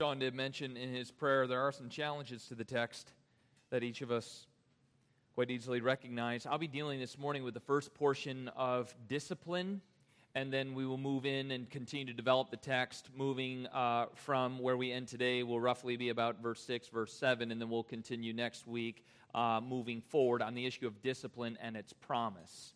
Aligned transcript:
John 0.00 0.20
did 0.20 0.32
mention 0.32 0.76
in 0.76 0.94
his 0.94 1.10
prayer 1.10 1.48
there 1.48 1.60
are 1.60 1.72
some 1.72 1.88
challenges 1.88 2.46
to 2.46 2.54
the 2.54 2.62
text 2.62 3.12
that 3.70 3.82
each 3.82 4.00
of 4.00 4.12
us 4.12 4.46
quite 5.34 5.50
easily 5.50 5.80
recognize. 5.80 6.46
I'll 6.46 6.56
be 6.56 6.68
dealing 6.68 7.00
this 7.00 7.18
morning 7.18 7.42
with 7.42 7.52
the 7.52 7.58
first 7.58 7.92
portion 7.94 8.46
of 8.54 8.94
discipline, 9.08 9.80
and 10.36 10.52
then 10.52 10.74
we 10.74 10.86
will 10.86 10.98
move 10.98 11.26
in 11.26 11.50
and 11.50 11.68
continue 11.68 12.06
to 12.06 12.12
develop 12.12 12.52
the 12.52 12.56
text, 12.56 13.08
moving 13.16 13.66
uh, 13.74 14.06
from 14.14 14.60
where 14.60 14.76
we 14.76 14.92
end 14.92 15.08
today 15.08 15.42
will 15.42 15.58
roughly 15.58 15.96
be 15.96 16.10
about 16.10 16.40
verse 16.40 16.62
6, 16.62 16.86
verse 16.90 17.12
7, 17.12 17.50
and 17.50 17.60
then 17.60 17.68
we'll 17.68 17.82
continue 17.82 18.32
next 18.32 18.68
week 18.68 19.04
uh, 19.34 19.60
moving 19.60 20.00
forward 20.00 20.42
on 20.42 20.54
the 20.54 20.64
issue 20.64 20.86
of 20.86 21.02
discipline 21.02 21.58
and 21.60 21.76
its 21.76 21.92
promise 21.92 22.74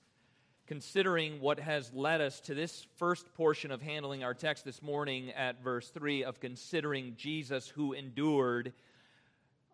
considering 0.72 1.38
what 1.38 1.60
has 1.60 1.92
led 1.92 2.22
us 2.22 2.40
to 2.40 2.54
this 2.54 2.86
first 2.96 3.30
portion 3.34 3.70
of 3.70 3.82
handling 3.82 4.24
our 4.24 4.32
text 4.32 4.64
this 4.64 4.80
morning 4.80 5.30
at 5.32 5.62
verse 5.62 5.90
3 5.90 6.24
of 6.24 6.40
considering 6.40 7.12
Jesus 7.14 7.68
who 7.68 7.92
endured, 7.92 8.72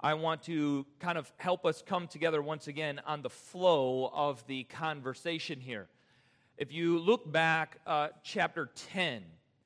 I 0.01 0.15
want 0.15 0.43
to 0.47 0.85
kind 0.99 1.17
of 1.17 1.33
help 1.37 1.65
us 1.65 1.85
come 1.87 2.09
together 2.09 2.43
once 2.43 2.67
again 2.67 3.01
on 3.07 3.23
the 3.23 3.31
flow 3.31 4.11
of 4.13 4.45
the 4.49 4.65
conversation 4.65 5.61
here. 5.61 5.87
If 6.57 6.73
you 6.73 6.99
look 6.99 7.31
back, 7.31 7.79
uh, 7.87 8.09
chapter 8.25 8.69
10 8.91 9.23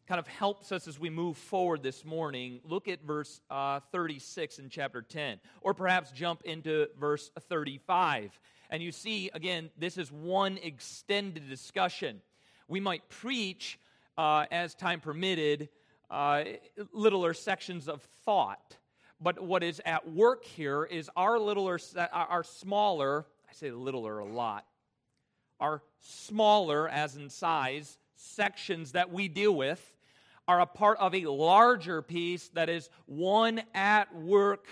kind 0.06 0.19
of 0.19 0.27
helps 0.27 0.73
us 0.73 0.88
as 0.88 0.98
we 0.98 1.11
move 1.11 1.37
forward 1.37 1.83
this 1.83 2.05
morning. 2.05 2.60
Look 2.65 2.88
at 2.88 3.02
verse 3.02 3.41
uh, 3.51 3.80
36 3.93 4.59
in 4.59 4.69
chapter 4.69 5.02
10, 5.02 5.38
or 5.60 5.74
perhaps 5.74 6.10
jump 6.10 6.43
into 6.45 6.88
verse 6.98 7.30
35 7.48 8.38
and 8.73 8.83
you 8.83 8.91
see, 8.91 9.30
again, 9.34 9.69
this 9.77 9.98
is 9.98 10.10
one 10.10 10.59
extended 10.62 11.46
discussion. 11.51 12.23
We 12.69 12.80
might 12.80 13.07
preach, 13.10 13.79
uh, 14.16 14.46
as 14.51 14.74
time 14.74 14.98
permitted, 14.98 15.69
uh, 16.10 16.45
littler 16.91 17.34
sections 17.34 17.87
of 17.87 18.01
thought. 18.24 18.79
But 19.21 19.41
what 19.45 19.62
is 19.62 19.82
at 19.84 20.10
work 20.10 20.46
here 20.46 20.85
is 20.85 21.10
our 21.15 21.38
littler, 21.38 21.79
our 22.13 22.43
smaller, 22.43 23.26
I 23.48 23.52
say 23.52 23.71
littler 23.71 24.21
a 24.21 24.24
lot, 24.24 24.65
our 25.60 25.82
smaller, 26.01 26.88
as 26.88 27.15
in 27.16 27.29
size, 27.29 27.98
sections 28.16 28.93
that 28.93 29.13
we 29.13 29.29
deal 29.29 29.54
with 29.54 29.98
are 30.48 30.60
a 30.60 30.66
part 30.66 30.98
of 30.98 31.15
a 31.15 31.26
larger 31.26 32.02
piece 32.02 32.48
that 32.51 32.68
is 32.68 32.90
one 33.07 33.62
at 33.74 34.15
work 34.15 34.66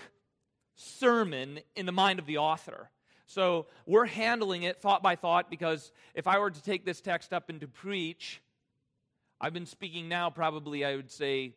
sermon 0.75 1.59
in 1.75 1.85
the 1.85 1.91
mind 1.91 2.19
of 2.19 2.25
the 2.25 2.37
author. 2.37 2.89
So 3.27 3.67
we're 3.85 4.05
handling 4.05 4.63
it 4.63 4.81
thought 4.81 5.01
by 5.01 5.15
thought 5.15 5.49
because 5.49 5.91
if 6.13 6.27
I 6.27 6.39
were 6.39 6.51
to 6.51 6.61
take 6.63 6.85
this 6.85 6.99
text 6.99 7.31
up 7.31 7.49
and 7.49 7.61
to 7.61 7.67
preach, 7.67 8.41
I've 9.39 9.53
been 9.53 9.65
speaking 9.65 10.09
now 10.09 10.29
probably, 10.29 10.83
I 10.83 10.95
would 10.95 11.09
say, 11.09 11.53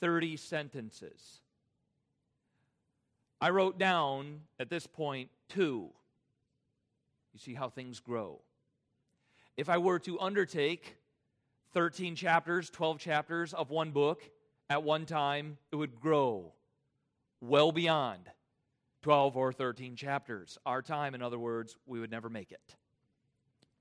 30 0.00 0.36
sentences. 0.36 1.40
I 3.40 3.50
wrote 3.50 3.78
down 3.78 4.40
at 4.58 4.68
this 4.68 4.86
point 4.86 5.30
two. 5.48 5.90
You 7.32 7.38
see 7.38 7.54
how 7.54 7.68
things 7.68 8.00
grow. 8.00 8.40
If 9.56 9.68
I 9.68 9.78
were 9.78 9.98
to 10.00 10.20
undertake 10.20 10.96
13 11.76 12.16
chapters, 12.16 12.70
12 12.70 12.98
chapters 12.98 13.52
of 13.52 13.68
one 13.68 13.90
book 13.90 14.22
at 14.70 14.82
one 14.82 15.04
time, 15.04 15.58
it 15.70 15.76
would 15.76 16.00
grow 16.00 16.54
well 17.42 17.70
beyond 17.70 18.30
12 19.02 19.36
or 19.36 19.52
13 19.52 19.94
chapters. 19.94 20.56
Our 20.64 20.80
time, 20.80 21.14
in 21.14 21.20
other 21.20 21.38
words, 21.38 21.76
we 21.84 22.00
would 22.00 22.10
never 22.10 22.30
make 22.30 22.50
it. 22.50 22.76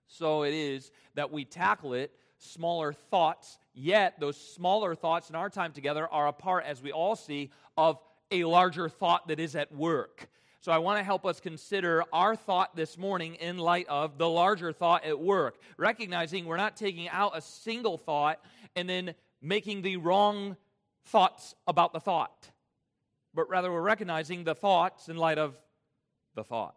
So 0.07 0.43
it 0.43 0.53
is 0.53 0.91
that 1.13 1.31
we 1.31 1.45
tackle 1.45 1.93
it, 1.93 2.11
smaller 2.37 2.91
thoughts, 2.91 3.57
yet 3.73 4.19
those 4.19 4.35
smaller 4.35 4.93
thoughts 4.93 5.29
in 5.29 5.37
our 5.37 5.49
time 5.49 5.71
together 5.71 6.05
are 6.05 6.27
a 6.27 6.33
part, 6.33 6.65
as 6.65 6.83
we 6.83 6.91
all 6.91 7.15
see, 7.15 7.49
of 7.77 7.97
a 8.29 8.43
larger 8.43 8.89
thought 8.89 9.29
that 9.29 9.39
is 9.39 9.55
at 9.55 9.73
work. 9.73 10.27
So 10.65 10.71
I 10.71 10.79
want 10.79 10.97
to 10.97 11.03
help 11.03 11.27
us 11.27 11.39
consider 11.39 12.03
our 12.11 12.35
thought 12.35 12.75
this 12.75 12.97
morning 12.97 13.35
in 13.35 13.59
light 13.59 13.85
of 13.87 14.17
the 14.17 14.27
larger 14.27 14.73
thought 14.73 15.05
at 15.05 15.19
work, 15.19 15.59
recognizing 15.77 16.47
we're 16.47 16.57
not 16.57 16.75
taking 16.75 17.07
out 17.07 17.37
a 17.37 17.41
single 17.41 17.99
thought 17.99 18.43
and 18.75 18.89
then 18.89 19.13
making 19.43 19.83
the 19.83 19.97
wrong 19.97 20.57
thoughts 21.03 21.53
about 21.67 21.93
the 21.93 21.99
thought 21.99 22.49
but 23.35 23.47
rather 23.49 23.71
we're 23.71 23.81
recognizing 23.81 24.43
the 24.43 24.55
thoughts 24.55 25.07
in 25.09 25.17
light 25.17 25.37
of 25.37 25.55
the 26.35 26.43
thought. 26.43 26.75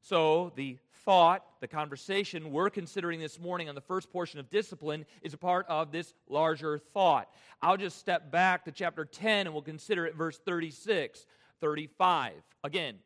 So, 0.00 0.50
the 0.56 0.78
thought, 1.04 1.44
the 1.60 1.68
conversation 1.68 2.50
we're 2.50 2.70
considering 2.70 3.20
this 3.20 3.38
morning 3.38 3.68
on 3.68 3.74
the 3.74 3.80
first 3.80 4.10
portion 4.10 4.40
of 4.40 4.50
discipline 4.50 5.04
is 5.20 5.34
a 5.34 5.38
part 5.38 5.66
of 5.68 5.92
this 5.92 6.14
larger 6.28 6.78
thought. 6.78 7.28
I'll 7.60 7.76
just 7.76 7.98
step 7.98 8.32
back 8.32 8.64
to 8.64 8.72
chapter 8.72 9.04
10 9.04 9.46
and 9.46 9.52
we'll 9.52 9.62
consider 9.62 10.06
it 10.06 10.16
verse 10.16 10.38
36, 10.38 11.26
35. 11.62 12.34
Again, 12.62 12.96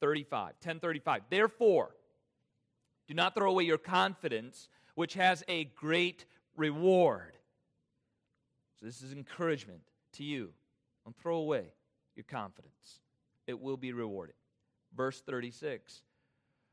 35, 0.00 0.44
1035. 0.62 1.22
Therefore, 1.28 1.90
do 3.08 3.14
not 3.14 3.34
throw 3.34 3.50
away 3.50 3.64
your 3.64 3.78
confidence, 3.78 4.68
which 4.94 5.14
has 5.14 5.42
a 5.48 5.64
great 5.64 6.26
reward. 6.56 7.32
So, 8.78 8.86
this 8.86 9.02
is 9.02 9.12
encouragement 9.12 9.80
to 10.12 10.24
you 10.24 10.52
don't 11.04 11.16
throw 11.16 11.38
away 11.38 11.72
your 12.14 12.24
confidence, 12.24 13.00
it 13.46 13.58
will 13.58 13.78
be 13.78 13.92
rewarded. 13.92 14.34
Verse 14.94 15.20
36 15.22 16.02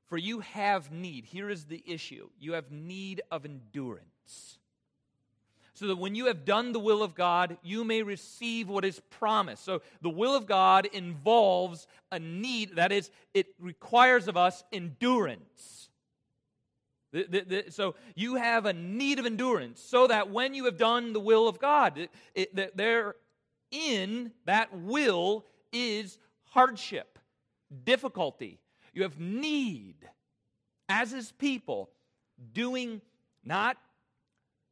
For 0.08 0.18
you 0.18 0.42
have 0.42 0.92
need, 0.92 1.26
here 1.26 1.50
is 1.50 1.66
the 1.66 1.84
issue 1.88 2.30
you 2.38 2.54
have 2.54 2.70
need 2.72 3.22
of 3.32 3.46
endurance. 3.46 4.60
So 5.76 5.88
that 5.88 5.98
when 5.98 6.16
you 6.16 6.26
have 6.28 6.46
done 6.46 6.72
the 6.72 6.80
will 6.80 7.04
of 7.04 7.16
God, 7.16 7.58
you 7.62 7.84
may 7.84 8.02
receive 8.02 8.70
what 8.70 8.86
is 8.86 9.02
promised. 9.10 9.64
So 9.64 9.82
the 10.02 10.10
will 10.10 10.34
of 10.34 10.48
God 10.48 10.88
involves 10.88 11.86
a 12.12 12.18
need, 12.18 12.78
that 12.78 12.94
is, 12.94 13.12
it 13.34 13.48
requires 13.60 14.30
of 14.30 14.38
us 14.38 14.64
endurance. 14.72 15.90
The, 17.12 17.28
the, 17.30 17.42
the, 17.42 17.72
so 17.72 17.96
you 18.16 18.36
have 18.36 18.66
a 18.66 18.74
need 18.74 19.20
of 19.20 19.26
endurance 19.26 19.82
so 19.82 20.08
that 20.08 20.32
when 20.32 20.54
you 20.54 20.66
have 20.66 20.78
done 20.78 21.12
the 21.12 21.20
will 21.20 21.48
of 21.48 21.60
God, 21.60 21.98
it, 21.98 22.12
it, 22.34 22.78
there 22.78 23.16
in 23.72 24.32
that 24.46 24.70
will 24.74 25.46
is 25.74 26.18
hardship, 26.46 27.20
difficulty. 27.84 28.60
You 28.94 29.04
have 29.04 29.20
need 29.20 29.96
as 30.88 31.12
his 31.12 31.34
people 31.34 31.90
doing 32.54 33.02
not 33.44 33.78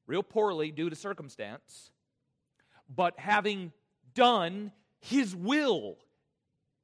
real 0.07 0.23
poorly 0.23 0.71
due 0.71 0.89
to 0.89 0.95
circumstance, 0.95 1.91
but 2.93 3.17
having 3.19 3.71
done 4.13 4.71
his 4.99 5.35
will 5.35 5.97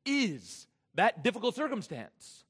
is 0.06 0.68
that 0.96 1.24
difficult 1.24 1.56
circumstance. 1.56 2.44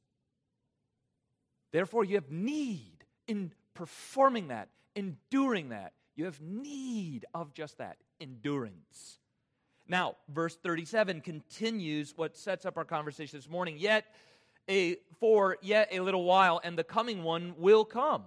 Therefore, 1.72 2.04
you 2.04 2.16
have 2.16 2.32
need 2.32 3.06
in 3.28 3.52
performing 3.74 4.48
that, 4.48 4.70
enduring 4.96 5.70
that. 5.70 5.94
You 6.16 6.26
have 6.26 6.42
need 6.42 7.26
of 7.34 7.54
just 7.54 7.78
that 7.78 7.98
endurance. 8.20 9.20
Now, 9.88 10.16
verse 10.28 10.56
37 10.56 11.22
continues 11.22 12.14
what 12.16 12.36
sets 12.38 12.66
up 12.66 12.78
our 12.78 12.86
conversation 12.86 13.38
this 13.38 13.50
morning. 13.50 13.78
Yet, 13.78 14.06
a, 14.68 14.98
for 15.20 15.58
yet 15.62 15.90
a 15.92 16.00
little 16.00 16.24
while, 16.24 16.62
and 16.64 16.78
the 16.78 16.84
coming 16.84 17.24
one 17.24 17.56
will 17.58 17.86
come 17.86 18.24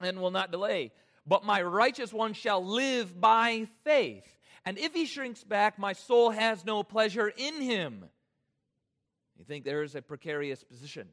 and 0.00 0.20
will 0.20 0.32
not 0.32 0.50
delay. 0.50 0.92
But 1.26 1.44
my 1.44 1.62
righteous 1.62 2.12
one 2.12 2.34
shall 2.34 2.64
live 2.64 3.18
by 3.20 3.66
faith. 3.82 4.26
And 4.66 4.78
if 4.78 4.94
he 4.94 5.06
shrinks 5.06 5.42
back, 5.42 5.78
my 5.78 5.92
soul 5.92 6.30
has 6.30 6.64
no 6.64 6.82
pleasure 6.82 7.32
in 7.34 7.60
him. 7.60 8.04
You 9.36 9.44
think 9.44 9.64
there 9.64 9.82
is 9.82 9.94
a 9.94 10.02
precarious 10.02 10.62
position 10.62 11.08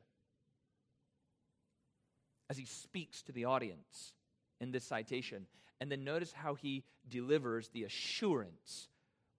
as 2.49 2.57
he 2.57 2.65
speaks 2.65 3.21
to 3.23 3.31
the 3.31 3.45
audience 3.45 4.13
in 4.59 4.71
this 4.71 4.83
citation. 4.83 5.47
And 5.79 5.91
then 5.91 6.03
notice 6.03 6.31
how 6.31 6.55
he 6.55 6.83
delivers 7.09 7.69
the 7.69 7.83
assurance 7.83 8.89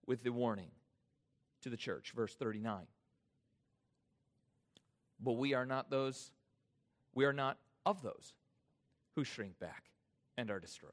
with 0.05 0.23
the 0.23 0.31
warning 0.31 0.71
to 1.61 1.69
the 1.69 1.77
church, 1.77 2.11
verse 2.15 2.35
39. 2.35 2.81
But 5.19 5.33
we 5.33 5.53
are 5.53 5.65
not 5.65 5.89
those, 5.89 6.31
we 7.15 7.25
are 7.25 7.33
not 7.33 7.57
of 7.85 8.01
those 8.01 8.33
who 9.15 9.23
shrink 9.23 9.57
back 9.59 9.92
and 10.37 10.49
are 10.51 10.59
destroyed. 10.59 10.91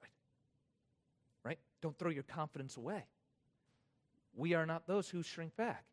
Right? 1.44 1.58
Don't 1.80 1.98
throw 1.98 2.10
your 2.10 2.22
confidence 2.22 2.76
away. 2.76 3.04
We 4.34 4.54
are 4.54 4.66
not 4.66 4.86
those 4.86 5.08
who 5.08 5.22
shrink 5.22 5.56
back. 5.56 5.84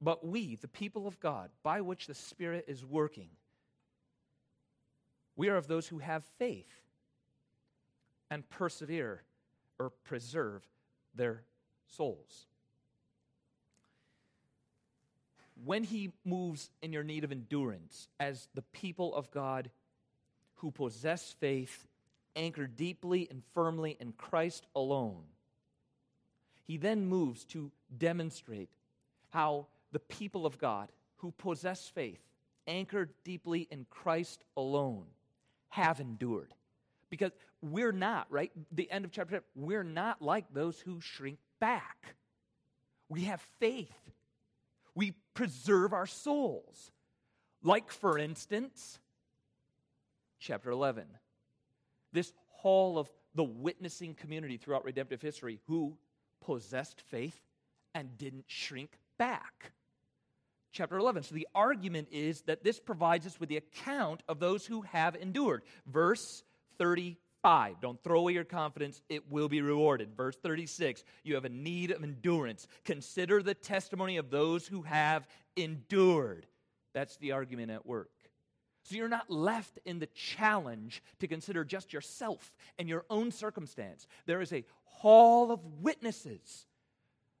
But 0.00 0.26
we, 0.26 0.54
the 0.56 0.68
people 0.68 1.06
of 1.06 1.20
God, 1.20 1.50
by 1.62 1.82
which 1.82 2.06
the 2.06 2.14
Spirit 2.14 2.64
is 2.68 2.84
working, 2.84 3.28
we 5.36 5.48
are 5.48 5.56
of 5.56 5.66
those 5.66 5.86
who 5.86 5.98
have 5.98 6.24
faith 6.38 6.70
and 8.30 8.48
persevere 8.48 9.22
or 9.78 9.90
preserve 10.04 10.62
their 11.14 11.42
souls. 11.86 12.46
When 15.64 15.84
he 15.84 16.12
moves 16.24 16.70
in 16.80 16.92
your 16.92 17.02
need 17.02 17.24
of 17.24 17.32
endurance 17.32 18.08
as 18.18 18.48
the 18.54 18.62
people 18.62 19.14
of 19.14 19.30
God 19.30 19.70
who 20.56 20.70
possess 20.70 21.34
faith, 21.40 21.86
anchored 22.36 22.76
deeply 22.76 23.28
and 23.30 23.42
firmly 23.54 23.96
in 24.00 24.12
Christ 24.12 24.66
alone, 24.74 25.24
he 26.66 26.76
then 26.76 27.06
moves 27.06 27.44
to 27.46 27.70
demonstrate 27.96 28.70
how 29.30 29.66
the 29.92 29.98
people 29.98 30.46
of 30.46 30.58
God 30.58 30.90
who 31.16 31.32
possess 31.32 31.88
faith, 31.88 32.20
anchored 32.66 33.10
deeply 33.24 33.66
in 33.70 33.86
Christ 33.90 34.44
alone, 34.56 35.06
have 35.68 36.00
endured. 36.00 36.54
Because 37.10 37.32
we're 37.60 37.92
not, 37.92 38.26
right? 38.30 38.52
The 38.72 38.90
end 38.90 39.04
of 39.04 39.10
chapter 39.10 39.36
10, 39.36 39.40
we're 39.54 39.82
not 39.82 40.22
like 40.22 40.46
those 40.52 40.80
who 40.80 41.00
shrink 41.00 41.38
back. 41.58 42.14
We 43.08 43.22
have 43.22 43.40
faith. 43.58 43.90
We 44.94 45.14
preserve 45.34 45.92
our 45.92 46.06
souls. 46.06 46.92
Like, 47.62 47.90
for 47.90 48.16
instance, 48.16 48.98
chapter 50.38 50.70
11, 50.70 51.04
this 52.12 52.32
hall 52.48 52.98
of 52.98 53.10
the 53.34 53.44
witnessing 53.44 54.14
community 54.14 54.56
throughout 54.56 54.84
redemptive 54.84 55.22
history 55.22 55.60
who 55.66 55.96
possessed 56.40 57.00
faith 57.08 57.40
and 57.94 58.18
didn't 58.18 58.44
shrink 58.46 58.98
back. 59.18 59.72
Chapter 60.72 60.98
11. 60.98 61.24
So 61.24 61.34
the 61.34 61.48
argument 61.54 62.08
is 62.12 62.42
that 62.42 62.62
this 62.62 62.78
provides 62.78 63.26
us 63.26 63.40
with 63.40 63.48
the 63.48 63.56
account 63.56 64.22
of 64.28 64.38
those 64.38 64.64
who 64.64 64.82
have 64.82 65.16
endured. 65.16 65.62
Verse 65.86 66.44
35. 66.78 67.80
Don't 67.80 68.02
throw 68.04 68.20
away 68.20 68.34
your 68.34 68.44
confidence, 68.44 69.02
it 69.08 69.30
will 69.30 69.48
be 69.48 69.62
rewarded. 69.62 70.16
Verse 70.16 70.36
36. 70.36 71.02
You 71.24 71.34
have 71.34 71.44
a 71.44 71.48
need 71.48 71.90
of 71.90 72.04
endurance. 72.04 72.68
Consider 72.84 73.42
the 73.42 73.54
testimony 73.54 74.16
of 74.16 74.30
those 74.30 74.66
who 74.66 74.82
have 74.82 75.26
endured. 75.56 76.46
That's 76.94 77.16
the 77.16 77.32
argument 77.32 77.70
at 77.72 77.84
work. 77.84 78.10
So 78.90 78.96
you're 78.96 79.08
not 79.08 79.30
left 79.30 79.78
in 79.84 80.00
the 80.00 80.08
challenge 80.08 81.00
to 81.20 81.28
consider 81.28 81.62
just 81.62 81.92
yourself 81.92 82.52
and 82.76 82.88
your 82.88 83.04
own 83.08 83.30
circumstance. 83.30 84.08
There 84.26 84.40
is 84.40 84.52
a 84.52 84.64
hall 84.82 85.52
of 85.52 85.60
witnesses 85.80 86.66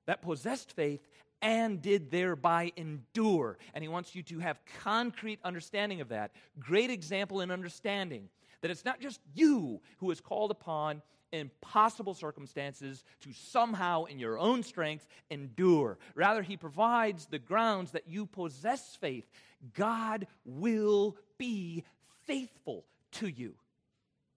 that 0.06 0.22
possessed 0.22 0.70
faith 0.70 1.00
and 1.42 1.82
did 1.82 2.12
thereby 2.12 2.70
endure. 2.76 3.58
And 3.74 3.82
he 3.82 3.88
wants 3.88 4.14
you 4.14 4.22
to 4.24 4.38
have 4.38 4.60
concrete 4.84 5.40
understanding 5.42 6.00
of 6.00 6.10
that. 6.10 6.30
Great 6.60 6.88
example 6.88 7.40
in 7.40 7.50
understanding 7.50 8.28
that 8.60 8.70
it's 8.70 8.84
not 8.84 9.00
just 9.00 9.18
you 9.34 9.80
who 9.98 10.12
is 10.12 10.20
called 10.20 10.52
upon 10.52 11.02
in 11.32 11.50
possible 11.60 12.14
circumstances 12.14 13.02
to 13.22 13.32
somehow, 13.32 14.04
in 14.04 14.20
your 14.20 14.38
own 14.38 14.62
strength, 14.62 15.08
endure. 15.30 15.98
Rather, 16.14 16.42
he 16.42 16.56
provides 16.56 17.26
the 17.26 17.38
grounds 17.40 17.90
that 17.90 18.08
you 18.08 18.24
possess 18.24 18.96
faith. 19.00 19.28
God 19.74 20.28
will 20.44 21.16
be 21.40 21.84
faithful 22.26 22.84
to 23.12 23.26
you. 23.26 23.54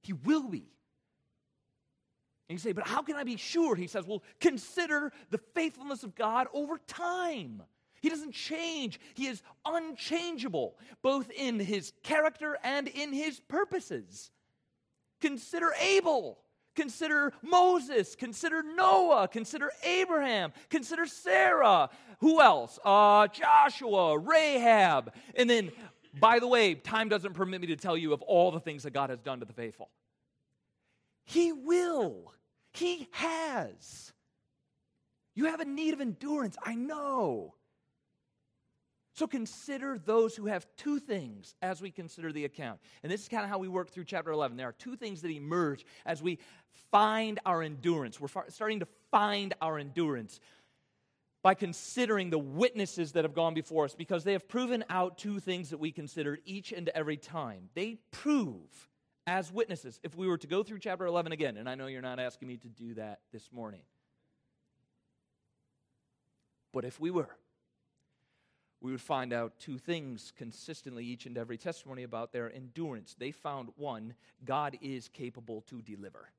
He 0.02 0.14
will 0.14 0.48
be. 0.48 0.72
And 2.50 2.58
you 2.58 2.58
say, 2.58 2.72
but 2.72 2.88
how 2.88 3.02
can 3.02 3.16
I 3.16 3.24
be 3.24 3.38
sure? 3.38 3.76
He 3.76 3.88
says, 3.88 4.06
well, 4.06 4.24
consider 4.40 5.12
the 5.30 5.38
faithfulness 5.54 6.04
of 6.04 6.16
God 6.16 6.48
over 6.54 6.80
time. 6.88 7.62
He 8.02 8.10
doesn't 8.10 8.34
change. 8.34 9.00
He 9.14 9.28
is 9.28 9.42
unchangeable, 9.66 10.78
both 11.02 11.30
in 11.32 11.60
his 11.60 11.94
character 12.04 12.58
and 12.64 12.88
in 12.88 13.14
his 13.14 13.40
purposes. 13.40 14.32
Consider 15.22 15.72
Abel. 15.80 16.38
Consider 16.76 17.32
Moses. 17.42 18.16
Consider 18.16 18.62
Noah. 18.62 19.28
Consider 19.28 19.72
Abraham. 19.84 20.52
Consider 20.70 21.06
Sarah. 21.06 21.90
Who 22.20 22.42
else? 22.42 22.78
Uh, 22.84 23.28
Joshua, 23.28 24.18
Rahab. 24.18 25.14
And 25.36 25.50
then, 25.50 25.72
by 26.20 26.40
the 26.40 26.48
way, 26.48 26.76
time 26.76 27.10
doesn't 27.10 27.34
permit 27.34 27.62
me 27.62 27.68
to 27.68 27.76
tell 27.76 27.98
you 27.98 28.14
of 28.14 28.22
all 28.22 28.52
the 28.52 28.60
things 28.60 28.84
that 28.84 28.92
God 28.92 29.10
has 29.10 29.20
done 29.20 29.40
to 29.40 29.46
the 29.46 29.54
faithful. 29.54 29.90
He 31.26 31.52
will. 31.52 32.34
He 32.74 33.08
has. 33.12 34.14
You 35.36 35.46
have 35.46 35.60
a 35.60 35.66
need 35.66 35.94
of 35.94 36.02
endurance. 36.02 36.56
I 36.64 36.76
know. 36.76 37.56
So 39.16 39.28
consider 39.28 40.00
those 40.04 40.36
who 40.36 40.48
have 40.48 40.66
two 40.76 41.00
things 41.00 41.56
as 41.62 41.82
we 41.82 41.92
consider 41.92 42.32
the 42.32 42.46
account. 42.46 42.80
And 43.04 43.12
this 43.12 43.22
is 43.22 43.28
kind 43.28 43.44
of 43.44 43.50
how 43.50 43.60
we 43.60 43.68
work 43.68 43.92
through 43.92 44.06
chapter 44.06 44.32
11. 44.32 44.58
There 44.58 44.68
are 44.68 44.74
two 44.74 44.96
things 44.96 45.22
that 45.22 45.30
emerge 45.30 45.86
as 46.06 46.24
we 46.24 46.40
find 46.92 47.40
our 47.46 47.62
endurance. 47.62 48.20
We're 48.20 48.28
starting 48.50 48.80
to 48.80 48.88
find 49.12 49.54
our 49.62 49.78
endurance 49.78 50.40
by 51.44 51.54
considering 51.54 52.30
the 52.30 52.40
witnesses 52.40 53.12
that 53.12 53.26
have 53.26 53.36
gone 53.36 53.54
before 53.54 53.84
us 53.86 53.94
because 53.94 54.24
they 54.24 54.32
have 54.32 54.48
proven 54.48 54.84
out 54.90 55.18
two 55.18 55.40
things 55.40 55.70
that 55.70 55.78
we 55.78 55.92
consider 55.92 56.40
each 56.46 56.72
and 56.72 56.90
every 56.90 57.18
time. 57.18 57.70
They 57.76 58.00
prove 58.12 58.90
as 59.28 59.52
witnesses, 59.52 60.00
if 60.04 60.16
we 60.16 60.28
were 60.28 60.38
to 60.38 60.48
go 60.48 60.64
through 60.64 60.80
chapter 60.80 61.06
11 61.06 61.34
again, 61.34 61.58
and 61.58 61.70
I 61.70 61.76
know 61.76 61.88
you're 61.88 62.02
not 62.02 62.20
asking 62.20 62.48
me 62.48 62.58
to 62.58 62.70
do 62.70 62.94
that 62.96 63.20
this 63.32 63.52
morning, 63.52 63.82
but 66.72 66.86
if 66.86 67.00
we 67.00 67.12
were, 67.12 67.30
we 68.82 68.92
would 68.92 69.02
find 69.02 69.32
out 69.32 69.60
two 69.60 69.78
things 69.78 70.34
consistently 70.38 71.06
each 71.06 71.26
and 71.26 71.38
every 71.38 71.58
testimony 71.58 72.04
about 72.04 72.34
their 72.34 72.54
endurance. 72.54 73.16
They 73.18 73.32
found 73.32 73.70
one, 73.76 74.16
God 74.44 74.78
is 74.82 75.08
capable 75.10 75.62
to 75.70 75.82
deliver. 75.82 76.30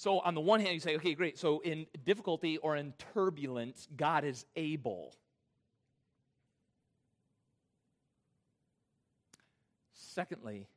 So, 0.00 0.20
on 0.20 0.34
the 0.34 0.40
one 0.40 0.60
hand, 0.60 0.72
you 0.72 0.80
say, 0.80 0.96
okay, 0.96 1.12
great. 1.12 1.38
So, 1.38 1.60
in 1.60 1.84
difficulty 2.06 2.56
or 2.56 2.74
in 2.74 2.94
turbulence, 3.12 3.86
God 3.98 4.24
is 4.24 4.46
able. 4.56 5.14
Secondly, 9.92 10.68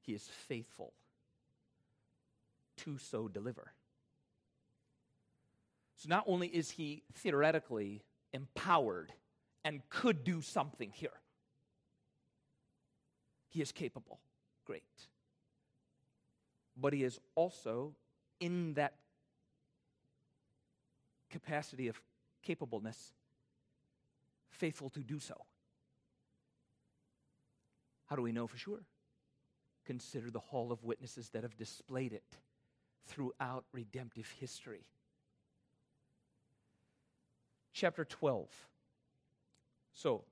he 0.00 0.14
is 0.14 0.28
faithful 0.48 0.94
to 2.78 2.98
so 2.98 3.28
deliver. 3.28 3.70
So 5.94 6.08
not 6.08 6.24
only 6.26 6.48
is 6.48 6.72
he 6.72 7.04
theoretically 7.12 8.02
empowered 8.32 9.12
and 9.64 9.80
could 9.90 10.24
do 10.24 10.42
something 10.42 10.90
here, 10.92 11.20
he 13.48 13.62
is 13.62 13.70
capable. 13.70 14.18
Great. 14.64 14.82
But 16.76 16.92
he 16.94 17.04
is 17.04 17.20
also 17.36 17.94
in 18.40 18.74
that 18.74 18.94
capacity 21.30 21.88
of 21.88 22.00
capableness 22.42 23.12
faithful 24.50 24.90
to 24.90 25.00
do 25.00 25.18
so. 25.18 25.34
How 28.06 28.16
do 28.16 28.22
we 28.22 28.32
know 28.32 28.46
for 28.46 28.56
sure? 28.56 28.84
Consider 29.86 30.30
the 30.30 30.38
hall 30.38 30.72
of 30.72 30.84
witnesses 30.84 31.30
that 31.30 31.42
have 31.42 31.56
displayed 31.56 32.12
it 32.12 32.24
throughout 33.06 33.64
redemptive 33.72 34.32
history 34.38 34.86
chapter 37.74 38.04
12. 38.04 38.48
So, 39.92 40.24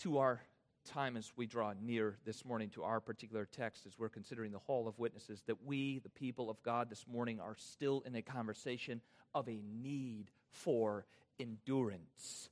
to 0.00 0.18
our 0.18 0.40
time 0.84 1.16
as 1.16 1.32
we 1.36 1.46
draw 1.46 1.72
near 1.82 2.16
this 2.24 2.44
morning 2.44 2.70
to 2.70 2.82
our 2.82 3.00
particular 3.00 3.46
text, 3.46 3.86
as 3.86 3.98
we're 3.98 4.08
considering 4.08 4.52
the 4.52 4.58
hall 4.58 4.88
of 4.88 4.98
witnesses, 4.98 5.42
that 5.46 5.64
we, 5.64 5.98
the 5.98 6.08
people 6.08 6.50
of 6.50 6.62
God, 6.62 6.90
this 6.90 7.04
morning 7.06 7.40
are 7.40 7.56
still 7.56 8.02
in 8.06 8.14
a 8.14 8.22
conversation 8.22 9.00
of 9.34 9.48
a 9.48 9.60
need 9.82 10.30
for 10.50 11.06
endurance. 11.38 12.48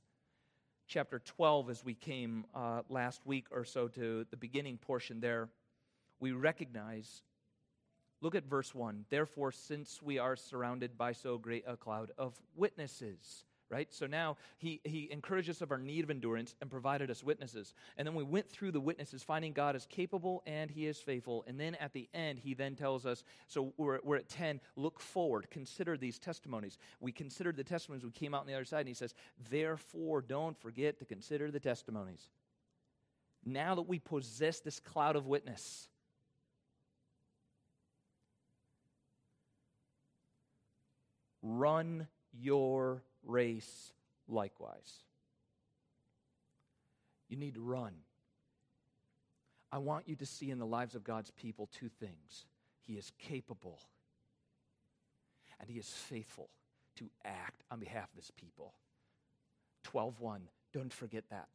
Chapter 0.87 1.19
12, 1.19 1.69
as 1.69 1.85
we 1.85 1.93
came 1.93 2.45
uh, 2.55 2.81
last 2.89 3.25
week 3.25 3.45
or 3.51 3.63
so 3.63 3.87
to 3.89 4.25
the 4.31 4.37
beginning 4.37 4.77
portion 4.77 5.19
there, 5.19 5.49
we 6.19 6.31
recognize 6.31 7.21
Look 8.21 8.35
at 8.35 8.45
verse 8.45 8.75
1. 8.75 9.05
Therefore, 9.09 9.51
since 9.51 10.01
we 10.01 10.17
are 10.17 10.35
surrounded 10.35 10.97
by 10.97 11.13
so 11.13 11.37
great 11.37 11.63
a 11.65 11.77
cloud 11.77 12.11
of 12.17 12.33
witnesses, 12.55 13.45
right? 13.69 13.87
So 13.93 14.07
now 14.07 14.37
he, 14.57 14.81
he 14.83 15.09
encouraged 15.11 15.49
us 15.49 15.61
of 15.61 15.71
our 15.71 15.77
need 15.77 16.03
of 16.03 16.09
endurance 16.09 16.55
and 16.61 16.69
provided 16.69 17.11
us 17.11 17.23
witnesses. 17.23 17.73
And 17.97 18.07
then 18.07 18.15
we 18.15 18.23
went 18.23 18.49
through 18.49 18.71
the 18.71 18.79
witnesses, 18.79 19.23
finding 19.23 19.53
God 19.53 19.75
is 19.75 19.85
capable 19.85 20.41
and 20.45 20.71
he 20.71 20.87
is 20.87 20.97
faithful. 20.97 21.43
And 21.47 21.59
then 21.59 21.75
at 21.75 21.93
the 21.93 22.09
end, 22.13 22.39
he 22.39 22.53
then 22.53 22.75
tells 22.75 23.05
us, 23.05 23.23
so 23.47 23.73
we're, 23.77 23.99
we're 24.03 24.17
at 24.17 24.29
10, 24.29 24.59
look 24.75 24.99
forward, 24.99 25.49
consider 25.49 25.97
these 25.97 26.19
testimonies. 26.19 26.77
We 26.99 27.11
considered 27.11 27.57
the 27.57 27.63
testimonies, 27.63 28.03
we 28.03 28.11
came 28.11 28.33
out 28.33 28.41
on 28.41 28.47
the 28.47 28.55
other 28.55 28.65
side, 28.65 28.81
and 28.81 28.87
he 28.87 28.93
says, 28.93 29.13
therefore, 29.49 30.21
don't 30.21 30.59
forget 30.59 30.99
to 30.99 31.05
consider 31.05 31.51
the 31.51 31.59
testimonies. 31.59 32.29
Now 33.45 33.75
that 33.75 33.87
we 33.87 33.99
possess 33.99 34.59
this 34.59 34.79
cloud 34.79 35.15
of 35.15 35.27
witness, 35.27 35.87
Run 41.41 42.07
your 42.33 43.03
race 43.29 43.93
likewise. 44.27 45.03
You 47.29 47.37
need 47.37 47.55
to 47.55 47.61
run. 47.61 47.93
I 49.71 49.77
want 49.77 50.07
you 50.07 50.15
to 50.15 50.25
see 50.25 50.49
in 50.49 50.57
the 50.57 50.65
lives 50.65 50.95
of 50.95 51.03
God's 51.03 51.31
people 51.31 51.69
two 51.71 51.89
things 51.89 52.45
He 52.81 52.93
is 52.93 53.11
capable, 53.19 53.79
and 55.59 55.69
He 55.69 55.77
is 55.77 55.87
faithful 55.87 56.49
to 56.95 57.09
act 57.23 57.63
on 57.69 57.79
behalf 57.79 58.09
of 58.11 58.17
His 58.17 58.31
people. 58.31 58.73
12.1, 59.93 60.39
don't 60.73 60.93
forget 60.93 61.23
that. 61.29 61.47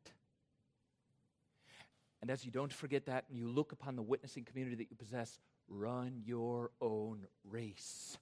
And 2.23 2.31
as 2.31 2.45
you 2.45 2.51
don't 2.51 2.73
forget 2.73 3.05
that 3.07 3.27
and 3.29 3.39
you 3.39 3.49
look 3.49 3.73
upon 3.73 3.97
the 3.97 4.03
witnessing 4.03 4.45
community 4.45 4.77
that 4.77 4.91
you 4.91 4.97
possess, 4.97 5.39
run 5.69 6.23
your 6.25 6.71
own 6.81 7.27
race, 7.45 8.17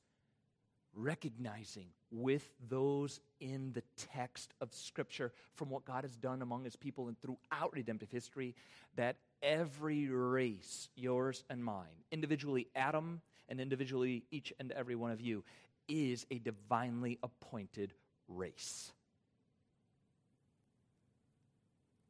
recognizing 0.94 1.86
with 2.10 2.46
those 2.68 3.20
in 3.40 3.72
the 3.72 3.82
text 4.12 4.52
of 4.60 4.72
Scripture 4.74 5.32
from 5.54 5.70
what 5.70 5.84
God 5.84 6.04
has 6.04 6.16
done 6.16 6.42
among 6.42 6.64
His 6.64 6.76
people 6.76 7.08
and 7.08 7.16
throughout 7.20 7.72
redemptive 7.72 8.10
history 8.10 8.54
that 8.96 9.16
every 9.42 10.08
race, 10.08 10.88
yours 10.94 11.44
and 11.48 11.64
mine, 11.64 12.04
individually 12.10 12.68
Adam 12.76 13.20
and 13.48 13.60
individually 13.60 14.24
each 14.30 14.52
and 14.60 14.72
every 14.72 14.94
one 14.94 15.10
of 15.10 15.20
you, 15.20 15.44
is 15.88 16.26
a 16.30 16.38
divinely 16.38 17.18
appointed 17.22 17.92
race. 18.28 18.92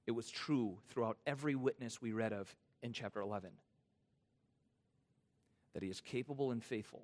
It 0.06 0.12
was 0.12 0.28
true 0.30 0.78
throughout 0.88 1.18
every 1.26 1.54
witness 1.54 2.02
we 2.02 2.12
read 2.12 2.32
of 2.32 2.54
in 2.82 2.92
chapter 2.92 3.20
11 3.20 3.50
that 5.74 5.82
he 5.82 5.88
is 5.88 6.00
capable 6.00 6.50
and 6.50 6.62
faithful, 6.62 7.02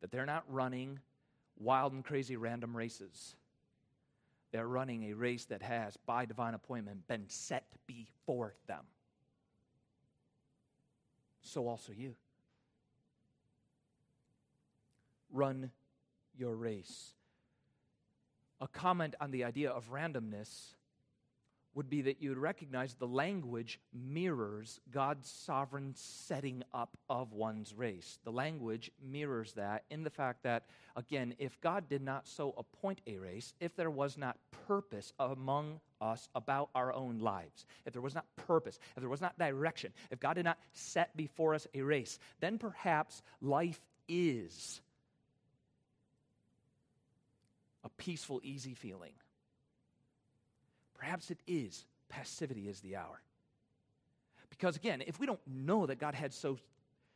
that 0.00 0.10
they're 0.10 0.26
not 0.26 0.44
running 0.48 0.98
wild 1.60 1.92
and 1.92 2.04
crazy 2.04 2.36
random 2.36 2.76
races. 2.76 3.36
They're 4.50 4.66
running 4.66 5.04
a 5.04 5.12
race 5.14 5.44
that 5.46 5.62
has, 5.62 5.96
by 6.06 6.24
divine 6.24 6.54
appointment, 6.54 7.06
been 7.06 7.26
set 7.28 7.66
before 7.86 8.54
them. 8.66 8.84
So 11.42 11.68
also 11.68 11.92
you. 11.92 12.16
Run 15.32 15.70
your 16.36 16.56
race. 16.56 17.14
A 18.60 18.66
comment 18.66 19.14
on 19.20 19.30
the 19.30 19.44
idea 19.44 19.70
of 19.70 19.90
randomness 19.90 20.74
would 21.74 21.88
be 21.88 22.02
that 22.02 22.20
you 22.20 22.30
would 22.30 22.38
recognize 22.38 22.94
the 22.94 23.06
language 23.06 23.78
mirrors 23.92 24.80
God's 24.90 25.30
sovereign 25.30 25.92
setting 25.94 26.64
up 26.74 26.96
of 27.08 27.32
one's 27.32 27.72
race. 27.74 28.18
The 28.24 28.32
language 28.32 28.90
mirrors 29.02 29.52
that 29.52 29.84
in 29.90 30.02
the 30.02 30.10
fact 30.10 30.42
that, 30.42 30.64
again, 30.96 31.34
if 31.38 31.60
God 31.60 31.88
did 31.88 32.02
not 32.02 32.26
so 32.26 32.54
appoint 32.58 33.00
a 33.06 33.18
race, 33.18 33.54
if 33.60 33.76
there 33.76 33.90
was 33.90 34.18
not 34.18 34.36
purpose 34.66 35.12
among 35.20 35.80
us 36.00 36.28
about 36.34 36.70
our 36.74 36.92
own 36.92 37.18
lives, 37.20 37.66
if 37.86 37.92
there 37.92 38.02
was 38.02 38.14
not 38.14 38.26
purpose, 38.34 38.78
if 38.96 39.00
there 39.00 39.08
was 39.08 39.20
not 39.20 39.38
direction, 39.38 39.92
if 40.10 40.18
God 40.18 40.34
did 40.34 40.44
not 40.44 40.58
set 40.72 41.16
before 41.16 41.54
us 41.54 41.66
a 41.74 41.82
race, 41.82 42.18
then 42.40 42.58
perhaps 42.58 43.22
life 43.40 43.80
is 44.08 44.80
a 47.84 47.88
peaceful, 47.90 48.40
easy 48.42 48.74
feeling 48.74 49.12
Perhaps 51.00 51.30
it 51.30 51.40
is 51.46 51.86
passivity 52.10 52.68
is 52.68 52.80
the 52.80 52.96
hour. 52.96 53.22
Because 54.50 54.76
again, 54.76 55.02
if 55.06 55.18
we 55.18 55.24
don't 55.24 55.40
know 55.46 55.86
that 55.86 55.98
God 55.98 56.14
had 56.14 56.34
so 56.34 56.58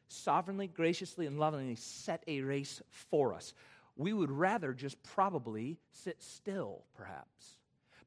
sovereignly, 0.09 0.69
graciously, 0.69 1.27
and 1.27 1.39
lovingly 1.39 1.75
set 1.75 2.25
a 2.27 2.41
race 2.41 2.81
for 2.89 3.35
us, 3.35 3.53
we 3.95 4.15
would 4.15 4.31
rather 4.31 4.73
just 4.73 5.01
probably 5.03 5.79
sit 5.93 6.23
still, 6.23 6.85
perhaps. 6.95 7.59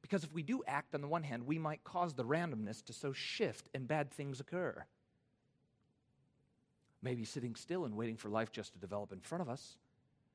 Because 0.02 0.24
if 0.24 0.32
we 0.32 0.42
do 0.42 0.62
act 0.66 0.96
on 0.96 1.00
the 1.00 1.06
one 1.06 1.22
hand, 1.22 1.46
we 1.46 1.60
might 1.60 1.84
cause 1.84 2.12
the 2.12 2.24
randomness 2.24 2.84
to 2.86 2.92
so 2.92 3.12
shift 3.12 3.68
and 3.72 3.86
bad 3.86 4.10
things 4.10 4.40
occur. 4.40 4.84
Maybe 7.02 7.24
sitting 7.24 7.54
still 7.54 7.84
and 7.84 7.96
waiting 7.96 8.16
for 8.16 8.28
life 8.28 8.50
just 8.50 8.72
to 8.72 8.80
develop 8.80 9.12
in 9.12 9.20
front 9.20 9.42
of 9.42 9.48
us, 9.48 9.76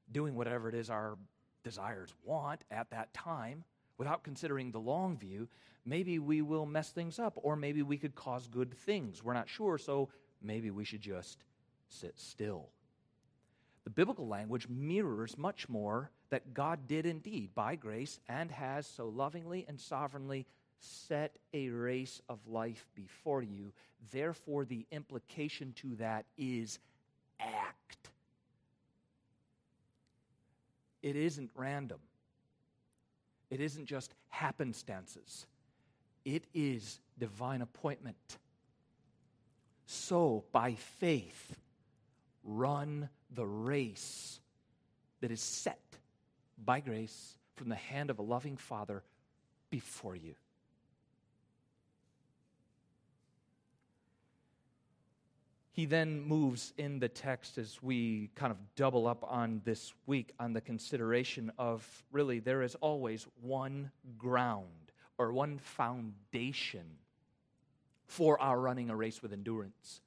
doing 0.09 0.35
whatever 0.35 0.69
it 0.69 0.75
is 0.75 0.89
our 0.89 1.17
desires 1.63 2.13
want 2.23 2.63
at 2.71 2.89
that 2.91 3.13
time 3.13 3.65
without 3.97 4.23
considering 4.23 4.71
the 4.71 4.79
long 4.79 5.17
view, 5.17 5.47
maybe 5.85 6.19
we 6.19 6.41
will 6.41 6.65
mess 6.65 6.89
things 6.89 7.19
up, 7.19 7.33
or 7.35 7.55
maybe 7.55 7.81
we 7.81 7.97
could 7.97 8.15
cause 8.15 8.47
good 8.47 8.73
things. 8.73 9.23
We're 9.23 9.33
not 9.33 9.49
sure, 9.49 9.77
so 9.77 10.09
maybe 10.41 10.71
we 10.71 10.83
should 10.83 11.01
just 11.01 11.43
sit 11.89 12.17
still. 12.17 12.69
The 13.83 13.89
biblical 13.89 14.27
language 14.27 14.67
mirrors 14.69 15.37
much 15.37 15.67
more 15.67 16.09
that 16.29 16.53
God 16.53 16.87
did 16.87 17.05
indeed 17.05 17.53
by 17.53 17.75
grace 17.75 18.19
and 18.29 18.49
has 18.51 18.87
so 18.87 19.09
lovingly 19.09 19.65
and 19.67 19.79
sovereignly 19.79 20.45
set 20.79 21.37
a 21.53 21.69
race 21.69 22.21
of 22.29 22.39
life 22.47 22.87
before 22.95 23.41
you. 23.41 23.71
Therefore, 24.11 24.65
the 24.65 24.85
implication 24.91 25.73
to 25.77 25.95
that 25.95 26.25
is 26.37 26.79
act. 27.39 28.09
It 31.01 31.15
isn't 31.15 31.51
random. 31.55 31.99
It 33.53 33.61
isn't 33.61 33.85
just 33.85 34.15
happenstances, 34.33 35.45
it 36.25 36.45
is 36.55 36.99
divine 37.19 37.61
appointment. 37.61 38.39
So, 39.85 40.43
by 40.51 40.73
faith, 40.73 41.55
run 42.43 43.09
the 43.29 43.45
race 43.45 44.39
that 45.21 45.29
is 45.29 45.41
set 45.41 45.79
by 46.65 46.79
grace 46.79 47.37
from 47.55 47.69
the 47.69 47.75
hand 47.75 48.09
of 48.09 48.17
a 48.17 48.23
loving 48.23 48.57
Father 48.57 49.03
before 49.69 50.15
you. 50.15 50.33
He 55.73 55.87
then 55.87 56.21
moves 56.21 56.71
in 56.77 56.99
the 56.99 57.09
text 57.09 57.57
as 57.57 57.81
we 57.81 58.29
kind 58.35 58.51
of 58.51 58.57
double 58.75 59.07
up 59.07 59.25
on 59.27 59.59
this 59.65 59.91
week 60.05 60.31
on 60.39 60.53
the 60.53 60.61
consideration 60.61 61.51
of 61.57 61.83
really 62.11 62.39
there 62.39 62.61
is 62.61 62.75
always 62.75 63.25
one 63.41 63.89
ground 64.19 64.67
or 65.17 65.33
one 65.33 65.57
foundation 65.57 66.85
for 68.05 68.39
our 68.39 68.59
running 68.59 68.91
a 68.91 68.95
race 68.95 69.23
with 69.23 69.33
endurance. 69.33 70.01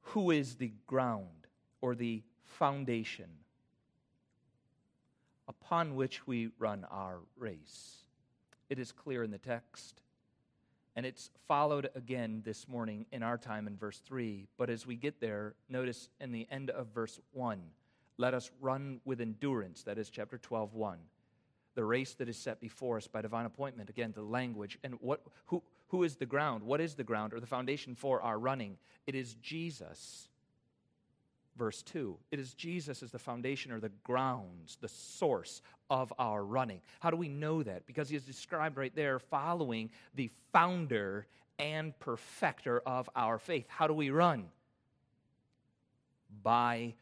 Who 0.00 0.30
is 0.30 0.54
the 0.54 0.72
ground 0.86 1.46
or 1.82 1.94
the 1.94 2.22
foundation 2.42 3.28
upon 5.46 5.94
which 5.94 6.26
we 6.26 6.48
run 6.58 6.86
our 6.90 7.18
race? 7.36 8.00
It 8.70 8.78
is 8.78 8.92
clear 8.92 9.24
in 9.24 9.32
the 9.32 9.38
text. 9.38 10.00
And 10.96 11.04
it's 11.04 11.30
followed 11.48 11.90
again 11.94 12.42
this 12.44 12.68
morning 12.68 13.04
in 13.12 13.22
our 13.22 13.36
time 13.36 13.66
in 13.66 13.76
verse 13.76 14.00
3. 14.06 14.46
But 14.56 14.70
as 14.70 14.86
we 14.86 14.96
get 14.96 15.20
there, 15.20 15.54
notice 15.68 16.08
in 16.20 16.32
the 16.32 16.46
end 16.50 16.70
of 16.70 16.86
verse 16.88 17.20
1, 17.32 17.60
let 18.16 18.32
us 18.32 18.50
run 18.60 19.00
with 19.04 19.20
endurance. 19.20 19.82
That 19.82 19.98
is 19.98 20.08
chapter 20.08 20.38
12, 20.38 20.74
1. 20.74 20.98
The 21.74 21.84
race 21.84 22.14
that 22.14 22.28
is 22.28 22.36
set 22.36 22.60
before 22.60 22.96
us 22.96 23.06
by 23.06 23.22
divine 23.22 23.46
appointment. 23.46 23.90
Again, 23.90 24.12
the 24.14 24.22
language. 24.22 24.78
And 24.82 24.94
what, 25.00 25.22
who, 25.46 25.62
who 25.88 26.04
is 26.04 26.16
the 26.16 26.26
ground? 26.26 26.62
What 26.62 26.80
is 26.80 26.94
the 26.94 27.04
ground 27.04 27.34
or 27.34 27.40
the 27.40 27.46
foundation 27.46 27.94
for 27.94 28.22
our 28.22 28.38
running? 28.38 28.76
It 29.06 29.14
is 29.14 29.34
Jesus 29.34 30.29
verse 31.60 31.82
2. 31.82 32.16
It 32.30 32.40
is 32.40 32.54
Jesus 32.54 33.02
as 33.02 33.10
the 33.10 33.18
foundation 33.18 33.70
or 33.70 33.80
the 33.80 33.92
grounds, 34.02 34.78
the 34.80 34.88
source 34.88 35.60
of 35.90 36.10
our 36.18 36.42
running. 36.42 36.80
How 37.00 37.10
do 37.10 37.18
we 37.18 37.28
know 37.28 37.62
that? 37.62 37.84
Because 37.86 38.08
he 38.08 38.16
is 38.16 38.24
described 38.24 38.78
right 38.78 38.96
there 38.96 39.18
following 39.18 39.90
the 40.14 40.30
founder 40.54 41.26
and 41.58 41.96
perfecter 41.98 42.80
of 42.86 43.10
our 43.14 43.38
faith. 43.38 43.66
How 43.68 43.86
do 43.86 43.92
we 43.92 44.08
run? 44.08 44.46
By 46.42 46.94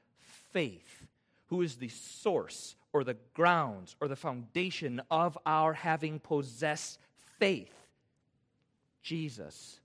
faith. 0.52 1.06
Who 1.50 1.62
is 1.62 1.76
the 1.76 1.88
source 1.88 2.74
or 2.92 3.04
the 3.04 3.16
grounds 3.34 3.94
or 4.00 4.08
the 4.08 4.16
foundation 4.16 5.00
of 5.08 5.38
our 5.46 5.72
having 5.72 6.18
possessed 6.18 6.98
faith? 7.38 7.72
Jesus. 9.04 9.78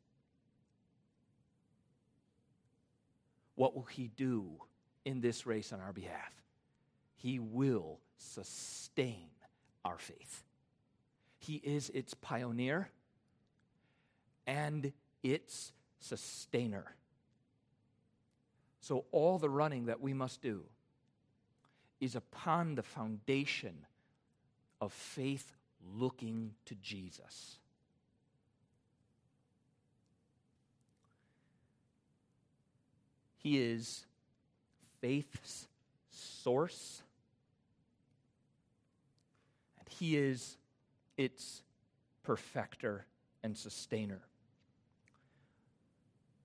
What 3.64 3.76
will 3.76 3.84
he 3.84 4.10
do 4.18 4.60
in 5.06 5.22
this 5.22 5.46
race 5.46 5.72
on 5.72 5.80
our 5.80 5.94
behalf? 5.94 6.34
He 7.16 7.40
will 7.40 8.02
sustain 8.18 9.30
our 9.86 9.98
faith. 9.98 10.44
He 11.40 11.62
is 11.64 11.90
its 11.92 12.14
pioneer 12.14 12.90
and 14.46 14.92
its 15.24 15.72
sustainer. 16.02 16.94
So, 18.82 19.06
all 19.14 19.40
the 19.40 19.50
running 19.50 19.86
that 19.86 20.02
we 20.02 20.14
must 20.14 20.42
do 20.42 20.66
is 22.02 22.18
upon 22.18 22.76
the 22.76 22.84
foundation 22.84 23.86
of 24.82 24.92
faith 24.92 25.56
looking 25.96 26.52
to 26.66 26.76
Jesus. 26.76 27.60
He 33.44 33.60
is 33.60 34.06
faith's 35.02 35.68
source, 36.10 37.04
and 39.78 39.88
He 39.90 40.16
is 40.16 40.58
its 41.18 41.62
perfecter 42.24 43.06
and 43.44 43.58
sustainer. 43.58 44.22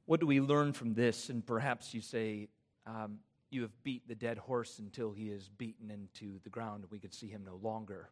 What 0.07 0.19
do 0.19 0.27
we 0.27 0.41
learn 0.41 0.73
from 0.73 0.95
this? 0.95 1.29
And 1.29 1.47
perhaps 1.47 1.95
you 1.95 2.01
say, 2.01 2.49
um, 2.85 3.21
You 3.51 3.63
have 3.63 3.83
beat 3.85 4.09
the 4.09 4.17
dead 4.17 4.39
horse 4.39 4.81
until 4.81 5.13
he 5.13 5.29
is 5.29 5.49
beaten 5.49 5.91
into 5.91 6.41
the 6.43 6.51
ground, 6.51 6.83
and 6.83 6.91
we 6.91 6.99
could 6.99 7.15
see 7.15 7.29
him 7.29 7.45
no 7.45 7.61
longer. 7.63 8.11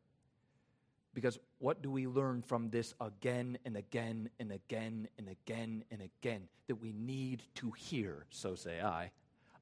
Because 1.16 1.38
what 1.60 1.80
do 1.80 1.90
we 1.90 2.06
learn 2.06 2.42
from 2.42 2.68
this 2.68 2.92
again 3.00 3.56
and 3.64 3.74
again 3.74 4.28
and 4.38 4.52
again 4.52 5.08
and 5.16 5.30
again 5.30 5.82
and 5.90 6.02
again? 6.02 6.42
That 6.66 6.74
we 6.74 6.92
need 6.92 7.42
to 7.54 7.70
hear, 7.70 8.26
so 8.28 8.54
say 8.54 8.82
I, 8.82 9.12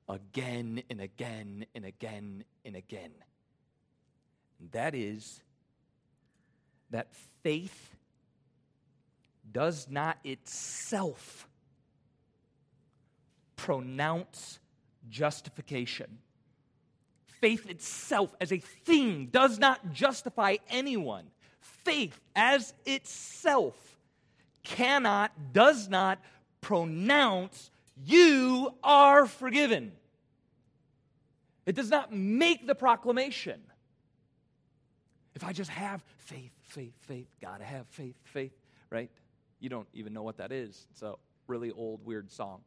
again 0.08 0.82
and 0.90 1.00
again 1.00 1.64
and 1.73 1.84
again 1.84 2.42
and 2.64 2.75
again. 2.75 3.12
And 4.58 4.73
that 4.73 4.96
is 4.96 5.42
that 6.90 7.14
faith 7.44 7.94
does 9.52 9.87
not 9.88 10.18
itself 10.25 11.46
pronounce 13.54 14.58
justification. 15.08 16.18
Faith 17.40 17.70
itself, 17.70 18.34
as 18.40 18.50
a 18.50 18.58
thing, 18.58 19.26
does 19.26 19.61
not 19.61 19.92
justify 19.92 20.56
anyone. 20.68 21.26
Faith, 21.85 22.18
as 22.35 22.73
itself, 22.87 23.75
cannot, 24.62 25.33
does 25.52 25.88
not 25.88 26.18
pronounce 26.61 27.71
you 28.04 28.75
are 28.83 29.26
forgiven. 29.26 29.92
It 31.66 31.75
does 31.75 31.90
not 31.90 32.12
make 32.12 32.66
the 32.66 32.75
proclamation. 32.75 33.61
If 35.35 35.44
I 35.44 35.52
just 35.52 35.71
have 35.71 36.02
faith, 36.18 36.52
faith, 36.62 36.94
faith, 37.02 37.28
gotta 37.40 37.64
have 37.64 37.87
faith, 37.88 38.16
faith, 38.25 38.52
right? 38.90 39.11
You 39.61 39.68
don't 39.68 39.88
even 39.94 40.12
know 40.12 40.23
what 40.23 40.38
that 40.38 40.52
is. 40.52 40.87
It's 40.92 41.02
a 41.02 41.14
really 41.47 41.71
old, 41.71 42.04
weird 42.04 42.30
song. 42.30 42.61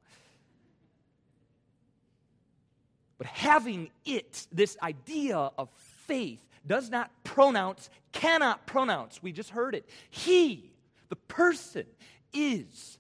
But 3.18 3.27
having 3.27 3.89
it, 4.06 4.48
this 4.51 4.77
idea 4.82 5.38
of 5.38 5.70
faith, 6.06 6.47
does 6.67 6.89
not 6.89 7.12
pronounce, 7.24 7.89
cannot 8.12 8.67
pronounce. 8.67 9.21
We 9.24 9.31
just 9.31 9.51
heard 9.51 9.75
it. 9.75 9.88
He, 10.09 10.74
the 11.09 11.15
person, 11.15 11.86
is 12.33 13.00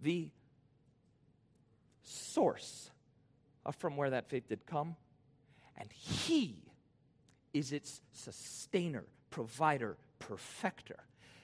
the 0.00 0.30
source 2.02 2.90
of 3.64 3.76
from 3.76 3.96
where 3.96 4.10
that 4.10 4.28
faith 4.28 4.48
did 4.48 4.66
come. 4.66 4.96
And 5.76 5.90
He 5.92 6.62
is 7.52 7.72
its 7.72 8.00
sustainer, 8.12 9.04
provider, 9.30 9.96
perfecter. 10.18 10.98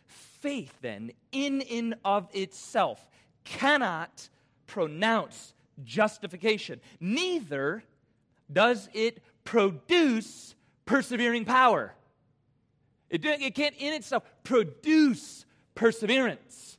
Faith, 0.07 0.73
then, 0.81 1.13
in 1.33 1.63
and 1.63 1.95
of 2.05 2.29
itself, 2.33 3.07
cannot 3.45 4.29
pronounce 4.67 5.55
justification. 5.85 6.81
Neither 7.01 7.83
does 8.51 8.89
it 8.95 9.23
produce 9.45 10.55
persevering 10.89 11.45
power. 11.45 11.95
It, 13.11 13.25
it 13.25 13.55
can't 13.55 13.75
in 13.79 13.95
itself 13.95 14.25
produce 14.43 15.45
perseverance 15.75 16.79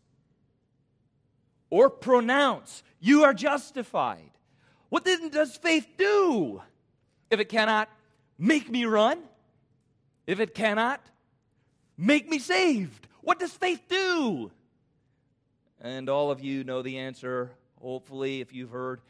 or 1.69 1.89
pronounce 1.89 2.83
you 2.99 3.23
are 3.23 3.33
justified. 3.33 4.31
What 4.89 5.05
then 5.05 5.29
does 5.29 5.55
faith 5.55 5.87
do? 5.97 6.61
If 7.29 7.39
it 7.39 7.49
cannot 7.49 7.89
make 8.37 8.69
me 8.69 8.85
run, 8.85 9.19
if 10.27 10.39
it 10.39 10.53
cannot 10.53 11.01
make 11.97 12.27
me 12.27 12.39
saved, 12.39 13.07
what 13.21 13.39
does 13.39 13.51
faith 13.51 13.83
do? 13.87 14.51
And 15.79 16.09
all 16.09 16.31
of 16.31 16.41
you 16.41 16.63
know 16.63 16.81
the 16.81 16.97
answer 16.97 17.51
Hopefully, 17.81 18.41
if 18.41 18.53
you've 18.53 18.71
heard 18.71 19.01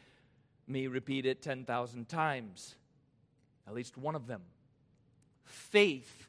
me 0.66 0.86
repeat 0.86 1.26
it 1.26 1.42
10,000 1.42 2.08
times, 2.08 2.76
at 3.66 3.74
least 3.74 3.98
one 3.98 4.14
of 4.14 4.26
them. 4.26 4.42
Faith 5.50 6.28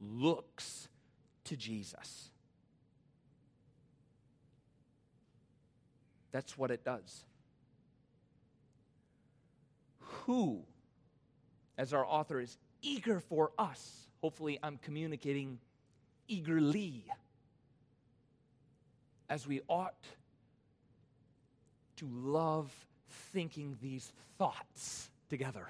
looks 0.00 0.88
to 1.44 1.56
Jesus. 1.56 2.30
That's 6.32 6.58
what 6.58 6.70
it 6.70 6.84
does. 6.84 7.24
Who, 10.00 10.62
as 11.78 11.92
our 11.92 12.04
author 12.04 12.40
is 12.40 12.58
eager 12.80 13.20
for 13.20 13.52
us, 13.58 14.08
hopefully, 14.20 14.58
I'm 14.62 14.78
communicating 14.78 15.58
eagerly 16.26 17.04
as 19.28 19.46
we 19.46 19.60
ought 19.68 19.94
to 21.96 22.08
love 22.12 22.72
thinking 23.32 23.76
these 23.80 24.12
thoughts 24.36 25.10
together. 25.30 25.68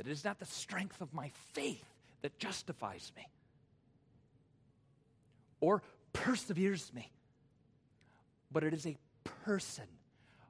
That 0.00 0.08
it 0.08 0.12
is 0.12 0.24
not 0.24 0.38
the 0.38 0.46
strength 0.46 1.02
of 1.02 1.12
my 1.12 1.30
faith 1.52 1.84
that 2.22 2.38
justifies 2.38 3.12
me 3.14 3.28
or 5.60 5.82
perseveres 6.14 6.90
me, 6.94 7.12
but 8.50 8.64
it 8.64 8.72
is 8.72 8.86
a 8.86 8.96
person 9.44 9.84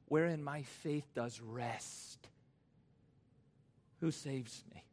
wherein 0.06 0.44
my 0.44 0.62
faith 0.62 1.04
does 1.16 1.40
rest. 1.40 2.28
Who 3.98 4.12
saves 4.12 4.62
me? 4.72 4.84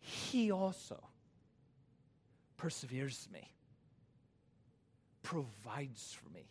He 0.00 0.50
also 0.50 0.98
perseveres 2.56 3.28
me, 3.30 3.52
provides 5.22 6.14
for 6.14 6.30
me 6.30 6.46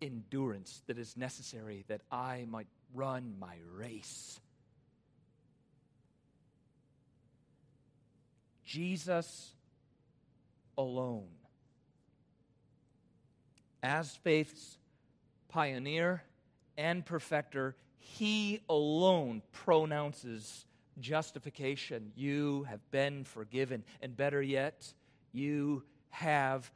endurance 0.00 0.84
that 0.86 0.96
is 0.96 1.16
necessary 1.16 1.84
that 1.88 2.02
I 2.12 2.46
might 2.48 2.68
run 2.94 3.34
my 3.40 3.56
race. 3.74 4.38
Jesus 8.76 9.54
alone, 10.76 11.28
as 13.82 14.14
faith's 14.16 14.76
pioneer 15.48 16.22
and 16.76 17.02
perfecter, 17.02 17.74
he 17.96 18.60
alone 18.68 19.40
pronounces 19.50 20.66
justification. 21.00 22.12
You 22.16 22.64
have 22.64 22.90
been 22.90 23.24
forgiven. 23.24 23.82
And 24.02 24.14
better 24.14 24.42
yet, 24.42 24.92
you 25.32 25.82
have 26.10 26.70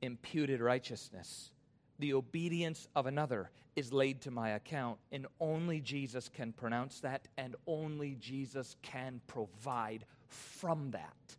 imputed 0.00 0.62
righteousness 0.62 1.50
the 1.98 2.14
obedience 2.14 2.88
of 2.96 3.06
another 3.06 3.50
is 3.76 3.92
laid 3.92 4.20
to 4.22 4.30
my 4.32 4.50
account. 4.50 4.98
And 5.12 5.26
only 5.38 5.80
Jesus 5.80 6.28
can 6.28 6.52
pronounce 6.52 7.00
that, 7.00 7.28
and 7.38 7.54
only 7.66 8.16
Jesus 8.18 8.74
can 8.82 9.20
provide 9.28 10.04
from 10.26 10.90
that 10.90 11.36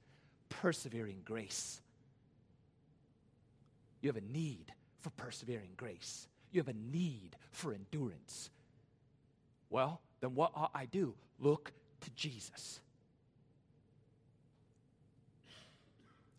persevering 0.61 1.21
grace. 1.25 1.81
You 4.01 4.09
have 4.09 4.17
a 4.17 4.33
need 4.33 4.73
for 5.01 5.09
persevering 5.11 5.71
grace, 5.77 6.27
you 6.51 6.59
have 6.59 6.67
a 6.67 6.73
need 6.73 7.35
for 7.51 7.73
endurance. 7.73 8.49
Well, 9.69 10.01
then 10.21 10.35
what 10.35 10.51
ought 10.55 10.71
I 10.75 10.85
do? 10.85 11.15
Look 11.39 11.71
to 12.01 12.11
Jesus. 12.11 12.79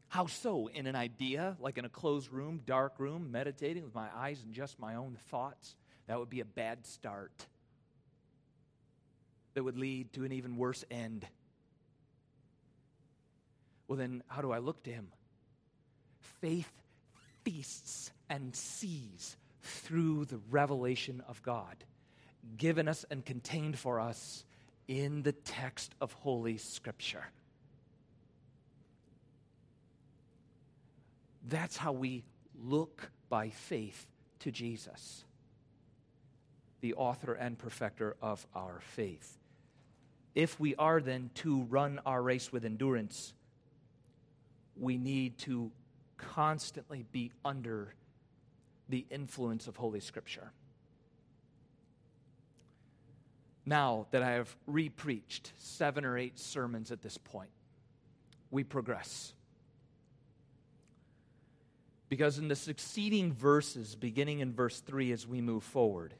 How 0.09 0.27
so? 0.27 0.69
In 0.69 0.87
an 0.87 0.95
idea, 0.95 1.57
like 1.59 1.77
in 1.77 1.85
a 1.85 1.89
closed 1.89 2.33
room, 2.33 2.61
dark 2.65 3.01
room, 3.01 3.33
meditating 3.33 3.83
with 3.83 3.95
my 3.97 4.07
eyes 4.15 4.41
and 4.45 4.55
just 4.55 4.79
my 4.79 4.95
own 4.95 5.19
thoughts? 5.29 5.75
That 6.07 6.21
would 6.21 6.31
be 6.31 6.39
a 6.39 6.45
bad 6.45 6.87
start. 6.87 7.47
That 9.55 9.65
would 9.65 9.77
lead 9.77 10.13
to 10.13 10.25
an 10.25 10.31
even 10.31 10.57
worse 10.57 10.85
end. 10.89 11.27
Well, 13.95 14.01
then, 14.01 14.25
how 14.27 14.43
do 14.43 14.51
I 14.51 14.59
look 14.59 14.83
to 14.83 14.91
him? 14.91 15.07
Faith 16.41 16.73
feasts 17.45 18.11
and 18.29 18.53
sees 18.53 19.37
through 19.63 20.25
the 20.25 20.41
revelation 20.51 21.23
of 21.29 21.41
God, 21.45 21.77
given 22.57 22.89
us 22.89 23.05
and 23.09 23.25
contained 23.25 23.79
for 23.79 24.01
us 24.01 24.45
in 24.89 25.23
the 25.23 25.31
text 25.31 25.95
of 26.01 26.13
Holy 26.13 26.57
Scripture. 26.57 27.25
That's 31.49 31.77
how 31.77 31.93
we 31.93 32.25
look 32.65 33.13
by 33.29 33.51
faith 33.51 34.09
to 34.41 34.51
Jesus, 34.51 35.23
the 36.81 36.95
author 36.95 37.35
and 37.35 37.57
perfecter 37.57 38.17
of 38.21 38.45
our 38.57 38.81
faith. 38.81 39.39
If 40.35 40.59
we 40.59 40.75
are 40.75 41.01
then 41.01 41.31
to 41.37 41.63
run 41.71 42.01
our 42.05 42.21
race 42.21 42.51
with 42.51 42.65
endurance, 42.65 43.33
we 44.77 44.97
need 44.97 45.39
to 45.39 45.71
constantly 46.17 47.05
be 47.13 47.33
under 47.45 47.95
the 48.89 49.07
influence 49.11 49.67
of 49.67 49.77
Holy 49.77 50.01
Scripture. 50.01 50.53
Now 53.67 54.07
that 54.11 54.23
I 54.23 54.33
have 54.33 54.55
repreached 54.67 55.53
seven 55.57 56.05
or 56.05 56.19
eight 56.19 56.39
sermons 56.39 56.91
at 56.93 57.03
this 57.03 57.17
point, 57.17 57.51
we 58.51 58.63
progress. 58.63 59.33
Because 62.11 62.39
in 62.39 62.49
the 62.49 62.57
succeeding 62.57 63.33
verses, 63.33 63.95
beginning 63.95 64.41
in 64.41 64.53
verse 64.53 64.81
3 64.81 65.13
as 65.13 65.27
we 65.27 65.41
move 65.41 65.65
forward, 65.65 66.15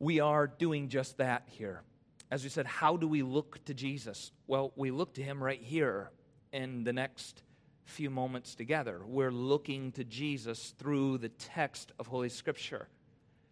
we 0.00 0.18
are 0.18 0.48
doing 0.48 0.88
just 0.88 1.18
that 1.18 1.44
here. 1.46 1.82
as 2.30 2.42
we 2.42 2.48
said, 2.48 2.66
how 2.66 2.96
do 2.96 3.06
we 3.06 3.22
look 3.22 3.62
to 3.66 3.74
Jesus? 3.74 4.32
Well, 4.46 4.72
we 4.74 4.90
look 4.90 5.14
to 5.14 5.22
him 5.22 5.42
right 5.42 5.60
here 5.62 6.10
in 6.52 6.84
the 6.84 6.92
next 6.92 7.42
few 7.84 8.10
moments 8.10 8.54
together. 8.54 9.00
We're 9.04 9.32
looking 9.32 9.92
to 9.92 10.04
Jesus 10.04 10.74
through 10.78 11.18
the 11.18 11.28
text 11.28 11.92
of 11.98 12.06
Holy 12.06 12.28
Scripture 12.28 12.88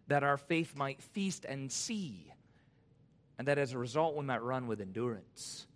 that 0.07 0.23
our 0.23 0.37
faith 0.37 0.75
might 0.75 1.01
feast 1.01 1.45
and 1.45 1.71
see, 1.71 2.33
and 3.37 3.47
that 3.47 3.57
as 3.57 3.73
a 3.73 3.77
result 3.77 4.15
we 4.15 4.25
might 4.25 4.41
run 4.41 4.67
with 4.67 4.81
endurance 4.81 5.67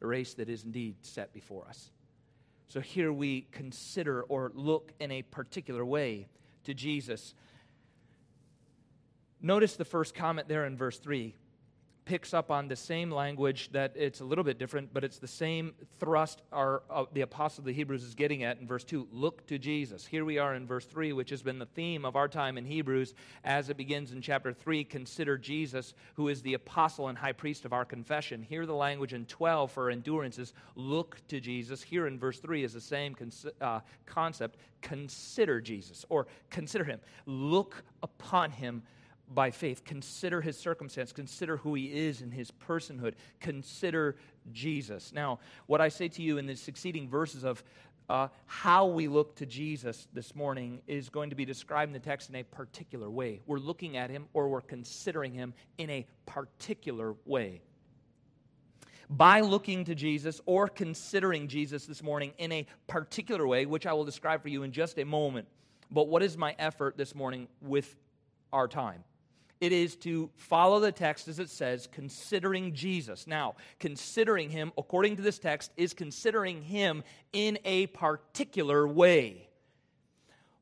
the 0.00 0.06
race 0.06 0.34
that 0.34 0.48
is 0.48 0.64
indeed 0.64 0.94
set 1.02 1.32
before 1.32 1.66
us. 1.68 1.90
So 2.68 2.80
here 2.80 3.12
we 3.12 3.46
consider 3.50 4.22
or 4.22 4.52
look 4.54 4.92
in 5.00 5.10
a 5.10 5.22
particular 5.22 5.84
way 5.84 6.28
to 6.64 6.74
Jesus. 6.74 7.34
Notice 9.40 9.76
the 9.76 9.84
first 9.84 10.14
comment 10.14 10.48
there 10.48 10.66
in 10.66 10.76
verse 10.76 10.98
3 10.98 11.34
picks 12.08 12.32
up 12.32 12.50
on 12.50 12.68
the 12.68 12.74
same 12.74 13.10
language 13.10 13.68
that 13.70 13.92
it's 13.94 14.20
a 14.20 14.24
little 14.24 14.42
bit 14.42 14.58
different, 14.58 14.94
but 14.94 15.04
it's 15.04 15.18
the 15.18 15.28
same 15.28 15.74
thrust 16.00 16.40
our, 16.52 16.82
uh, 16.90 17.04
the 17.12 17.20
apostle 17.20 17.60
of 17.60 17.66
the 17.66 17.72
Hebrews 17.74 18.02
is 18.02 18.14
getting 18.14 18.44
at 18.44 18.58
in 18.58 18.66
verse 18.66 18.82
2 18.82 19.08
look 19.12 19.46
to 19.48 19.58
Jesus. 19.58 20.06
Here 20.06 20.24
we 20.24 20.38
are 20.38 20.54
in 20.54 20.66
verse 20.66 20.86
3, 20.86 21.12
which 21.12 21.28
has 21.28 21.42
been 21.42 21.58
the 21.58 21.66
theme 21.66 22.06
of 22.06 22.16
our 22.16 22.26
time 22.26 22.56
in 22.56 22.64
Hebrews 22.64 23.12
as 23.44 23.68
it 23.68 23.76
begins 23.76 24.12
in 24.12 24.22
chapter 24.22 24.54
3 24.54 24.84
consider 24.84 25.36
Jesus, 25.36 25.92
who 26.14 26.28
is 26.28 26.40
the 26.40 26.54
apostle 26.54 27.08
and 27.08 27.18
high 27.18 27.32
priest 27.32 27.66
of 27.66 27.74
our 27.74 27.84
confession. 27.84 28.42
Here 28.42 28.64
the 28.64 28.72
language 28.72 29.12
in 29.12 29.26
12 29.26 29.70
for 29.70 29.90
endurance 29.90 30.38
is 30.38 30.54
look 30.76 31.20
to 31.28 31.40
Jesus. 31.40 31.82
Here 31.82 32.06
in 32.06 32.18
verse 32.18 32.38
3 32.38 32.64
is 32.64 32.72
the 32.72 32.80
same 32.80 33.14
uh, 33.60 33.80
concept 34.06 34.56
consider 34.80 35.60
Jesus 35.60 36.06
or 36.08 36.26
consider 36.48 36.84
him, 36.84 37.00
look 37.26 37.82
upon 38.02 38.50
him 38.50 38.82
by 39.32 39.50
faith. 39.50 39.84
Consider 39.84 40.40
his 40.40 40.58
circumstance. 40.58 41.12
Consider 41.12 41.56
who 41.58 41.74
he 41.74 41.86
is 41.86 42.22
in 42.22 42.30
his 42.30 42.50
personhood. 42.50 43.14
Consider 43.40 44.16
Jesus. 44.52 45.12
Now, 45.12 45.40
what 45.66 45.80
I 45.80 45.88
say 45.88 46.08
to 46.08 46.22
you 46.22 46.38
in 46.38 46.46
the 46.46 46.56
succeeding 46.56 47.08
verses 47.08 47.44
of 47.44 47.62
uh, 48.08 48.28
how 48.46 48.86
we 48.86 49.06
look 49.06 49.36
to 49.36 49.46
Jesus 49.46 50.08
this 50.14 50.34
morning 50.34 50.80
is 50.86 51.10
going 51.10 51.30
to 51.30 51.36
be 51.36 51.44
described 51.44 51.90
in 51.90 51.92
the 51.92 51.98
text 51.98 52.30
in 52.30 52.36
a 52.36 52.42
particular 52.42 53.10
way. 53.10 53.40
We're 53.46 53.58
looking 53.58 53.96
at 53.96 54.10
him 54.10 54.26
or 54.32 54.48
we're 54.48 54.62
considering 54.62 55.34
him 55.34 55.52
in 55.76 55.90
a 55.90 56.06
particular 56.24 57.14
way. 57.26 57.60
By 59.10 59.40
looking 59.40 59.84
to 59.84 59.94
Jesus 59.94 60.40
or 60.46 60.68
considering 60.68 61.48
Jesus 61.48 61.86
this 61.86 62.02
morning 62.02 62.32
in 62.38 62.52
a 62.52 62.66
particular 62.86 63.46
way, 63.46 63.66
which 63.66 63.86
I 63.86 63.92
will 63.92 64.04
describe 64.04 64.42
for 64.42 64.48
you 64.48 64.62
in 64.62 64.72
just 64.72 64.98
a 64.98 65.04
moment. 65.04 65.48
But 65.90 66.08
what 66.08 66.22
is 66.22 66.36
my 66.36 66.54
effort 66.58 66.96
this 66.96 67.14
morning 67.14 67.48
with 67.60 67.94
our 68.52 68.68
time? 68.68 69.04
It 69.60 69.72
is 69.72 69.96
to 69.96 70.30
follow 70.36 70.80
the 70.80 70.92
text 70.92 71.28
as 71.28 71.38
it 71.38 71.50
says, 71.50 71.88
considering 71.90 72.74
Jesus. 72.74 73.26
Now, 73.26 73.56
considering 73.80 74.50
him, 74.50 74.72
according 74.78 75.16
to 75.16 75.22
this 75.22 75.38
text, 75.38 75.72
is 75.76 75.94
considering 75.94 76.62
him 76.62 77.02
in 77.32 77.58
a 77.64 77.86
particular 77.88 78.86
way. 78.86 79.48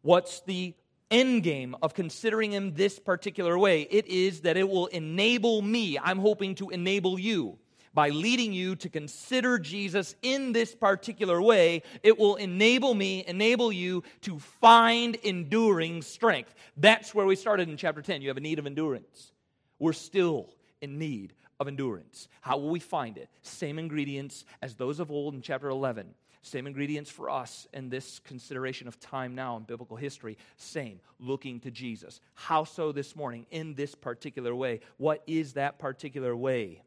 What's 0.03 0.41
the 0.41 0.75
end 1.11 1.43
game 1.43 1.77
of 1.83 1.95
considering 1.95 2.53
him 2.53 2.75
this 2.75 2.99
particular 2.99 3.59
way? 3.59 3.83
It 3.83 4.07
is 4.07 4.43
that 4.43 4.57
it 4.57 4.69
will 4.69 4.87
enable 4.87 5.61
me, 5.63 5.99
I'm 5.99 6.19
hoping 6.19 6.55
to 6.57 6.71
enable 6.71 7.19
you 7.19 7.59
by 7.97 8.11
leading 8.11 8.53
you 8.53 8.77
to 8.77 8.91
consider 8.91 9.59
Jesus 9.59 10.15
in 10.21 10.53
this 10.53 10.75
particular 10.75 11.41
way, 11.41 11.83
it 12.03 12.19
will 12.19 12.37
enable 12.37 12.93
me, 12.93 13.25
enable 13.27 13.73
you 13.73 14.03
to 14.21 14.39
find 14.39 15.15
enduring 15.15 16.03
strength. 16.03 16.55
That's 16.77 17.15
where 17.15 17.25
we 17.25 17.37
started 17.37 17.71
in 17.71 17.79
chapter 17.79 18.03
10. 18.03 18.21
You 18.21 18.29
have 18.29 18.37
a 18.37 18.41
need 18.41 18.59
of 18.59 18.67
endurance. 18.67 19.33
We're 19.79 19.95
still 19.95 20.51
in 20.83 20.99
need 20.99 21.33
of 21.59 21.69
endurance. 21.69 22.29
How 22.43 22.59
will 22.59 22.69
we 22.69 22.81
find 22.81 23.17
it? 23.17 23.31
Same 23.41 23.79
ingredients 23.79 24.45
as 24.61 24.75
those 24.75 25.01
of 25.01 25.11
old 25.11 25.33
in 25.33 25.41
chapter 25.41 25.71
11. 25.71 26.15
Same 26.43 26.67
ingredients 26.67 27.11
for 27.11 27.31
us 27.31 27.67
in 27.73 27.89
this 27.89 28.19
consideration 28.19 28.89
of 28.89 29.01
time 29.01 29.35
now 29.35 29.57
in 29.57 29.63
biblical 29.63 29.97
history. 29.97 30.37
Same, 30.59 31.01
looking 31.19 31.61
to 31.61 31.71
Jesus. 31.71 32.21
How 32.35 32.65
so 32.65 32.93
this 32.93 33.17
morning 33.17 33.47
in 33.51 33.75
this 33.75 33.95
particular 33.95 34.55
way? 34.55 34.81
What 34.99 35.23
is 35.27 35.55
that 35.55 35.79
particular 35.79 36.37
way? 36.37 36.83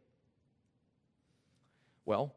Well, 2.06 2.34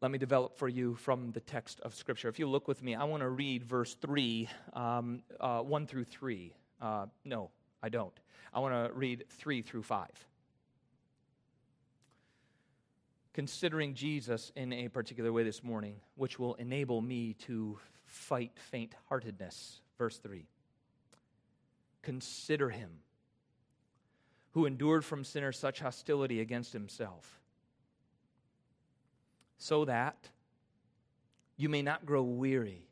let 0.00 0.10
me 0.10 0.18
develop 0.18 0.56
for 0.56 0.68
you 0.68 0.96
from 0.96 1.32
the 1.32 1.40
text 1.40 1.80
of 1.80 1.94
Scripture. 1.94 2.28
If 2.28 2.38
you 2.38 2.46
look 2.46 2.68
with 2.68 2.82
me, 2.82 2.94
I 2.94 3.04
want 3.04 3.22
to 3.22 3.28
read 3.28 3.64
verse 3.64 3.94
3, 3.94 4.48
um, 4.74 5.22
uh, 5.40 5.60
1 5.60 5.86
through 5.86 6.04
3. 6.04 6.54
Uh, 6.80 7.06
no, 7.24 7.50
I 7.82 7.88
don't. 7.88 8.12
I 8.52 8.60
want 8.60 8.74
to 8.74 8.92
read 8.94 9.24
3 9.30 9.62
through 9.62 9.82
5. 9.82 10.08
Considering 13.32 13.94
Jesus 13.94 14.52
in 14.54 14.72
a 14.72 14.88
particular 14.88 15.32
way 15.32 15.42
this 15.42 15.64
morning, 15.64 15.96
which 16.16 16.38
will 16.38 16.54
enable 16.56 17.00
me 17.00 17.32
to 17.46 17.78
fight 18.04 18.52
faint 18.56 18.94
heartedness. 19.08 19.80
Verse 19.96 20.18
3. 20.18 20.46
Consider 22.02 22.68
him 22.68 22.90
who 24.50 24.66
endured 24.66 25.04
from 25.04 25.24
sinners 25.24 25.58
such 25.58 25.80
hostility 25.80 26.40
against 26.40 26.72
himself 26.72 27.40
so 29.58 29.84
that 29.84 30.28
you 31.56 31.68
may 31.68 31.82
not 31.82 32.04
grow 32.04 32.22
weary 32.22 32.88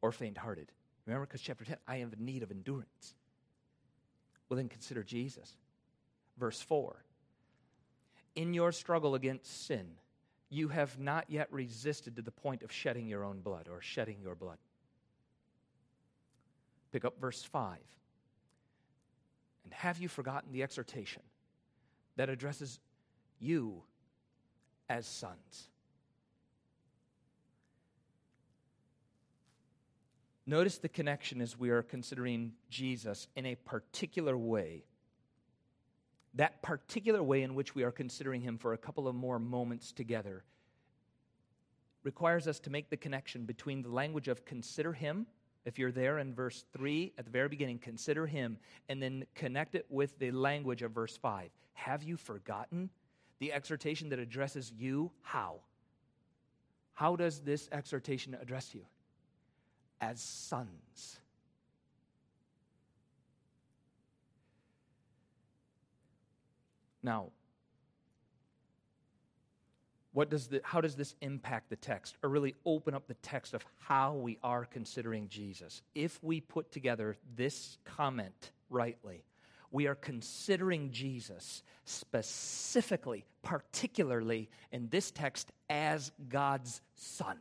or 0.00 0.12
faint 0.12 0.38
hearted. 0.38 0.70
Remember, 1.06 1.26
because 1.26 1.40
chapter 1.40 1.64
10, 1.64 1.76
I 1.86 1.96
am 1.96 2.12
in 2.16 2.24
need 2.24 2.42
of 2.42 2.50
endurance. 2.50 3.14
Well, 4.48 4.56
then 4.56 4.68
consider 4.68 5.02
Jesus. 5.02 5.56
Verse 6.38 6.60
4 6.60 7.02
In 8.36 8.54
your 8.54 8.72
struggle 8.72 9.14
against 9.14 9.66
sin, 9.66 9.86
you 10.50 10.68
have 10.68 10.98
not 10.98 11.26
yet 11.28 11.52
resisted 11.52 12.16
to 12.16 12.22
the 12.22 12.30
point 12.30 12.62
of 12.62 12.72
shedding 12.72 13.06
your 13.06 13.24
own 13.24 13.40
blood 13.40 13.68
or 13.70 13.80
shedding 13.80 14.18
your 14.22 14.34
blood. 14.34 14.58
Pick 16.92 17.04
up 17.04 17.20
verse 17.20 17.42
5. 17.42 17.76
And 19.64 19.74
have 19.74 19.98
you 19.98 20.08
forgotten 20.08 20.52
the 20.52 20.62
exhortation 20.62 21.22
that 22.16 22.30
addresses 22.30 22.80
you 23.38 23.82
as 24.88 25.06
sons? 25.06 25.68
Notice 30.48 30.78
the 30.78 30.88
connection 30.88 31.42
as 31.42 31.58
we 31.58 31.68
are 31.68 31.82
considering 31.82 32.52
Jesus 32.70 33.28
in 33.36 33.44
a 33.44 33.54
particular 33.54 34.34
way. 34.34 34.86
That 36.36 36.62
particular 36.62 37.22
way 37.22 37.42
in 37.42 37.54
which 37.54 37.74
we 37.74 37.82
are 37.82 37.90
considering 37.90 38.40
him 38.40 38.56
for 38.56 38.72
a 38.72 38.78
couple 38.78 39.06
of 39.06 39.14
more 39.14 39.38
moments 39.38 39.92
together 39.92 40.44
requires 42.02 42.48
us 42.48 42.60
to 42.60 42.70
make 42.70 42.88
the 42.88 42.96
connection 42.96 43.44
between 43.44 43.82
the 43.82 43.90
language 43.90 44.26
of 44.26 44.46
consider 44.46 44.94
him, 44.94 45.26
if 45.66 45.78
you're 45.78 45.92
there 45.92 46.18
in 46.18 46.32
verse 46.32 46.64
3 46.72 47.12
at 47.18 47.26
the 47.26 47.30
very 47.30 47.50
beginning, 47.50 47.78
consider 47.78 48.26
him, 48.26 48.56
and 48.88 49.02
then 49.02 49.26
connect 49.34 49.74
it 49.74 49.84
with 49.90 50.18
the 50.18 50.30
language 50.30 50.80
of 50.80 50.92
verse 50.92 51.18
5. 51.18 51.50
Have 51.74 52.02
you 52.02 52.16
forgotten 52.16 52.88
the 53.38 53.52
exhortation 53.52 54.08
that 54.08 54.18
addresses 54.18 54.72
you? 54.74 55.10
How? 55.20 55.56
How 56.94 57.16
does 57.16 57.40
this 57.40 57.68
exhortation 57.70 58.34
address 58.40 58.74
you? 58.74 58.86
As 60.00 60.20
sons. 60.20 61.18
Now, 67.02 67.30
what 70.12 70.30
does 70.30 70.48
the, 70.48 70.60
how 70.64 70.80
does 70.80 70.96
this 70.96 71.14
impact 71.20 71.70
the 71.70 71.76
text 71.76 72.16
or 72.22 72.30
really 72.30 72.54
open 72.66 72.94
up 72.94 73.06
the 73.06 73.14
text 73.14 73.54
of 73.54 73.64
how 73.78 74.14
we 74.14 74.38
are 74.42 74.64
considering 74.64 75.28
Jesus? 75.28 75.82
If 75.94 76.22
we 76.22 76.40
put 76.40 76.72
together 76.72 77.16
this 77.36 77.78
comment 77.84 78.50
rightly, 78.68 79.22
we 79.70 79.86
are 79.86 79.94
considering 79.94 80.90
Jesus 80.90 81.62
specifically, 81.84 83.24
particularly 83.42 84.48
in 84.72 84.88
this 84.88 85.10
text, 85.10 85.52
as 85.70 86.10
God's 86.28 86.80
Son 86.94 87.38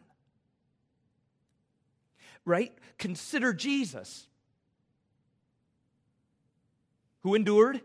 right? 2.47 2.73
Consider 2.97 3.53
Jesus, 3.53 4.27
who 7.21 7.35
endured, 7.35 7.81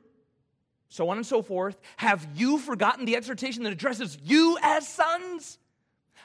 so 0.88 1.08
on 1.08 1.16
and 1.16 1.26
so 1.26 1.42
forth. 1.42 1.78
Have 1.96 2.26
you 2.34 2.58
forgotten 2.58 3.04
the 3.04 3.16
exhortation 3.16 3.64
that 3.64 3.72
addresses 3.72 4.16
you 4.22 4.56
as 4.62 4.86
sons? 4.86 5.58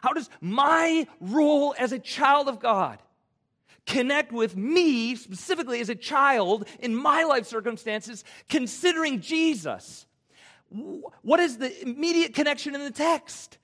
How 0.01 0.13
does 0.13 0.29
my 0.39 1.07
role 1.19 1.73
as 1.79 1.91
a 1.91 1.99
child 1.99 2.47
of 2.47 2.59
God 2.59 2.99
connect 3.85 4.31
with 4.31 4.55
me, 4.55 5.15
specifically 5.15 5.79
as 5.79 5.89
a 5.89 5.95
child 5.95 6.67
in 6.79 6.93
my 6.95 7.23
life 7.23 7.47
circumstances, 7.47 8.23
considering 8.49 9.21
Jesus? 9.21 10.05
What 10.69 11.39
is 11.39 11.57
the 11.57 11.81
immediate 11.81 12.33
connection 12.33 12.75
in 12.75 12.81
the 12.81 12.91
text? 12.91 13.57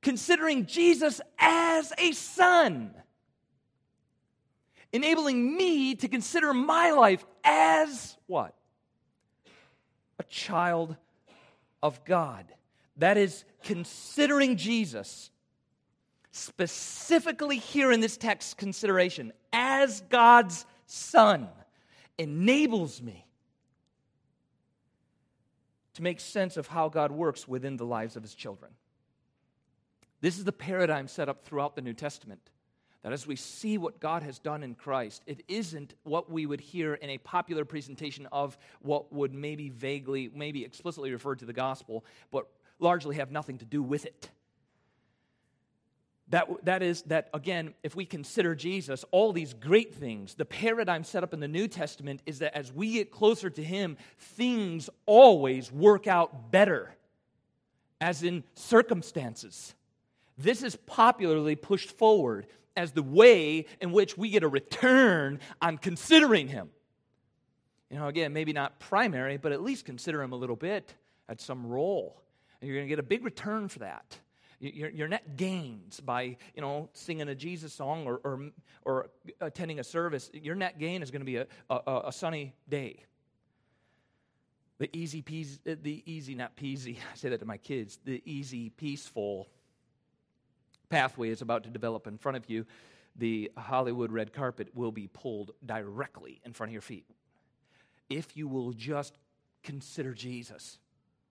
Considering 0.00 0.66
Jesus 0.66 1.20
as 1.38 1.92
a 1.98 2.12
son 2.12 2.94
enabling 4.96 5.56
me 5.56 5.94
to 5.94 6.08
consider 6.08 6.52
my 6.52 6.90
life 6.90 7.24
as 7.44 8.16
what? 8.26 8.54
A 10.18 10.24
child 10.24 10.96
of 11.82 12.04
God. 12.04 12.46
That 12.96 13.16
is 13.16 13.44
considering 13.62 14.56
Jesus, 14.56 15.30
specifically 16.30 17.58
here 17.58 17.92
in 17.92 18.00
this 18.00 18.16
text 18.16 18.56
consideration, 18.56 19.32
as 19.52 20.00
God's 20.08 20.64
Son, 20.86 21.48
enables 22.18 23.02
me 23.02 23.26
to 25.94 26.02
make 26.02 26.20
sense 26.20 26.56
of 26.56 26.66
how 26.66 26.88
God 26.88 27.10
works 27.10 27.46
within 27.46 27.76
the 27.76 27.86
lives 27.86 28.16
of 28.16 28.22
his 28.22 28.34
children. 28.34 28.72
This 30.20 30.38
is 30.38 30.44
the 30.44 30.52
paradigm 30.52 31.08
set 31.08 31.28
up 31.28 31.44
throughout 31.44 31.76
the 31.76 31.82
New 31.82 31.94
Testament. 31.94 32.40
That 33.06 33.12
as 33.12 33.24
we 33.24 33.36
see 33.36 33.78
what 33.78 34.00
God 34.00 34.24
has 34.24 34.40
done 34.40 34.64
in 34.64 34.74
Christ, 34.74 35.22
it 35.28 35.44
isn't 35.46 35.94
what 36.02 36.28
we 36.28 36.44
would 36.44 36.60
hear 36.60 36.94
in 36.94 37.08
a 37.10 37.18
popular 37.18 37.64
presentation 37.64 38.26
of 38.32 38.58
what 38.80 39.12
would 39.12 39.32
maybe 39.32 39.68
vaguely, 39.68 40.28
maybe 40.34 40.64
explicitly 40.64 41.12
refer 41.12 41.36
to 41.36 41.44
the 41.44 41.52
gospel, 41.52 42.04
but 42.32 42.48
largely 42.80 43.14
have 43.14 43.30
nothing 43.30 43.58
to 43.58 43.64
do 43.64 43.80
with 43.80 44.06
it. 44.06 44.28
That, 46.30 46.48
that 46.64 46.82
is, 46.82 47.02
that 47.02 47.30
again, 47.32 47.74
if 47.84 47.94
we 47.94 48.06
consider 48.06 48.56
Jesus, 48.56 49.04
all 49.12 49.32
these 49.32 49.54
great 49.54 49.94
things, 49.94 50.34
the 50.34 50.44
paradigm 50.44 51.04
set 51.04 51.22
up 51.22 51.32
in 51.32 51.38
the 51.38 51.46
New 51.46 51.68
Testament 51.68 52.22
is 52.26 52.40
that 52.40 52.56
as 52.56 52.72
we 52.72 52.94
get 52.94 53.12
closer 53.12 53.48
to 53.50 53.62
Him, 53.62 53.98
things 54.18 54.90
always 55.06 55.70
work 55.70 56.08
out 56.08 56.50
better, 56.50 56.92
as 58.00 58.24
in 58.24 58.42
circumstances. 58.56 59.76
This 60.36 60.64
is 60.64 60.74
popularly 60.74 61.54
pushed 61.54 61.92
forward 61.92 62.48
as 62.76 62.92
the 62.92 63.02
way 63.02 63.66
in 63.80 63.92
which 63.92 64.16
we 64.16 64.30
get 64.30 64.42
a 64.42 64.48
return 64.48 65.40
on 65.60 65.78
considering 65.78 66.48
Him. 66.48 66.70
You 67.90 67.98
know, 67.98 68.08
again, 68.08 68.32
maybe 68.32 68.52
not 68.52 68.78
primary, 68.80 69.36
but 69.36 69.52
at 69.52 69.62
least 69.62 69.84
consider 69.84 70.22
Him 70.22 70.32
a 70.32 70.36
little 70.36 70.56
bit 70.56 70.94
at 71.28 71.40
some 71.40 71.66
role. 71.66 72.22
And 72.60 72.68
you're 72.68 72.76
going 72.76 72.86
to 72.86 72.90
get 72.90 72.98
a 72.98 73.04
big 73.04 73.24
return 73.24 73.68
for 73.68 73.80
that. 73.80 74.18
Your, 74.58 74.88
your 74.88 75.08
net 75.08 75.36
gains 75.36 76.00
by, 76.00 76.38
you 76.54 76.62
know, 76.62 76.88
singing 76.94 77.28
a 77.28 77.34
Jesus 77.34 77.74
song 77.74 78.06
or, 78.06 78.20
or, 78.24 78.50
or 78.84 79.10
attending 79.40 79.80
a 79.80 79.84
service, 79.84 80.30
your 80.32 80.54
net 80.54 80.78
gain 80.78 81.02
is 81.02 81.10
going 81.10 81.20
to 81.20 81.26
be 81.26 81.36
a, 81.36 81.46
a, 81.68 82.02
a 82.06 82.12
sunny 82.12 82.54
day. 82.66 83.04
The 84.78 84.94
easy 84.96 85.22
peasy, 85.22 85.58
the 85.64 86.02
easy, 86.06 86.34
not 86.34 86.56
peasy, 86.56 86.96
I 87.12 87.16
say 87.16 87.28
that 87.30 87.40
to 87.40 87.46
my 87.46 87.58
kids, 87.58 87.98
the 88.04 88.22
easy, 88.24 88.70
peaceful 88.70 89.48
pathway 90.88 91.30
is 91.30 91.42
about 91.42 91.64
to 91.64 91.70
develop 91.70 92.06
in 92.06 92.18
front 92.18 92.36
of 92.36 92.48
you. 92.48 92.66
The 93.16 93.50
Hollywood 93.56 94.12
red 94.12 94.32
carpet 94.32 94.68
will 94.74 94.92
be 94.92 95.08
pulled 95.08 95.52
directly 95.64 96.40
in 96.44 96.52
front 96.52 96.70
of 96.70 96.72
your 96.72 96.82
feet. 96.82 97.06
If 98.08 98.36
you 98.36 98.46
will 98.46 98.72
just 98.72 99.16
consider 99.62 100.12
Jesus, 100.12 100.78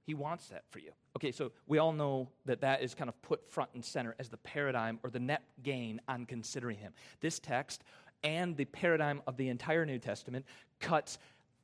He 0.06 0.14
wants 0.14 0.48
that 0.48 0.64
for 0.70 0.80
you. 0.80 0.92
Okay, 1.16 1.32
so 1.32 1.52
we 1.66 1.78
all 1.78 1.94
know 1.94 2.28
that 2.46 2.62
that 2.62 2.82
is 2.82 2.94
kind 2.94 3.10
of 3.10 3.22
put 3.22 3.50
front 3.50 3.70
and 3.74 3.84
center 3.84 4.16
as 4.20 4.28
the 4.28 4.38
paradigm 4.38 5.00
or 5.02 5.10
the 5.10 5.20
net 5.20 5.44
gain 5.64 6.02
on 6.10 6.26
considering 6.26 6.78
him. 6.78 6.92
This 7.22 7.40
text 7.40 7.84
and 8.22 8.58
the 8.58 8.66
paradigm 8.66 9.22
of 9.26 9.38
the 9.38 9.48
entire 9.48 9.86
New 9.86 10.00
Testament 10.00 10.46
cuts 10.80 11.18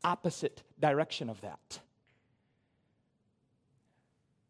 opposite 0.06 0.64
direction 0.80 1.30
of 1.30 1.42
that. 1.42 1.80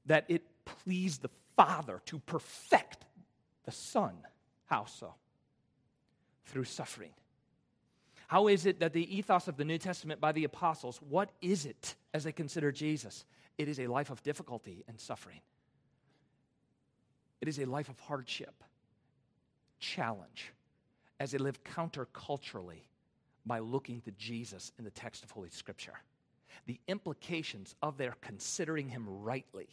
That 0.06 0.26
it 0.28 0.44
pleased 0.66 1.24
the 1.24 1.30
Father 1.56 2.02
to 2.06 2.20
perfect 2.20 3.01
the 3.66 3.72
Son. 3.72 4.16
How 4.66 4.86
so? 4.86 5.14
Through 6.46 6.66
suffering. 6.66 7.12
How 8.28 8.48
is 8.48 8.66
it 8.66 8.80
that 8.80 8.94
the 8.94 9.18
ethos 9.18 9.48
of 9.48 9.58
the 9.58 9.66
New 9.66 9.78
Testament 9.78 10.22
by 10.22 10.32
the 10.32 10.46
apostles, 10.46 11.00
what 11.10 11.30
is 11.42 11.66
it 11.66 11.96
as 12.14 12.24
they 12.24 12.32
consider 12.32 12.72
Jesus? 12.72 13.26
It 13.58 13.68
is 13.68 13.80
a 13.80 13.88
life 13.88 14.10
of 14.10 14.24
difficulty 14.24 14.86
and 14.88 15.00
suffering. 15.00 15.42
It 17.42 17.48
is 17.48 17.60
a 17.60 17.66
life 17.66 17.90
of 17.90 18.00
hardship, 18.00 18.64
challenge, 19.80 20.54
as 21.20 21.32
they 21.32 21.40
live 21.40 21.64
counterculturally 21.64 22.84
by 23.46 23.60
looking 23.60 24.00
to 24.02 24.12
Jesus 24.12 24.72
in 24.78 24.86
the 24.86 24.92
text 24.92 25.24
of 25.24 25.32
Holy 25.32 25.50
Scripture. 25.50 26.00
The 26.68 26.80
implications 26.88 27.76
of 27.82 27.98
their 27.98 28.16
considering 28.22 28.88
him 28.88 29.06
rightly 29.08 29.68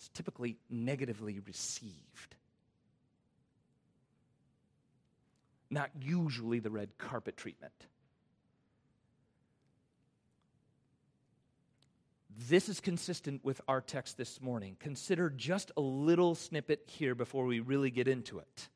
is 0.00 0.08
typically 0.08 0.56
negatively 0.70 1.40
received. 1.40 2.36
Not 5.70 5.90
usually 6.00 6.60
the 6.60 6.70
red 6.70 6.96
carpet 6.98 7.36
treatment. 7.36 7.72
This 12.48 12.68
is 12.68 12.80
consistent 12.80 13.44
with 13.44 13.60
our 13.66 13.80
text 13.80 14.16
this 14.16 14.40
morning. 14.40 14.76
Consider 14.78 15.28
just 15.28 15.72
a 15.76 15.80
little 15.80 16.34
snippet 16.34 16.84
here 16.86 17.14
before 17.14 17.44
we 17.44 17.60
really 17.60 17.90
get 17.90 18.06
into 18.06 18.38
it. 18.38 18.68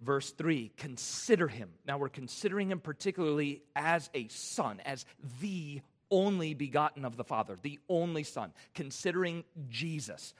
Verse 0.00 0.30
3 0.30 0.72
consider 0.78 1.48
him. 1.48 1.70
Now 1.86 1.98
we're 1.98 2.08
considering 2.08 2.70
him 2.70 2.80
particularly 2.80 3.62
as 3.76 4.08
a 4.14 4.28
son, 4.28 4.80
as 4.86 5.04
the 5.40 5.82
only 6.10 6.54
begotten 6.54 7.04
of 7.04 7.16
the 7.16 7.24
Father, 7.24 7.56
the 7.60 7.78
only 7.88 8.24
Son, 8.24 8.52
considering 8.74 9.44
Jesus. 9.68 10.34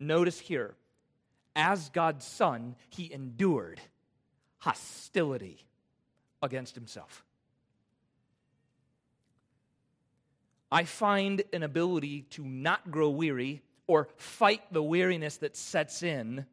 Notice 0.00 0.38
here, 0.38 0.74
as 1.54 1.88
God's 1.90 2.26
Son, 2.26 2.74
he 2.88 3.12
endured 3.12 3.80
hostility 4.64 5.58
against 6.42 6.74
himself. 6.74 7.22
I 10.72 10.84
find 10.84 11.42
an 11.52 11.62
ability 11.62 12.22
to 12.30 12.42
not 12.42 12.90
grow 12.90 13.10
weary 13.10 13.62
or 13.86 14.08
fight 14.16 14.62
the 14.72 14.82
weariness 14.82 15.36
that 15.36 15.54
sets 15.54 16.02
in, 16.02 16.46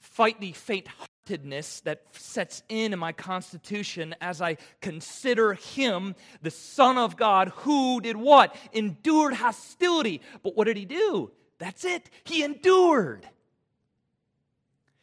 fight 0.00 0.38
the 0.38 0.52
faint 0.52 0.86
heartedness 0.86 1.80
that 1.80 2.02
sets 2.12 2.62
in 2.68 2.92
in 2.92 2.98
my 2.98 3.12
constitution 3.12 4.14
as 4.20 4.42
I 4.42 4.58
consider 4.82 5.54
Him, 5.54 6.14
the 6.42 6.50
Son 6.50 6.98
of 6.98 7.16
God, 7.16 7.48
who 7.56 8.02
did 8.02 8.16
what? 8.16 8.54
Endured 8.72 9.32
hostility. 9.32 10.20
But 10.42 10.56
what 10.56 10.66
did 10.66 10.76
He 10.76 10.84
do? 10.84 11.30
That's 11.58 11.86
it. 11.86 12.10
He 12.24 12.42
endured. 12.42 13.26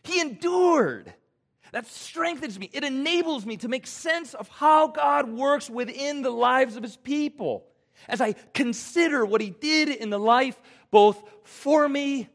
He 0.04 0.22
endured. 0.22 1.14
That 1.72 1.88
strengthens 1.88 2.58
me. 2.60 2.70
It 2.74 2.84
enables 2.84 3.46
me 3.46 3.58
to 3.58 3.68
make 3.68 3.88
sense 3.88 4.34
of 4.34 4.48
how 4.50 4.88
God 4.88 5.30
works 5.30 5.70
within 5.70 6.22
the 6.22 6.32
lives 6.32 6.76
of 6.76 6.84
his 6.84 6.98
people. 6.98 7.66
As 8.08 8.22
I 8.22 8.34
consider 8.54 9.26
what 9.26 9.42
he 9.42 9.50
did 9.50 9.90
in 9.90 10.10
the 10.10 10.20
life 10.20 10.60
both 10.92 11.22
for 11.44 11.88
me 11.88 12.30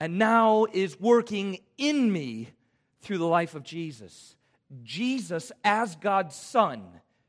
and 0.00 0.18
now 0.18 0.66
is 0.72 0.98
working 1.00 1.58
in 1.78 2.12
me 2.12 2.48
through 3.00 3.18
the 3.18 3.26
life 3.26 3.54
of 3.54 3.62
Jesus. 3.62 4.36
Jesus, 4.82 5.52
as 5.64 5.96
God's 5.96 6.34
Son, 6.34 6.82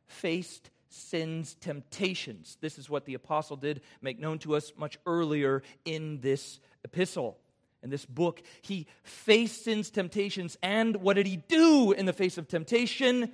faced 0.08 0.70
sin's 0.90 1.56
temptations. 1.56 2.58
This 2.62 2.78
is 2.78 2.90
what 2.90 3.06
the 3.06 3.14
apostle 3.14 3.58
did 3.58 3.82
make 4.02 4.20
known 4.20 4.40
to 4.40 4.56
us 4.56 4.72
much 4.78 4.98
earlier 5.06 5.62
in 5.86 6.20
this 6.22 6.60
epistle 6.84 7.38
in 7.84 7.90
this 7.90 8.06
book. 8.06 8.42
He 8.62 8.88
faced 9.04 9.64
sin's 9.64 9.90
temptations, 9.90 10.58
and 10.62 10.98
what 10.98 11.16
did 11.16 11.28
he 11.28 11.38
do 11.38 11.92
in 11.92 12.06
the 12.06 12.14
face 12.14 12.38
of 12.38 12.48
temptation? 12.48 13.32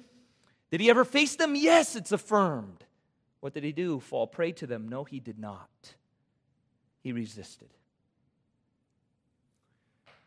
Did 0.72 0.82
he 0.82 0.90
ever 0.90 1.06
face 1.06 1.36
them? 1.36 1.56
Yes, 1.56 1.96
it's 1.96 2.12
affirmed. 2.12 2.84
What 3.40 3.54
did 3.54 3.64
he 3.64 3.72
do? 3.72 4.00
Fall 4.00 4.28
prey 4.28 4.54
to 4.54 4.68
them? 4.68 4.88
No, 4.88 5.04
he 5.04 5.20
did 5.20 5.38
not. 5.38 5.70
He 7.02 7.12
resisted. 7.12 7.70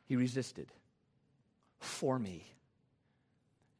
He 0.04 0.16
resisted 0.16 0.70
for 1.78 2.18
me. 2.18 2.44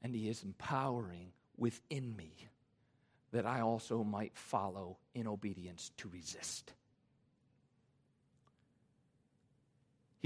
And 0.02 0.14
he 0.14 0.28
is 0.28 0.42
empowering 0.42 1.32
within 1.56 2.16
me 2.16 2.32
that 3.32 3.46
I 3.46 3.60
also 3.60 4.02
might 4.02 4.36
follow 4.36 4.98
in 5.14 5.26
obedience 5.26 5.90
to 5.98 6.08
resist. 6.08 6.72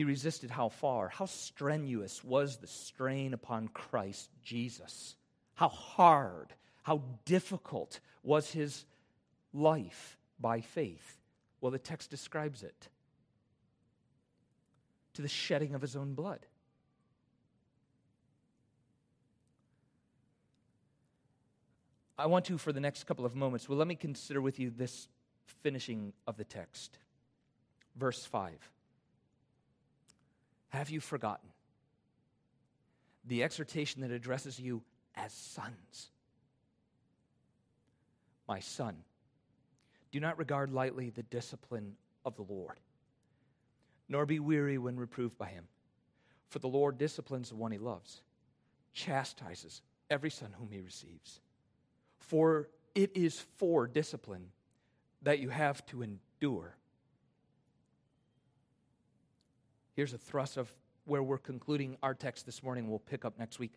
He 0.01 0.05
resisted 0.05 0.51
how 0.51 0.71
far? 0.71 1.11
How 1.11 1.27
strenuous 1.27 2.25
was 2.25 2.57
the 2.57 2.67
strain 2.67 3.35
upon 3.35 3.69
Christ 3.69 4.31
Jesus? 4.43 5.15
How 5.57 5.69
hard, 5.69 6.55
how 6.83 7.03
difficult 7.27 8.01
was 8.23 8.51
his 8.51 8.87
life 9.53 10.17
by 10.41 10.63
faith? 10.63 11.19
Well, 11.61 11.71
the 11.71 11.79
text 11.79 12.09
describes 12.09 12.63
it 12.63 12.89
to 15.13 15.21
the 15.21 15.29
shedding 15.29 15.75
of 15.75 15.83
his 15.83 15.97
own 15.97 16.15
blood. 16.15 16.47
I 22.19 22.25
want 22.25 22.47
to, 22.47 22.57
for 22.57 22.73
the 22.73 22.81
next 22.81 23.05
couple 23.05 23.27
of 23.27 23.37
moments, 23.37 23.69
well, 23.69 23.77
let 23.77 23.87
me 23.87 23.97
consider 23.97 24.41
with 24.41 24.59
you 24.59 24.71
this 24.71 25.09
finishing 25.63 26.15
of 26.27 26.39
the 26.39 26.45
text. 26.45 26.97
Verse 27.97 28.25
5. 28.25 28.71
Have 30.71 30.91
you 30.91 31.01
forgotten 31.01 31.49
the 33.27 33.43
exhortation 33.43 34.03
that 34.03 34.11
addresses 34.11 34.59
you 34.59 34.83
as 35.15 35.33
sons? 35.33 36.11
My 38.49 38.61
son, 38.61 38.97
Do 40.11 40.19
not 40.19 40.39
regard 40.39 40.73
lightly 40.73 41.11
the 41.11 41.23
discipline 41.23 41.95
of 42.25 42.35
the 42.35 42.43
Lord, 42.43 42.81
nor 44.09 44.27
be 44.27 44.41
weary 44.41 44.77
when 44.77 44.97
reproved 44.97 45.39
by 45.39 45.49
him. 45.49 45.69
For 46.49 46.59
the 46.59 46.69
Lord 46.69 46.99
disciplines 46.99 47.51
the 47.51 47.55
one 47.55 47.71
he 47.71 47.79
loves, 47.79 48.23
chastises 48.93 49.83
every 50.11 50.31
son 50.31 50.53
whom 50.59 50.71
he 50.73 50.81
receives. 50.81 51.41
For 52.19 52.69
it 52.95 53.13
is 53.15 53.39
for 53.57 53.87
discipline 53.87 54.51
that 55.23 55.39
you 55.39 55.49
have 55.51 55.87
to 55.87 56.03
endure. 56.03 56.77
Here's 60.01 60.15
a 60.15 60.17
thrust 60.17 60.57
of 60.57 60.73
where 61.05 61.23
we're 61.23 61.37
concluding 61.37 61.99
our 62.03 62.15
text 62.15 62.47
this 62.47 62.63
morning. 62.63 62.89
We'll 62.89 63.01
pick 63.01 63.27
up 63.27 63.39
next 63.39 63.59
week. 63.59 63.75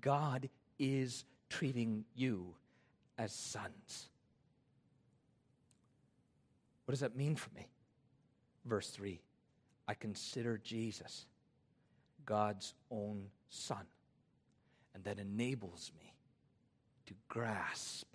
God 0.00 0.48
is 0.78 1.24
treating 1.50 2.04
you 2.14 2.54
as 3.18 3.32
sons. 3.32 4.08
What 6.84 6.92
does 6.92 7.00
that 7.00 7.16
mean 7.16 7.34
for 7.34 7.50
me? 7.56 7.66
Verse 8.64 8.88
3 8.90 9.20
I 9.88 9.94
consider 9.94 10.60
Jesus 10.62 11.26
God's 12.24 12.72
own 12.88 13.24
son. 13.48 13.82
And 14.94 15.02
that 15.02 15.18
enables 15.18 15.90
me 15.98 16.14
to 17.06 17.14
grasp 17.26 18.14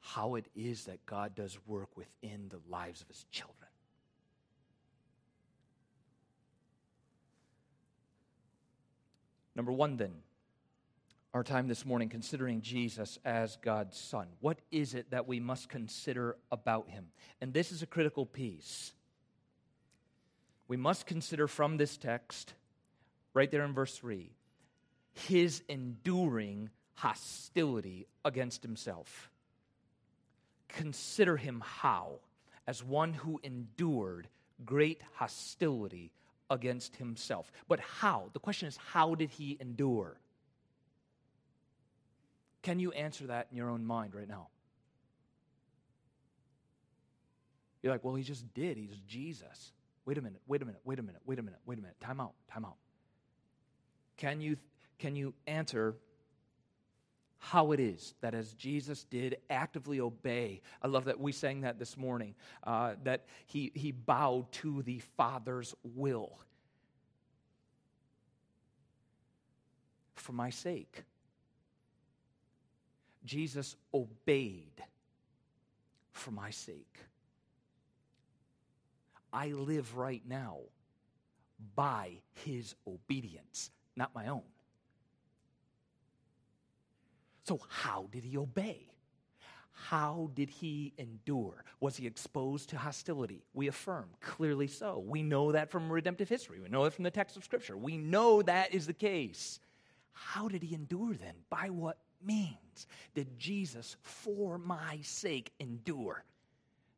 how 0.00 0.34
it 0.34 0.46
is 0.56 0.86
that 0.86 1.06
God 1.06 1.36
does 1.36 1.60
work 1.64 1.96
within 1.96 2.48
the 2.48 2.58
lives 2.68 3.02
of 3.02 3.06
his 3.06 3.24
children. 3.30 3.67
Number 9.58 9.72
one, 9.72 9.96
then, 9.96 10.12
our 11.34 11.42
time 11.42 11.66
this 11.66 11.84
morning 11.84 12.08
considering 12.08 12.60
Jesus 12.60 13.18
as 13.24 13.56
God's 13.56 13.98
Son. 13.98 14.28
What 14.38 14.60
is 14.70 14.94
it 14.94 15.10
that 15.10 15.26
we 15.26 15.40
must 15.40 15.68
consider 15.68 16.36
about 16.52 16.88
him? 16.88 17.06
And 17.40 17.52
this 17.52 17.72
is 17.72 17.82
a 17.82 17.86
critical 17.86 18.24
piece. 18.24 18.92
We 20.68 20.76
must 20.76 21.06
consider 21.06 21.48
from 21.48 21.76
this 21.76 21.96
text, 21.96 22.54
right 23.34 23.50
there 23.50 23.64
in 23.64 23.74
verse 23.74 23.96
3, 23.98 24.30
his 25.26 25.64
enduring 25.68 26.70
hostility 26.94 28.06
against 28.24 28.62
himself. 28.62 29.28
Consider 30.68 31.36
him 31.36 31.64
how? 31.66 32.20
As 32.64 32.84
one 32.84 33.12
who 33.12 33.40
endured 33.42 34.28
great 34.64 35.02
hostility 35.14 36.12
against 36.50 36.96
himself. 36.96 37.50
But 37.68 37.80
how? 37.80 38.30
The 38.32 38.38
question 38.38 38.68
is, 38.68 38.76
how 38.76 39.14
did 39.14 39.30
he 39.30 39.56
endure? 39.60 40.18
Can 42.62 42.78
you 42.78 42.92
answer 42.92 43.26
that 43.28 43.48
in 43.50 43.56
your 43.56 43.70
own 43.70 43.84
mind 43.84 44.14
right 44.14 44.28
now? 44.28 44.48
You're 47.82 47.92
like, 47.92 48.04
well, 48.04 48.14
he 48.14 48.22
just 48.22 48.52
did. 48.54 48.76
He's 48.76 48.98
Jesus. 49.06 49.72
Wait 50.04 50.18
a 50.18 50.22
minute, 50.22 50.40
wait 50.46 50.62
a 50.62 50.64
minute, 50.64 50.80
wait 50.84 50.98
a 50.98 51.02
minute, 51.02 51.20
wait 51.26 51.38
a 51.38 51.42
minute, 51.42 51.60
wait 51.66 51.78
a 51.78 51.82
minute. 51.82 52.00
Time 52.00 52.20
out, 52.20 52.32
time 52.50 52.64
out. 52.64 52.76
Can 54.16 54.40
you, 54.40 54.56
can 54.98 55.14
you 55.14 55.34
answer 55.46 55.96
how 57.38 57.72
it 57.72 57.80
is 57.80 58.14
that 58.20 58.34
as 58.34 58.52
Jesus 58.54 59.04
did 59.04 59.38
actively 59.48 60.00
obey, 60.00 60.60
I 60.82 60.88
love 60.88 61.04
that 61.04 61.20
we 61.20 61.32
sang 61.32 61.62
that 61.62 61.78
this 61.78 61.96
morning, 61.96 62.34
uh, 62.64 62.94
that 63.04 63.26
he, 63.46 63.70
he 63.74 63.92
bowed 63.92 64.50
to 64.52 64.82
the 64.82 64.98
Father's 65.16 65.74
will 65.82 66.38
for 70.16 70.32
my 70.32 70.50
sake. 70.50 71.04
Jesus 73.24 73.76
obeyed 73.94 74.82
for 76.12 76.30
my 76.30 76.50
sake. 76.50 76.98
I 79.32 79.48
live 79.48 79.96
right 79.96 80.22
now 80.26 80.58
by 81.74 82.12
his 82.44 82.74
obedience, 82.86 83.70
not 83.96 84.14
my 84.14 84.28
own. 84.28 84.42
So, 87.48 87.58
how 87.66 88.08
did 88.12 88.24
he 88.24 88.36
obey? 88.36 88.90
How 89.72 90.30
did 90.34 90.50
he 90.50 90.92
endure? 90.98 91.64
Was 91.80 91.96
he 91.96 92.06
exposed 92.06 92.68
to 92.68 92.76
hostility? 92.76 93.42
We 93.54 93.68
affirm, 93.68 94.10
clearly 94.20 94.66
so. 94.66 95.02
We 95.06 95.22
know 95.22 95.52
that 95.52 95.70
from 95.70 95.90
redemptive 95.90 96.28
history. 96.28 96.60
We 96.60 96.68
know 96.68 96.84
it 96.84 96.92
from 96.92 97.04
the 97.04 97.10
text 97.10 97.38
of 97.38 97.44
Scripture. 97.44 97.74
We 97.74 97.96
know 97.96 98.42
that 98.42 98.74
is 98.74 98.86
the 98.86 98.92
case. 98.92 99.60
How 100.12 100.48
did 100.48 100.62
he 100.62 100.74
endure 100.74 101.14
then? 101.14 101.36
By 101.48 101.70
what 101.70 101.96
means 102.22 102.86
did 103.14 103.38
Jesus, 103.38 103.96
for 104.02 104.58
my 104.58 104.98
sake, 105.00 105.50
endure? 105.58 106.24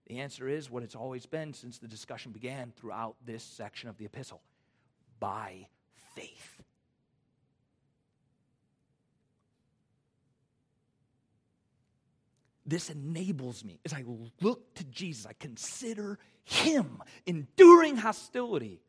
The 0.08 0.18
answer 0.18 0.48
is 0.48 0.68
what 0.68 0.82
it's 0.82 0.96
always 0.96 1.26
been 1.26 1.54
since 1.54 1.78
the 1.78 1.86
discussion 1.86 2.32
began 2.32 2.72
throughout 2.74 3.14
this 3.24 3.44
section 3.44 3.88
of 3.88 3.98
the 3.98 4.06
epistle 4.06 4.40
by 5.20 5.68
faith. 6.16 6.59
This 12.70 12.88
enables 12.88 13.64
me 13.64 13.80
as 13.84 13.92
I 13.92 14.04
look 14.40 14.74
to 14.76 14.84
Jesus, 14.84 15.26
I 15.26 15.32
consider 15.32 16.20
him 16.44 17.02
enduring 17.26 17.96
hostility. 17.96 18.80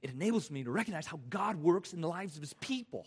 It 0.00 0.10
enables 0.10 0.50
me 0.50 0.64
to 0.64 0.70
recognize 0.70 1.06
how 1.06 1.20
God 1.28 1.56
works 1.56 1.92
in 1.92 2.00
the 2.00 2.08
lives 2.08 2.36
of 2.36 2.40
his 2.40 2.54
people 2.54 3.06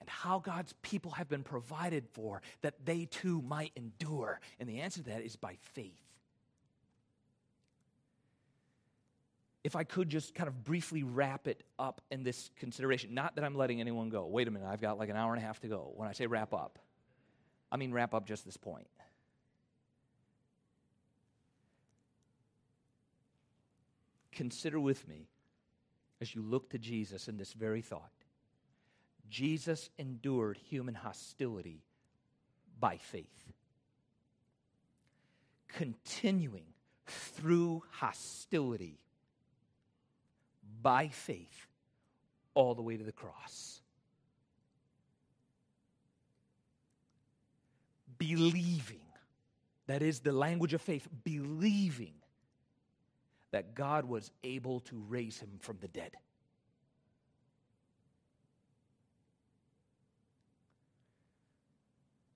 and 0.00 0.08
how 0.08 0.40
God's 0.40 0.74
people 0.82 1.12
have 1.12 1.28
been 1.28 1.44
provided 1.44 2.08
for 2.08 2.42
that 2.62 2.84
they 2.84 3.04
too 3.04 3.42
might 3.42 3.70
endure. 3.76 4.40
And 4.58 4.68
the 4.68 4.80
answer 4.80 5.04
to 5.04 5.10
that 5.10 5.22
is 5.22 5.36
by 5.36 5.54
faith. 5.74 6.02
If 9.62 9.76
I 9.76 9.84
could 9.84 10.08
just 10.08 10.34
kind 10.34 10.48
of 10.48 10.64
briefly 10.64 11.04
wrap 11.04 11.46
it 11.46 11.62
up 11.78 12.00
in 12.10 12.24
this 12.24 12.50
consideration, 12.58 13.14
not 13.14 13.36
that 13.36 13.44
I'm 13.44 13.54
letting 13.54 13.80
anyone 13.80 14.08
go. 14.08 14.26
Wait 14.26 14.48
a 14.48 14.50
minute, 14.50 14.66
I've 14.68 14.80
got 14.80 14.98
like 14.98 15.10
an 15.10 15.16
hour 15.16 15.32
and 15.32 15.40
a 15.40 15.46
half 15.46 15.60
to 15.60 15.68
go. 15.68 15.92
When 15.94 16.08
I 16.08 16.12
say 16.12 16.26
wrap 16.26 16.52
up, 16.52 16.80
I 17.72 17.76
mean, 17.76 17.92
wrap 17.92 18.14
up 18.14 18.26
just 18.26 18.44
this 18.44 18.56
point. 18.56 18.88
Consider 24.32 24.80
with 24.80 25.06
me 25.06 25.28
as 26.20 26.34
you 26.34 26.42
look 26.42 26.70
to 26.70 26.78
Jesus 26.78 27.28
in 27.28 27.36
this 27.36 27.52
very 27.52 27.82
thought. 27.82 28.10
Jesus 29.28 29.90
endured 29.98 30.56
human 30.56 30.94
hostility 30.94 31.82
by 32.78 32.96
faith, 32.96 33.52
continuing 35.68 36.64
through 37.06 37.82
hostility 37.90 38.98
by 40.82 41.08
faith 41.08 41.66
all 42.54 42.74
the 42.74 42.82
way 42.82 42.96
to 42.96 43.04
the 43.04 43.12
cross. 43.12 43.79
Believing. 48.20 49.00
That 49.86 50.02
is 50.02 50.20
the 50.20 50.30
language 50.30 50.74
of 50.74 50.80
faith, 50.80 51.08
believing 51.24 52.12
that 53.50 53.74
God 53.74 54.04
was 54.04 54.30
able 54.44 54.80
to 54.80 55.02
raise 55.08 55.40
him 55.40 55.58
from 55.58 55.78
the 55.80 55.88
dead. 55.88 56.12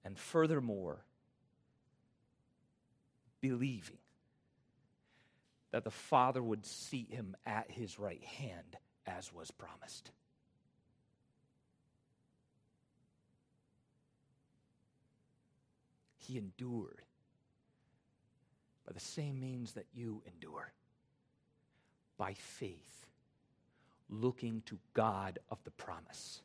And 0.04 0.18
furthermore, 0.18 1.04
believing 3.40 3.98
that 5.70 5.84
the 5.84 5.90
Father 5.90 6.42
would 6.42 6.66
seat 6.66 7.10
him 7.10 7.36
at 7.46 7.70
his 7.70 7.98
right 7.98 8.22
hand 8.22 8.76
as 9.06 9.32
was 9.32 9.50
promised. 9.50 10.10
He 16.26 16.38
endured 16.38 17.02
by 18.86 18.92
the 18.92 19.00
same 19.00 19.40
means 19.40 19.72
that 19.72 19.86
you 19.94 20.22
endure 20.26 20.72
by 22.16 22.34
faith, 22.34 23.06
looking 24.08 24.62
to 24.66 24.78
God 24.92 25.38
of 25.50 25.58
the 25.64 25.70
promise. 25.70 26.40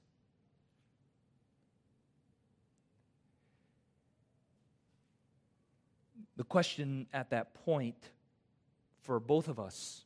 The 6.38 6.43
question 6.43 7.07
at 7.13 7.30
that 7.32 7.53
point 7.65 7.97
for 9.01 9.19
both 9.19 9.47
of 9.47 9.59
us 9.59 10.03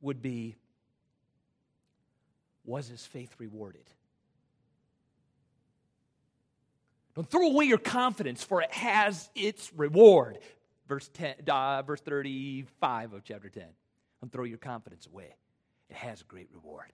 would 0.00 0.22
be 0.22 0.56
Was 2.64 2.88
his 2.88 3.04
faith 3.04 3.34
rewarded? 3.38 3.90
Don't 7.14 7.30
throw 7.30 7.48
away 7.48 7.66
your 7.66 7.78
confidence, 7.78 8.42
for 8.42 8.60
it 8.60 8.72
has 8.72 9.30
its 9.34 9.72
reward. 9.76 10.38
Verse, 10.88 11.08
10, 11.14 11.36
uh, 11.48 11.82
verse 11.82 12.00
35 12.00 13.12
of 13.14 13.24
chapter 13.24 13.48
10. 13.48 13.64
Don't 14.20 14.32
throw 14.32 14.44
your 14.44 14.58
confidence 14.58 15.06
away, 15.06 15.34
it 15.88 15.96
has 15.96 16.20
a 16.20 16.24
great 16.24 16.48
reward. 16.52 16.92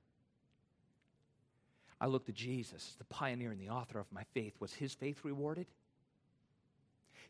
I 2.00 2.06
look 2.06 2.26
to 2.26 2.32
Jesus, 2.32 2.94
the 2.98 3.04
pioneer 3.04 3.50
and 3.50 3.60
the 3.60 3.68
author 3.68 3.98
of 3.98 4.10
my 4.10 4.22
faith. 4.32 4.54
Was 4.58 4.72
his 4.72 4.94
faith 4.94 5.20
rewarded? 5.22 5.66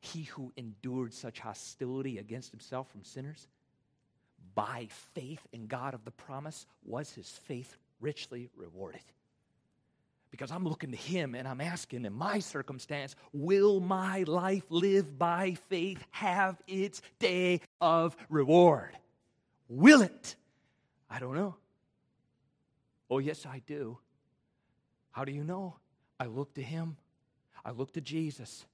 He 0.01 0.23
who 0.25 0.53
endured 0.57 1.13
such 1.13 1.41
hostility 1.41 2.19
against 2.19 2.53
himself 2.53 2.89
from 2.91 3.03
sinners, 3.05 3.49
by 4.55 4.89
faith 5.15 5.47
in 5.53 5.67
God 5.67 5.93
of 5.93 6.05
the 6.05 6.11
promise, 6.13 6.67
was 6.85 7.13
his 7.13 7.29
faith 7.29 7.77
richly 8.01 8.49
rewarded. 8.57 9.03
Because 10.31 10.51
I'm 10.51 10.65
looking 10.65 10.93
to 10.93 10.97
him 10.97 11.35
and 11.35 11.47
I'm 11.49 11.61
asking, 11.61 12.05
in 12.05 12.13
my 12.13 12.39
circumstance, 12.39 13.17
will 13.33 13.81
my 13.81 14.23
life 14.23 14.63
live 14.69 15.19
by 15.19 15.57
faith 15.69 16.05
have 16.11 16.57
its 16.67 17.03
day 17.19 17.61
of 17.81 18.17
reward? 18.29 18.97
Will 19.69 20.03
it? 20.03 20.37
I 21.09 21.19
don't 21.19 21.35
know. 21.35 21.57
Oh, 23.11 23.19
yes, 23.19 23.45
I 23.45 23.61
do. 23.67 23.99
How 25.11 25.25
do 25.25 25.33
you 25.33 25.43
know? 25.43 25.77
I 26.21 26.27
look 26.27 26.55
to 26.55 26.63
him, 26.63 26.97
I 27.65 27.71
look 27.71 27.93
to 27.95 28.01
Jesus, 28.01 28.67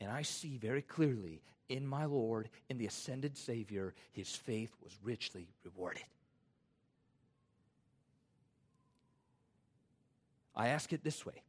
and 0.00 0.10
I 0.10 0.22
see 0.22 0.58
very 0.58 0.82
clearly 0.82 1.40
in 1.68 1.86
my 1.86 2.04
Lord, 2.04 2.50
in 2.68 2.76
the 2.76 2.86
ascended 2.86 3.36
Savior, 3.36 3.94
his 4.12 4.36
faith 4.36 4.74
was 4.82 4.92
richly 5.02 5.48
rewarded. 5.64 6.04
I 10.54 10.68
ask 10.68 10.92
it 10.92 11.02
this 11.02 11.24
way 11.24 11.42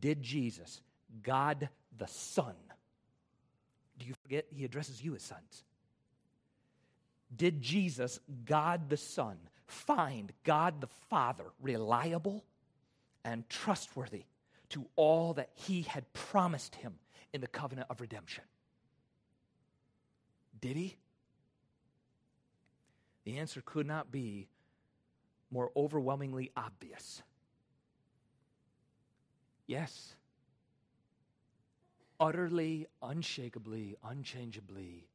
Did 0.00 0.22
Jesus, 0.22 0.80
God 1.22 1.68
the 1.96 2.06
Son, 2.06 2.54
do 3.98 4.06
you 4.06 4.14
forget 4.22 4.46
he 4.50 4.64
addresses 4.64 5.02
you 5.02 5.14
as 5.14 5.22
sons? 5.22 5.64
Did 7.34 7.60
Jesus, 7.60 8.20
God 8.44 8.90
the 8.90 8.96
Son, 8.96 9.38
find 9.66 10.32
God 10.44 10.80
the 10.80 10.88
Father 11.08 11.44
reliable 11.60 12.44
and 13.24 13.48
trustworthy 13.48 14.24
to 14.70 14.86
all 14.96 15.34
that 15.34 15.50
he 15.54 15.82
had 15.82 16.12
promised 16.12 16.74
him 16.74 16.94
in 17.32 17.40
the 17.40 17.46
covenant 17.46 17.86
of 17.90 18.00
redemption? 18.00 18.44
Did 20.60 20.76
he? 20.76 20.96
The 23.24 23.38
answer 23.38 23.62
could 23.64 23.86
not 23.86 24.10
be 24.10 24.48
more 25.50 25.70
overwhelmingly 25.76 26.50
obvious. 26.56 27.22
Yes. 29.72 30.14
Utterly, 32.20 32.88
unshakably, 33.02 33.94
unchangeably 34.04 35.08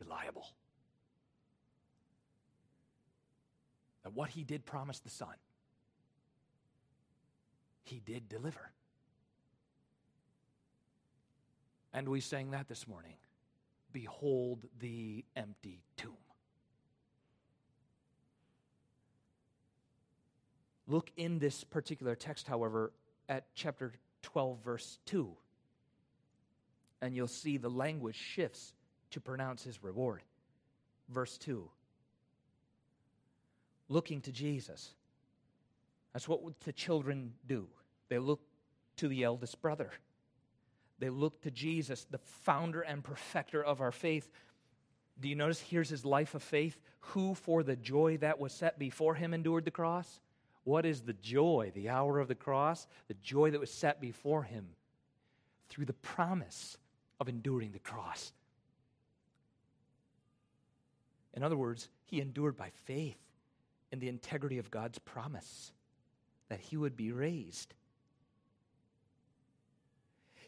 reliable. 0.00 0.48
That 4.02 4.14
what 4.14 4.30
he 4.30 4.42
did 4.42 4.66
promise 4.66 4.98
the 4.98 5.10
Son, 5.10 5.36
he 7.84 8.00
did 8.04 8.28
deliver. 8.28 8.72
And 11.94 12.08
we 12.08 12.18
sang 12.18 12.50
that 12.50 12.66
this 12.66 12.88
morning. 12.88 13.14
Behold 13.92 14.66
the 14.80 15.24
empty 15.36 15.84
tomb. 15.96 16.16
Look 20.88 21.12
in 21.16 21.38
this 21.38 21.62
particular 21.62 22.16
text, 22.16 22.48
however, 22.48 22.90
at 23.28 23.46
chapter 23.54 23.92
12, 24.22 24.58
verse 24.64 24.98
2, 25.06 25.30
and 27.02 27.14
you'll 27.14 27.28
see 27.28 27.56
the 27.56 27.68
language 27.68 28.16
shifts 28.16 28.72
to 29.10 29.20
pronounce 29.20 29.62
his 29.64 29.82
reward. 29.82 30.22
Verse 31.08 31.38
2 31.38 31.68
looking 33.88 34.20
to 34.22 34.32
Jesus. 34.32 34.94
That's 36.12 36.28
what 36.28 36.40
the 36.60 36.72
children 36.72 37.34
do. 37.46 37.68
They 38.08 38.18
look 38.18 38.40
to 38.96 39.08
the 39.08 39.24
eldest 39.24 39.60
brother. 39.60 39.90
They 40.98 41.10
look 41.10 41.42
to 41.42 41.50
Jesus, 41.50 42.06
the 42.10 42.18
founder 42.18 42.80
and 42.80 43.04
perfecter 43.04 43.62
of 43.62 43.80
our 43.80 43.92
faith. 43.92 44.30
Do 45.20 45.28
you 45.28 45.34
notice 45.34 45.60
here's 45.60 45.90
his 45.90 46.04
life 46.04 46.34
of 46.34 46.42
faith? 46.42 46.80
Who, 47.00 47.34
for 47.34 47.62
the 47.62 47.76
joy 47.76 48.16
that 48.18 48.38
was 48.38 48.52
set 48.52 48.78
before 48.78 49.14
him, 49.14 49.34
endured 49.34 49.64
the 49.64 49.70
cross? 49.70 50.20
What 50.66 50.84
is 50.84 51.02
the 51.02 51.12
joy, 51.12 51.70
the 51.76 51.90
hour 51.90 52.18
of 52.18 52.26
the 52.26 52.34
cross? 52.34 52.88
The 53.06 53.14
joy 53.22 53.52
that 53.52 53.60
was 53.60 53.70
set 53.70 54.00
before 54.00 54.42
him 54.42 54.66
through 55.68 55.84
the 55.84 55.92
promise 55.92 56.76
of 57.20 57.28
enduring 57.28 57.70
the 57.70 57.78
cross. 57.78 58.32
In 61.34 61.44
other 61.44 61.56
words, 61.56 61.88
he 62.06 62.20
endured 62.20 62.56
by 62.56 62.70
faith 62.84 63.20
in 63.92 64.00
the 64.00 64.08
integrity 64.08 64.58
of 64.58 64.72
God's 64.72 64.98
promise 64.98 65.70
that 66.48 66.58
he 66.58 66.76
would 66.76 66.96
be 66.96 67.12
raised. 67.12 67.72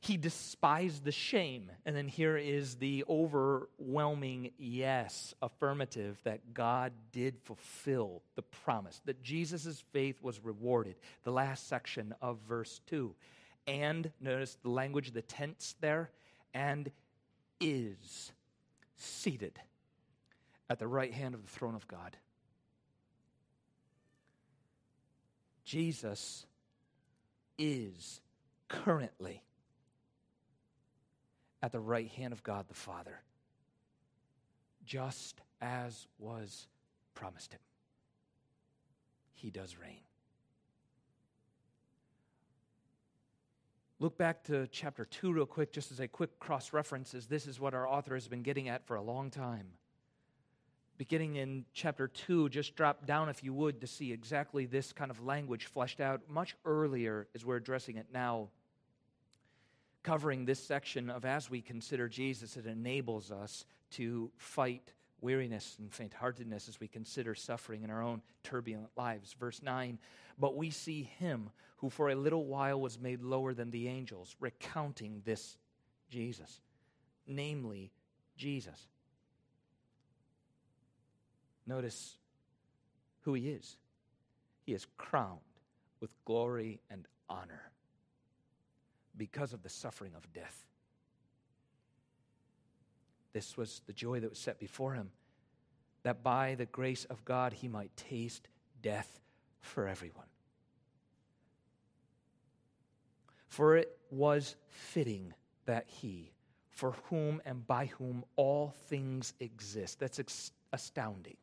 He 0.00 0.16
despised 0.16 1.04
the 1.04 1.12
shame. 1.12 1.70
And 1.84 1.96
then 1.96 2.08
here 2.08 2.36
is 2.36 2.76
the 2.76 3.04
overwhelming 3.08 4.52
yes, 4.58 5.34
affirmative 5.42 6.18
that 6.24 6.54
God 6.54 6.92
did 7.12 7.38
fulfill 7.44 8.22
the 8.36 8.42
promise, 8.42 9.00
that 9.06 9.22
Jesus' 9.22 9.82
faith 9.92 10.22
was 10.22 10.44
rewarded. 10.44 10.96
The 11.24 11.32
last 11.32 11.68
section 11.68 12.14
of 12.22 12.38
verse 12.48 12.80
2. 12.86 13.14
And 13.66 14.10
notice 14.20 14.56
the 14.62 14.70
language, 14.70 15.12
the 15.12 15.22
tense 15.22 15.74
there, 15.80 16.10
and 16.54 16.90
is 17.60 18.32
seated 18.96 19.58
at 20.70 20.78
the 20.78 20.86
right 20.86 21.12
hand 21.12 21.34
of 21.34 21.42
the 21.42 21.50
throne 21.50 21.74
of 21.74 21.86
God. 21.88 22.16
Jesus 25.64 26.46
is 27.58 28.20
currently 28.68 29.42
at 31.62 31.72
the 31.72 31.80
right 31.80 32.08
hand 32.10 32.32
of 32.32 32.42
God 32.42 32.68
the 32.68 32.74
Father, 32.74 33.20
just 34.84 35.40
as 35.60 36.06
was 36.18 36.68
promised 37.14 37.52
him. 37.52 37.60
He 39.34 39.50
does 39.50 39.76
reign. 39.76 40.00
Look 44.00 44.16
back 44.16 44.44
to 44.44 44.68
chapter 44.68 45.04
2 45.04 45.32
real 45.32 45.46
quick, 45.46 45.72
just 45.72 45.90
as 45.90 45.98
a 45.98 46.06
quick 46.06 46.38
cross 46.38 46.72
reference, 46.72 47.14
as 47.14 47.26
this 47.26 47.46
is 47.48 47.58
what 47.58 47.74
our 47.74 47.88
author 47.88 48.14
has 48.14 48.28
been 48.28 48.42
getting 48.42 48.68
at 48.68 48.86
for 48.86 48.94
a 48.94 49.02
long 49.02 49.30
time. 49.30 49.66
Beginning 50.98 51.36
in 51.36 51.64
chapter 51.72 52.06
2, 52.06 52.48
just 52.48 52.76
drop 52.76 53.06
down, 53.06 53.28
if 53.28 53.42
you 53.42 53.52
would, 53.52 53.80
to 53.80 53.88
see 53.88 54.12
exactly 54.12 54.66
this 54.66 54.92
kind 54.92 55.10
of 55.10 55.24
language 55.24 55.66
fleshed 55.66 56.00
out 56.00 56.22
much 56.28 56.56
earlier 56.64 57.26
as 57.34 57.44
we're 57.44 57.56
addressing 57.56 57.96
it 57.96 58.06
now 58.12 58.48
covering 60.02 60.44
this 60.44 60.62
section 60.62 61.10
of 61.10 61.24
as 61.24 61.50
we 61.50 61.60
consider 61.60 62.08
Jesus, 62.08 62.56
it 62.56 62.66
enables 62.66 63.30
us 63.30 63.64
to 63.92 64.30
fight 64.36 64.92
weariness 65.20 65.76
and 65.78 65.92
faint 65.92 66.14
heartedness 66.14 66.68
as 66.68 66.80
we 66.80 66.88
consider 66.88 67.34
suffering 67.34 67.82
in 67.82 67.90
our 67.90 68.02
own 68.02 68.22
turbulent 68.44 68.90
lives. 68.96 69.34
Verse 69.38 69.62
9, 69.62 69.98
but 70.38 70.56
we 70.56 70.70
see 70.70 71.02
him 71.18 71.50
who 71.78 71.90
for 71.90 72.10
a 72.10 72.14
little 72.14 72.46
while 72.46 72.80
was 72.80 72.98
made 72.98 73.22
lower 73.22 73.54
than 73.54 73.70
the 73.70 73.88
angels, 73.88 74.36
recounting 74.40 75.22
this 75.24 75.56
Jesus, 76.08 76.60
namely 77.26 77.92
Jesus. 78.36 78.88
Notice 81.66 82.16
who 83.22 83.34
he 83.34 83.50
is. 83.50 83.76
He 84.64 84.72
is 84.72 84.86
crowned 84.96 85.40
with 86.00 86.10
glory 86.24 86.80
and 86.90 87.06
honor 87.28 87.67
because 89.18 89.52
of 89.52 89.62
the 89.62 89.68
suffering 89.68 90.12
of 90.16 90.32
death. 90.32 90.64
This 93.32 93.56
was 93.56 93.82
the 93.86 93.92
joy 93.92 94.20
that 94.20 94.30
was 94.30 94.38
set 94.38 94.58
before 94.58 94.94
him, 94.94 95.10
that 96.02 96.22
by 96.22 96.54
the 96.54 96.66
grace 96.66 97.04
of 97.04 97.24
God 97.24 97.52
he 97.52 97.68
might 97.68 97.94
taste 97.96 98.48
death 98.82 99.20
for 99.60 99.86
everyone. 99.86 100.26
For 103.48 103.76
it 103.76 103.96
was 104.10 104.56
fitting 104.68 105.34
that 105.66 105.86
he, 105.88 106.32
for 106.70 106.92
whom 107.10 107.42
and 107.44 107.66
by 107.66 107.86
whom 107.86 108.24
all 108.36 108.74
things 108.88 109.34
exist, 109.40 109.98
that's 109.98 110.18
ex- 110.18 110.52
astounding. 110.72 111.36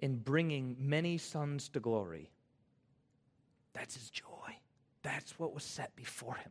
In 0.00 0.18
bringing 0.18 0.76
many 0.78 1.18
sons 1.18 1.68
to 1.70 1.80
glory, 1.80 2.30
that's 3.72 3.94
his 3.94 4.10
joy. 4.10 4.24
That's 5.02 5.38
what 5.38 5.54
was 5.54 5.64
set 5.64 5.94
before 5.96 6.34
him. 6.34 6.50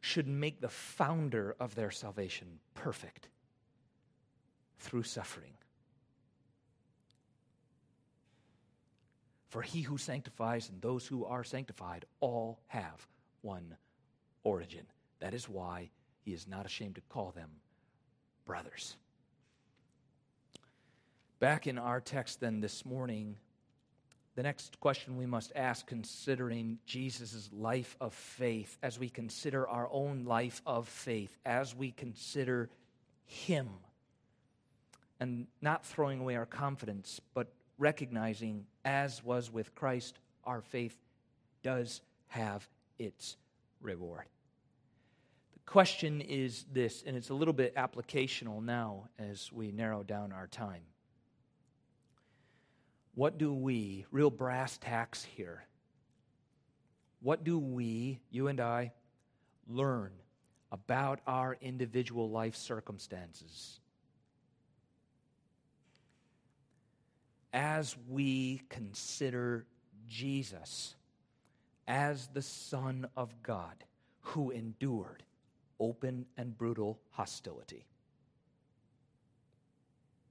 Should 0.00 0.28
make 0.28 0.60
the 0.60 0.68
founder 0.68 1.56
of 1.58 1.74
their 1.74 1.90
salvation 1.90 2.60
perfect 2.74 3.28
through 4.78 5.02
suffering. 5.02 5.54
For 9.48 9.62
he 9.62 9.82
who 9.82 9.98
sanctifies 9.98 10.68
and 10.68 10.80
those 10.80 11.06
who 11.06 11.24
are 11.24 11.42
sanctified 11.42 12.04
all 12.20 12.60
have 12.66 13.06
one 13.40 13.76
origin. 14.44 14.86
That 15.20 15.34
is 15.34 15.48
why 15.48 15.90
he 16.20 16.32
is 16.32 16.46
not 16.46 16.66
ashamed 16.66 16.96
to 16.96 17.00
call 17.08 17.30
them 17.30 17.50
brothers. 18.44 18.96
Back 21.40 21.66
in 21.66 21.78
our 21.78 22.00
text, 22.00 22.40
then, 22.40 22.60
this 22.60 22.84
morning, 22.84 23.36
the 24.38 24.44
next 24.44 24.78
question 24.78 25.16
we 25.16 25.26
must 25.26 25.50
ask, 25.56 25.84
considering 25.84 26.78
Jesus' 26.86 27.50
life 27.52 27.96
of 28.00 28.14
faith, 28.14 28.78
as 28.84 28.96
we 28.96 29.08
consider 29.08 29.66
our 29.66 29.88
own 29.90 30.26
life 30.26 30.62
of 30.64 30.86
faith, 30.86 31.36
as 31.44 31.74
we 31.74 31.90
consider 31.90 32.70
Him, 33.26 33.68
and 35.18 35.48
not 35.60 35.84
throwing 35.84 36.20
away 36.20 36.36
our 36.36 36.46
confidence, 36.46 37.20
but 37.34 37.48
recognizing, 37.78 38.64
as 38.84 39.24
was 39.24 39.52
with 39.52 39.74
Christ, 39.74 40.20
our 40.44 40.60
faith 40.60 40.96
does 41.64 42.00
have 42.28 42.68
its 42.96 43.36
reward. 43.82 44.26
The 45.54 45.60
question 45.66 46.20
is 46.20 46.64
this, 46.72 47.02
and 47.04 47.16
it's 47.16 47.30
a 47.30 47.34
little 47.34 47.52
bit 47.52 47.74
applicational 47.74 48.62
now 48.62 49.08
as 49.18 49.50
we 49.50 49.72
narrow 49.72 50.04
down 50.04 50.30
our 50.30 50.46
time. 50.46 50.82
What 53.18 53.36
do 53.36 53.52
we, 53.52 54.06
real 54.12 54.30
brass 54.30 54.78
tacks 54.78 55.24
here, 55.24 55.64
what 57.20 57.42
do 57.42 57.58
we, 57.58 58.20
you 58.30 58.46
and 58.46 58.60
I, 58.60 58.92
learn 59.66 60.12
about 60.70 61.18
our 61.26 61.58
individual 61.60 62.30
life 62.30 62.54
circumstances 62.54 63.80
as 67.52 67.96
we 68.08 68.62
consider 68.68 69.66
Jesus 70.06 70.94
as 71.88 72.28
the 72.28 72.42
Son 72.42 73.08
of 73.16 73.42
God 73.42 73.82
who 74.20 74.52
endured 74.52 75.24
open 75.80 76.24
and 76.36 76.56
brutal 76.56 77.00
hostility? 77.10 77.84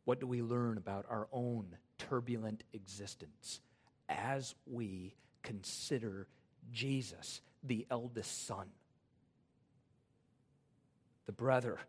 What 0.05 0.21
do 0.21 0.25
we 0.25 0.41
learn 0.41 0.77
about 0.77 1.05
our 1.09 1.27
own 1.33 1.75
turbulent 1.98 2.64
existence 2.74 3.62
as 4.10 4.56
we 4.66 5.14
consider 5.43 6.28
Jesus, 6.72 7.41
the 7.64 7.86
eldest 7.89 8.48
son, 8.48 8.68
the 11.26 11.32
brother 11.32 11.80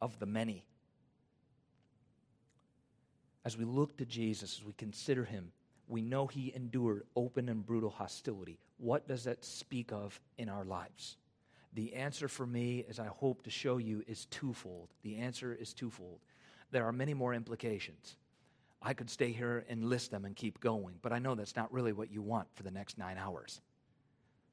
of 0.00 0.18
the 0.18 0.26
many. 0.26 0.64
As 3.44 3.56
we 3.56 3.64
look 3.64 3.96
to 3.98 4.04
Jesus, 4.04 4.58
as 4.58 4.64
we 4.64 4.72
consider 4.72 5.24
him, 5.24 5.52
we 5.88 6.02
know 6.02 6.26
he 6.26 6.52
endured 6.54 7.04
open 7.14 7.48
and 7.48 7.64
brutal 7.64 7.90
hostility. 7.90 8.58
What 8.78 9.06
does 9.06 9.24
that 9.24 9.44
speak 9.44 9.92
of 9.92 10.20
in 10.36 10.48
our 10.48 10.64
lives? 10.64 11.16
The 11.74 11.94
answer 11.94 12.26
for 12.26 12.46
me, 12.46 12.84
as 12.88 12.98
I 12.98 13.06
hope 13.06 13.42
to 13.42 13.50
show 13.50 13.76
you, 13.76 14.02
is 14.06 14.24
twofold. 14.26 14.88
The 15.02 15.18
answer 15.18 15.54
is 15.54 15.72
twofold. 15.74 16.18
There 16.70 16.86
are 16.86 16.92
many 16.92 17.14
more 17.14 17.34
implications. 17.34 18.16
I 18.86 18.94
could 18.94 19.10
stay 19.10 19.32
here 19.32 19.64
and 19.68 19.90
list 19.90 20.12
them 20.12 20.24
and 20.24 20.36
keep 20.36 20.60
going, 20.60 20.94
but 21.02 21.12
I 21.12 21.18
know 21.18 21.34
that's 21.34 21.56
not 21.56 21.72
really 21.72 21.92
what 21.92 22.12
you 22.12 22.22
want 22.22 22.46
for 22.54 22.62
the 22.62 22.70
next 22.70 22.98
nine 22.98 23.18
hours. 23.18 23.60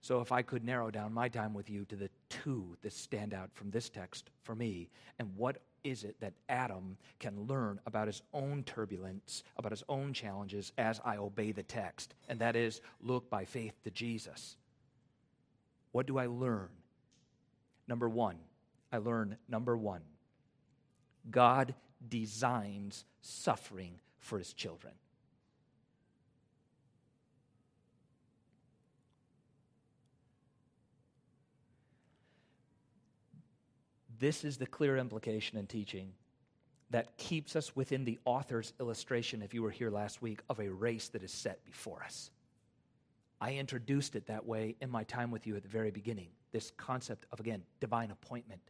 So, 0.02 0.22
if 0.22 0.32
I 0.32 0.42
could 0.42 0.64
narrow 0.64 0.90
down 0.90 1.14
my 1.14 1.30
time 1.30 1.54
with 1.54 1.70
you 1.70 1.86
to 1.86 1.96
the 1.96 2.10
two 2.30 2.76
that 2.82 2.94
stand 2.94 3.36
out 3.36 3.52
from 3.54 3.70
this 3.70 3.90
text 3.90 4.32
for 4.42 4.56
me, 4.56 4.90
and 5.20 5.36
what 5.36 5.58
is 5.84 6.04
it 6.04 6.16
that 6.20 6.34
Adam 6.50 6.98
can 7.20 7.44
learn 7.44 7.80
about 7.86 8.08
his 8.08 8.24
own 8.34 8.64
turbulence, 8.64 9.44
about 9.56 9.72
his 9.72 9.84
own 9.88 10.14
challenges 10.14 10.74
as 10.80 11.00
I 11.06 11.18
obey 11.18 11.52
the 11.52 11.62
text? 11.62 12.16
And 12.28 12.40
that 12.40 12.56
is 12.56 12.82
look 13.02 13.30
by 13.30 13.46
faith 13.46 13.76
to 13.84 13.92
Jesus. 13.92 14.58
What 15.92 16.08
do 16.08 16.18
I 16.18 16.26
learn? 16.26 16.70
Number 17.88 18.10
one, 18.10 18.38
I 18.92 18.98
learn 18.98 19.38
number 19.48 19.78
one, 19.78 20.02
God 21.30 21.76
designs 22.10 23.06
suffering 23.22 24.00
for 24.24 24.38
his 24.38 24.54
children. 24.54 24.94
This 34.20 34.46
is 34.46 34.58
the 34.58 34.66
clear 34.66 34.98
implication 34.98 35.58
in 35.58 35.68
teaching 35.68 36.14
that 36.92 37.18
keeps 37.18 37.56
us 37.56 37.76
within 37.76 38.06
the 38.06 38.20
author's 38.24 38.72
illustration, 38.80 39.42
if 39.42 39.54
you 39.54 39.62
were 39.62 39.72
here 39.72 39.90
last 39.90 40.22
week, 40.22 40.42
of 40.50 40.60
a 40.60 40.70
race 40.70 41.10
that 41.10 41.24
is 41.24 41.32
set 41.32 41.66
before 41.66 42.02
us. 42.04 42.32
I 43.42 43.56
introduced 43.56 44.16
it 44.16 44.28
that 44.28 44.46
way 44.46 44.76
in 44.80 44.90
my 44.90 45.04
time 45.04 45.32
with 45.32 45.46
you 45.46 45.58
at 45.58 45.64
the 45.64 45.70
very 45.70 45.92
beginning 45.92 46.30
this 46.54 46.72
concept 46.78 47.26
of, 47.32 47.40
again, 47.42 47.64
divine 47.82 48.12
appointment 48.12 48.62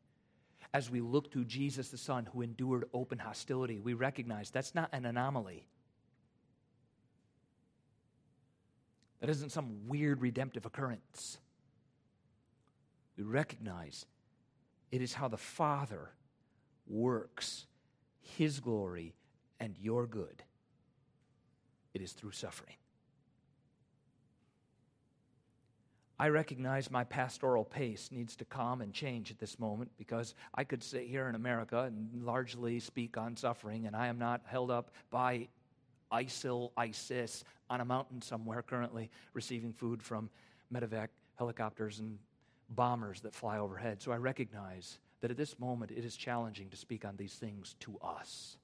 as 0.74 0.90
we 0.90 1.02
look 1.02 1.32
to 1.32 1.44
Jesus 1.44 1.90
the 1.90 1.98
Son 1.98 2.28
who 2.32 2.42
endured 2.42 2.86
open 2.94 3.20
hostility, 3.20 3.80
we 3.80 3.94
recognize 3.94 4.50
that's 4.50 4.76
not 4.76 4.90
an 4.94 5.06
anomaly. 5.06 5.66
That 9.20 9.30
isn't 9.30 9.52
some 9.52 9.88
weird 9.88 10.22
redemptive 10.22 10.66
occurrence. 10.66 11.38
We 13.18 13.24
recognize 13.24 14.06
it 14.92 15.02
is 15.02 15.14
how 15.14 15.28
the 15.28 15.38
Father 15.38 16.12
works 16.88 17.66
His 18.20 18.60
glory 18.60 19.16
and 19.60 19.78
your 19.78 20.08
good. 20.08 20.44
It 21.94 22.02
is 22.02 22.12
through 22.12 22.32
suffering. 22.32 22.76
I 26.20 26.30
recognize 26.30 26.92
my 26.92 27.04
pastoral 27.04 27.66
pace 27.66 28.10
needs 28.12 28.36
to 28.36 28.46
calm 28.46 28.82
and 28.82 28.94
change 28.94 29.32
at 29.32 29.40
this 29.40 29.60
moment 29.60 29.92
because 29.98 30.36
I 30.54 30.64
could 30.64 30.84
sit 30.84 31.08
here 31.08 31.28
in 31.28 31.36
America 31.36 31.82
and 31.82 32.24
largely 32.24 32.80
speak 32.80 33.18
on 33.18 33.36
suffering, 33.36 33.88
and 33.88 33.96
I 33.96 34.08
am 34.08 34.20
not 34.20 34.42
held 34.46 34.70
up 34.70 34.92
by 35.10 35.48
ISIL, 36.12 36.72
ISIS 36.78 37.44
on 37.70 37.82
a 37.82 37.86
mountain 37.86 38.22
somewhere 38.22 38.62
currently 38.62 39.10
receiving 39.34 39.74
food 39.74 40.04
from 40.04 40.30
medevac 40.72 41.08
helicopters 41.38 42.00
and 42.00 42.20
bombers 42.70 43.22
that 43.22 43.34
fly 43.34 43.58
overhead. 43.58 44.02
So 44.02 44.12
I 44.12 44.18
recognize 44.18 45.00
that 45.22 45.32
at 45.32 45.38
this 45.38 45.60
moment 45.60 45.92
it 45.92 46.06
is 46.06 46.16
challenging 46.16 46.70
to 46.70 46.78
speak 46.78 47.06
on 47.06 47.16
these 47.18 47.34
things 47.34 47.76
to 47.80 47.98
us. 48.04 48.58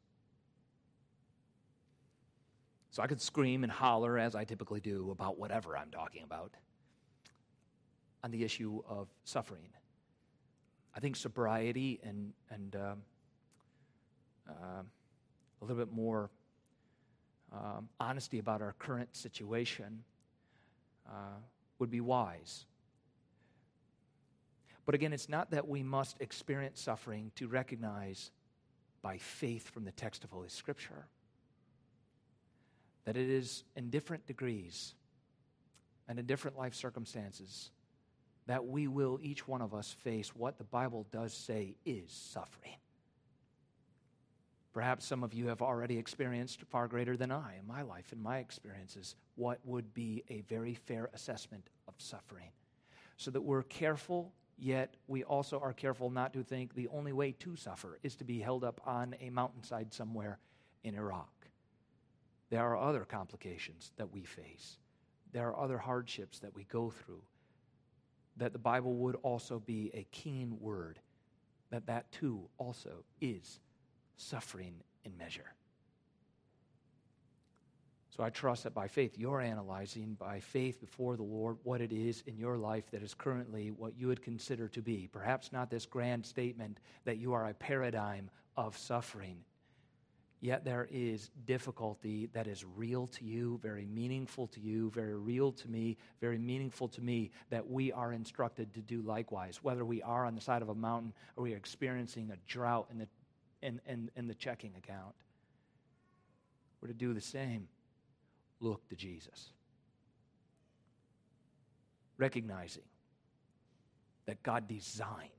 So 2.91 3.02
I 3.02 3.08
could 3.08 3.22
scream 3.22 3.64
and 3.64 3.72
holler, 3.72 4.20
as 4.20 4.36
I 4.36 4.43
typically 4.43 4.80
do, 4.80 5.10
about 5.12 5.39
whatever 5.39 5.76
I'm 5.76 5.91
talking 5.91 6.24
about 6.24 6.54
on 8.24 8.32
the 8.32 8.43
issue 8.43 8.82
of 8.88 9.07
suffering. 9.24 9.70
I 10.95 10.99
think 10.99 11.15
sobriety 11.15 11.99
and, 12.03 12.34
and 12.49 12.76
uh, 12.76 12.95
a 14.49 15.65
little 15.65 15.78
bit 15.78 15.93
more 15.93 16.30
um, 17.51 17.89
honesty 17.99 18.39
about 18.39 18.61
our 18.61 18.74
current 18.80 19.15
situation 19.15 20.03
uh, 21.07 21.39
would 21.80 21.89
be 21.89 22.01
wise. 22.01 22.65
But 24.86 24.95
again, 24.95 25.13
it's 25.13 25.30
not 25.30 25.51
that 25.51 25.67
we 25.67 25.84
must 25.84 26.20
experience 26.20 26.82
suffering 26.82 27.32
to 27.36 27.47
recognize 27.47 28.32
by 29.01 29.17
faith 29.17 29.70
from 29.70 29.86
the 29.86 29.91
text 29.91 30.24
of 30.24 30.32
Holy 30.32 30.49
Scripture 30.49 31.05
that 33.05 33.15
it 33.15 33.30
is 33.30 33.63
in 33.76 33.89
different 33.89 34.26
degrees 34.28 34.93
and 36.07 36.20
in 36.20 36.26
different 36.26 36.57
life 36.57 36.74
circumstances 36.74 37.72
that 38.50 38.66
we 38.66 38.88
will, 38.88 39.20
each 39.22 39.47
one 39.47 39.62
of 39.62 39.76
us, 39.76 39.95
face 40.04 40.36
what 40.36 40.58
the 40.58 40.64
Bible 40.64 41.06
does 41.12 41.34
say 41.34 41.76
is 41.86 42.12
suffering. 42.12 42.74
Perhaps 44.74 45.06
some 45.06 45.24
of 45.24 45.36
you 45.36 45.45
have 45.45 45.62
already 45.62 46.00
experienced 46.00 46.64
far 46.64 46.88
greater 46.88 47.16
than 47.16 47.32
I 47.32 47.58
in 47.60 47.68
my 47.68 47.84
life, 47.84 48.12
in 48.12 48.20
my 48.20 48.39
experiences, 48.39 49.16
what 49.36 49.60
would 49.66 49.93
be 49.93 50.24
a 50.30 50.41
very 50.50 50.74
fair 50.74 51.12
assessment 51.14 51.70
of 51.88 51.93
suffering. 52.00 52.50
So 53.18 53.30
that 53.30 53.41
we're 53.41 53.62
careful, 53.62 54.34
yet 54.58 54.95
we 55.08 55.24
also 55.24 55.60
are 55.60 55.72
careful 55.72 56.10
not 56.10 56.34
to 56.34 56.41
think 56.41 56.74
the 56.74 56.88
only 56.88 57.14
way 57.14 57.34
to 57.34 57.56
suffer 57.56 58.00
is 58.02 58.16
to 58.16 58.24
be 58.24 58.39
held 58.39 58.64
up 58.64 58.82
on 58.84 59.16
a 59.22 59.30
mountainside 59.30 59.93
somewhere 59.93 60.39
in 60.84 60.95
Iraq. 60.95 61.30
There 62.50 62.66
are 62.66 62.78
other 62.78 63.06
complications 63.06 63.91
that 63.97 64.12
we 64.12 64.24
face, 64.24 64.80
there 65.34 65.50
are 65.50 65.64
other 65.64 65.78
hardships 65.78 66.39
that 66.39 66.56
we 66.56 66.64
go 66.64 66.89
through 66.89 67.22
that 68.40 68.54
the 68.54 68.60
Bible 68.60 68.96
would 68.96 69.16
also 69.18 69.60
be 69.60 69.92
a 69.94 70.06
keen 70.12 70.58
word, 70.60 71.00
that 71.70 71.86
that 71.88 72.12
too 72.12 72.42
also 72.58 73.04
is 73.22 73.60
suffering 74.18 74.76
in 75.06 75.18
measure. 75.18 75.54
So 78.10 78.24
I 78.24 78.30
trust 78.30 78.64
that 78.66 78.74
by 78.74 78.88
faith, 78.90 79.18
you're 79.18 79.40
analyzing 79.40 80.16
by 80.20 80.42
faith 80.42 80.82
before 80.82 81.16
the 81.16 81.24
Lord 81.24 81.58
what 81.64 81.80
it 81.80 81.94
is 81.94 82.22
in 82.28 82.38
your 82.38 82.58
life 82.58 82.92
that 82.92 83.02
is 83.02 83.14
currently 83.14 83.72
what 83.72 83.98
you 83.98 84.08
would 84.08 84.22
consider 84.22 84.68
to 84.70 84.82
be. 84.82 85.08
Perhaps 85.10 85.54
not 85.54 85.70
this 85.70 85.86
grand 85.86 86.26
statement 86.26 86.80
that 87.06 87.18
you 87.18 87.32
are 87.34 87.48
a 87.48 87.54
paradigm 87.54 88.30
of 88.58 88.78
suffering 88.78 89.38
Yet 90.42 90.64
there 90.64 90.88
is 90.90 91.30
difficulty 91.46 92.30
that 92.34 92.48
is 92.48 92.64
real 92.64 93.08
to 93.08 93.26
you, 93.26 93.60
very 93.62 93.86
meaningful 93.86 94.48
to 94.48 94.60
you, 94.62 94.90
very 94.92 95.16
real 95.16 95.52
to 95.52 95.68
me, 95.70 95.98
very 96.22 96.38
meaningful 96.38 96.88
to 96.90 97.02
me, 97.02 97.32
that 97.50 97.70
we 97.70 97.92
are 97.92 98.14
instructed 98.14 98.74
to 98.76 98.82
do 98.82 99.02
likewise. 99.02 99.62
Whether 99.62 99.84
we 99.84 100.02
are 100.02 100.26
on 100.26 100.36
the 100.36 100.42
side 100.42 100.62
of 100.62 100.70
a 100.70 100.76
mountain 100.76 101.14
or 101.36 101.44
we 101.44 101.54
are 101.54 101.58
experiencing 101.58 102.32
a 102.32 102.38
drought 102.48 102.88
in 102.90 103.00
the, 103.00 103.08
in, 103.62 103.82
in, 103.86 104.10
in 104.16 104.28
the 104.28 104.34
checking 104.34 104.74
account, 104.78 105.16
we're 106.82 106.88
to 106.88 106.94
do 106.94 107.14
the 107.14 107.22
same. 107.22 107.68
Look 108.62 108.88
to 108.90 108.96
Jesus. 108.96 109.52
recognizing 112.20 112.84
that 114.28 114.44
God 114.44 114.68
designed 114.68 115.30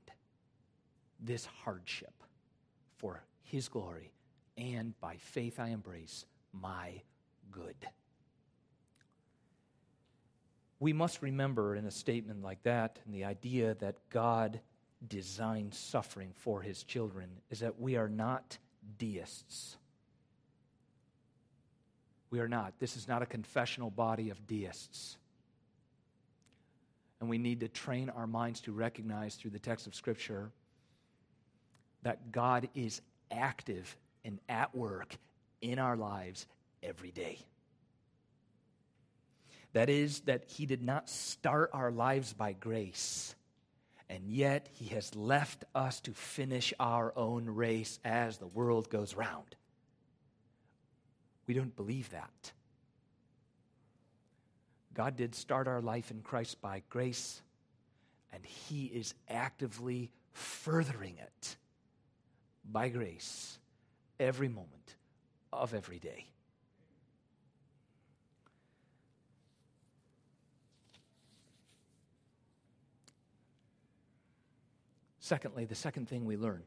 this 1.21 1.45
hardship 1.63 2.13
for 2.97 3.23
His 3.43 3.69
glory, 3.69 4.11
and 4.57 4.99
by 4.99 5.17
faith 5.17 5.59
I 5.59 5.69
embrace 5.69 6.25
my 6.53 7.01
good. 7.51 7.75
We 10.79 10.93
must 10.93 11.21
remember 11.21 11.75
in 11.75 11.85
a 11.85 11.91
statement 11.91 12.41
like 12.41 12.63
that, 12.63 12.99
and 13.05 13.13
the 13.13 13.25
idea 13.25 13.75
that 13.75 13.97
God 14.09 14.59
designed 15.07 15.73
suffering 15.73 16.31
for 16.33 16.61
His 16.61 16.83
children, 16.83 17.29
is 17.49 17.59
that 17.59 17.79
we 17.79 17.97
are 17.97 18.09
not 18.09 18.57
deists. 18.97 19.77
We 22.31 22.39
are 22.39 22.47
not. 22.47 22.73
This 22.79 22.97
is 22.97 23.07
not 23.07 23.21
a 23.21 23.27
confessional 23.27 23.91
body 23.91 24.29
of 24.29 24.47
deists. 24.47 25.17
And 27.19 27.29
we 27.29 27.37
need 27.37 27.59
to 27.59 27.67
train 27.67 28.09
our 28.09 28.25
minds 28.25 28.61
to 28.61 28.71
recognize 28.71 29.35
through 29.35 29.51
the 29.51 29.59
text 29.59 29.85
of 29.85 29.93
Scripture 29.93 30.49
that 32.01 32.31
God 32.31 32.69
is 32.73 33.01
active 33.29 33.95
and 34.23 34.39
at 34.49 34.75
work 34.75 35.15
in 35.61 35.79
our 35.79 35.95
lives 35.95 36.45
every 36.83 37.11
day. 37.11 37.39
That 39.73 39.89
is, 39.89 40.21
that 40.21 40.45
He 40.47 40.65
did 40.65 40.83
not 40.83 41.09
start 41.09 41.69
our 41.73 41.91
lives 41.91 42.33
by 42.33 42.53
grace, 42.53 43.35
and 44.09 44.29
yet 44.29 44.67
He 44.73 44.87
has 44.95 45.15
left 45.15 45.63
us 45.73 46.01
to 46.01 46.11
finish 46.11 46.73
our 46.79 47.13
own 47.15 47.45
race 47.45 47.99
as 48.03 48.37
the 48.37 48.47
world 48.47 48.89
goes 48.89 49.15
round. 49.15 49.55
We 51.47 51.53
don't 51.53 51.75
believe 51.75 52.09
that. 52.11 52.51
God 54.93 55.15
did 55.15 55.35
start 55.35 55.69
our 55.69 55.81
life 55.81 56.11
in 56.11 56.21
Christ 56.21 56.61
by 56.61 56.83
grace, 56.89 57.41
and 58.33 58.45
He 58.45 58.85
is 58.87 59.13
actively 59.29 60.11
furthering 60.33 61.15
it 61.17 61.55
by 62.69 62.89
grace 62.89 63.57
every 64.21 64.47
moment 64.47 64.95
of 65.51 65.73
every 65.73 65.99
day. 65.99 66.27
Secondly, 75.19 75.65
the 75.65 75.75
second 75.75 76.09
thing 76.09 76.25
we 76.25 76.35
learn 76.35 76.63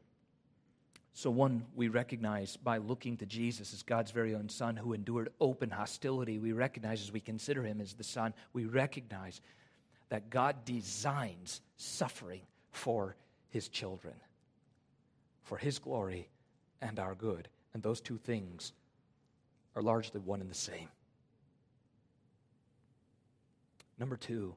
so, 1.17 1.29
one 1.29 1.65
we 1.73 1.87
recognize 1.87 2.57
by 2.57 2.77
looking 2.77 3.15
to 3.17 3.25
Jesus 3.25 3.73
as 3.73 3.83
God's 3.83 4.11
very 4.11 4.35
own 4.35 4.49
Son 4.49 4.75
who 4.75 4.91
endured 4.91 5.31
open 5.39 5.69
hostility. 5.69 6.39
We 6.39 6.51
recognize 6.51 7.01
as 7.01 7.11
we 7.13 7.21
consider 7.21 7.63
him 7.63 7.79
as 7.79 7.93
the 7.93 8.03
Son, 8.03 8.33
we 8.51 8.65
recognize 8.65 9.39
that 10.09 10.29
God 10.29 10.65
designs 10.65 11.61
suffering 11.77 12.41
for 12.71 13.15
his 13.49 13.69
children, 13.69 14.15
for 15.43 15.57
his 15.57 15.79
glory 15.79 16.27
and 16.81 16.99
our 16.99 17.15
good. 17.15 17.47
And 17.73 17.83
those 17.83 18.01
two 18.01 18.17
things 18.17 18.71
are 19.75 19.81
largely 19.81 20.19
one 20.19 20.41
and 20.41 20.49
the 20.49 20.55
same. 20.55 20.87
Number 23.97 24.17
two, 24.17 24.55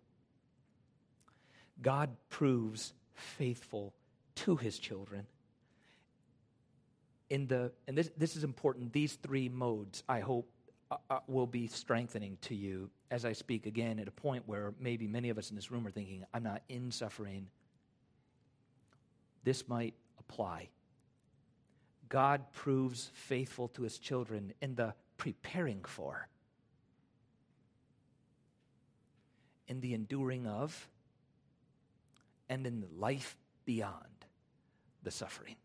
God 1.83 2.11
proves 2.29 2.93
faithful 3.15 3.93
to 4.37 4.57
his 4.57 4.79
children 4.79 5.27
in 7.31 7.47
the, 7.47 7.73
and 7.87 7.97
this, 7.97 8.11
this 8.17 8.37
is 8.37 8.45
important, 8.45 8.93
these 8.93 9.15
three 9.15 9.49
modes, 9.49 10.03
I 10.09 10.21
hope, 10.21 10.49
uh, 10.91 10.97
uh, 11.11 11.19
will 11.27 11.47
be 11.47 11.67
strengthening 11.67 12.39
to 12.43 12.55
you 12.55 12.91
as 13.11 13.25
I 13.25 13.33
speak 13.33 13.67
again 13.67 13.99
at 13.99 14.09
a 14.09 14.13
point 14.13 14.45
where 14.47 14.73
maybe 14.81 15.07
many 15.07 15.29
of 15.29 15.37
us 15.37 15.51
in 15.51 15.57
this 15.57 15.71
room 15.71 15.87
are 15.87 15.91
thinking, 15.91 16.25
I'm 16.33 16.43
not 16.43 16.63
in 16.69 16.91
suffering. 16.91 17.47
This 19.45 19.69
might 19.69 19.95
apply. 20.19 20.69
God 22.09 22.53
proves 22.53 23.11
faithful 23.15 23.69
to 23.69 23.83
his 23.83 23.99
children 23.99 24.53
in 24.61 24.75
the 24.75 24.95
preparing 25.17 25.85
for, 25.85 26.29
in 29.67 29.81
the 29.81 29.95
enduring 29.95 30.47
of, 30.47 30.89
and 32.49 32.67
in 32.67 32.81
the 32.81 32.89
life 32.97 33.37
beyond 33.65 33.95
the 35.03 35.11
suffering. 35.11 35.57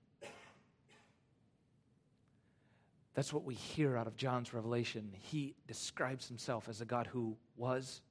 That's 3.13 3.31
what 3.31 3.43
we 3.43 3.53
hear 3.53 3.95
out 3.95 4.07
of 4.07 4.17
John's 4.17 4.53
revelation. 4.53 5.11
He 5.19 5.53
describes 5.67 6.27
himself 6.27 6.67
as 6.67 6.81
a 6.81 6.85
God 6.85 7.07
who 7.07 7.37
was, 7.55 8.01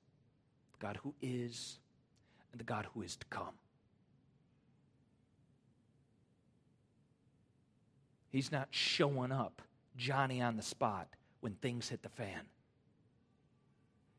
the 0.79 0.87
God 0.87 0.99
who 1.03 1.13
is, 1.21 1.79
and 2.53 2.61
the 2.61 2.65
God 2.65 2.87
who 2.95 3.03
is 3.03 3.17
to 3.17 3.27
come. 3.27 3.55
He's 8.33 8.51
not 8.51 8.69
showing 8.71 9.31
up, 9.31 9.61
Johnny 9.97 10.41
on 10.41 10.57
the 10.57 10.63
spot, 10.63 11.07
when 11.41 11.53
things 11.53 11.91
hit 11.91 12.03
the 12.03 12.09
fan. 12.09 12.41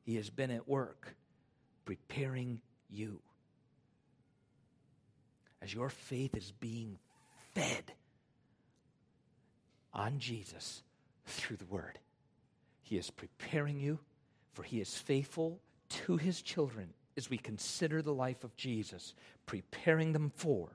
He 0.06 0.16
has 0.18 0.30
been 0.30 0.52
at 0.52 0.68
work 0.70 1.16
preparing 1.84 2.62
you. 2.90 3.20
As 5.62 5.74
your 5.74 5.90
faith 5.90 6.38
is 6.38 6.54
being 6.60 7.00
fed 7.56 7.94
on 9.94 10.20
Jesus 10.20 10.84
through 11.26 11.58
the 11.58 11.66
Word. 11.66 11.98
He 12.84 12.98
is 12.98 13.10
preparing 13.10 13.80
you, 13.80 14.00
for 14.54 14.64
He 14.64 14.80
is 14.80 14.96
faithful 14.96 15.60
to 15.90 16.18
His 16.18 16.42
children 16.42 16.90
as 17.18 17.30
we 17.30 17.38
consider 17.38 18.02
the 18.02 18.14
life 18.14 18.44
of 18.44 18.56
Jesus, 18.58 19.14
preparing 19.46 20.14
them 20.14 20.32
for 20.36 20.70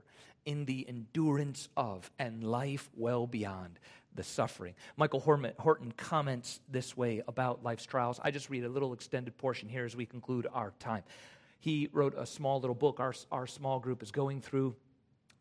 in 0.45 0.65
the 0.65 0.87
endurance 0.89 1.69
of 1.77 2.11
and 2.19 2.45
life 2.45 2.91
well 2.97 3.27
beyond 3.27 3.79
the 4.15 4.25
suffering. 4.25 4.75
Michael 4.97 5.21
Horton 5.21 5.93
comments 5.97 6.61
this 6.69 6.97
way 6.97 7.23
about 7.29 7.63
life's 7.63 7.87
trials. 7.87 8.19
I 8.23 8.31
just 8.31 8.51
read 8.51 8.65
a 8.65 8.69
little 8.69 8.93
extended 8.93 9.37
portion 9.39 9.69
here 9.69 9.85
as 9.85 9.95
we 9.95 10.07
conclude 10.07 10.47
our 10.53 10.73
time. 10.81 11.05
He 11.61 11.89
wrote 11.93 12.15
a 12.17 12.27
small 12.27 12.61
little 12.61 12.75
book. 12.75 13.01
Our, 13.01 13.15
our 13.31 13.47
small 13.47 13.79
group 13.81 14.03
is 14.03 14.11
going 14.11 14.41
through 14.41 14.75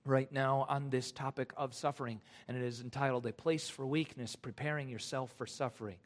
right 0.05 0.31
now 0.31 0.65
on 0.69 0.89
this 0.89 1.11
topic 1.11 1.53
of 1.57 1.73
suffering, 1.73 2.21
and 2.47 2.57
it 2.57 2.63
is 2.63 2.81
entitled 2.81 3.25
A 3.25 3.33
Place 3.33 3.69
for 3.69 3.85
Weakness 3.85 4.35
Preparing 4.35 4.89
Yourself 4.89 5.33
for 5.37 5.45
Suffering. 5.45 5.97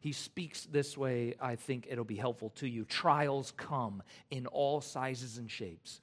He 0.00 0.12
speaks 0.12 0.64
this 0.64 0.96
way, 0.96 1.34
I 1.40 1.56
think 1.56 1.86
it'll 1.90 2.04
be 2.04 2.16
helpful 2.16 2.50
to 2.56 2.66
you. 2.66 2.84
Trials 2.84 3.52
come 3.56 4.02
in 4.30 4.46
all 4.46 4.80
sizes 4.80 5.36
and 5.36 5.50
shapes. 5.50 6.00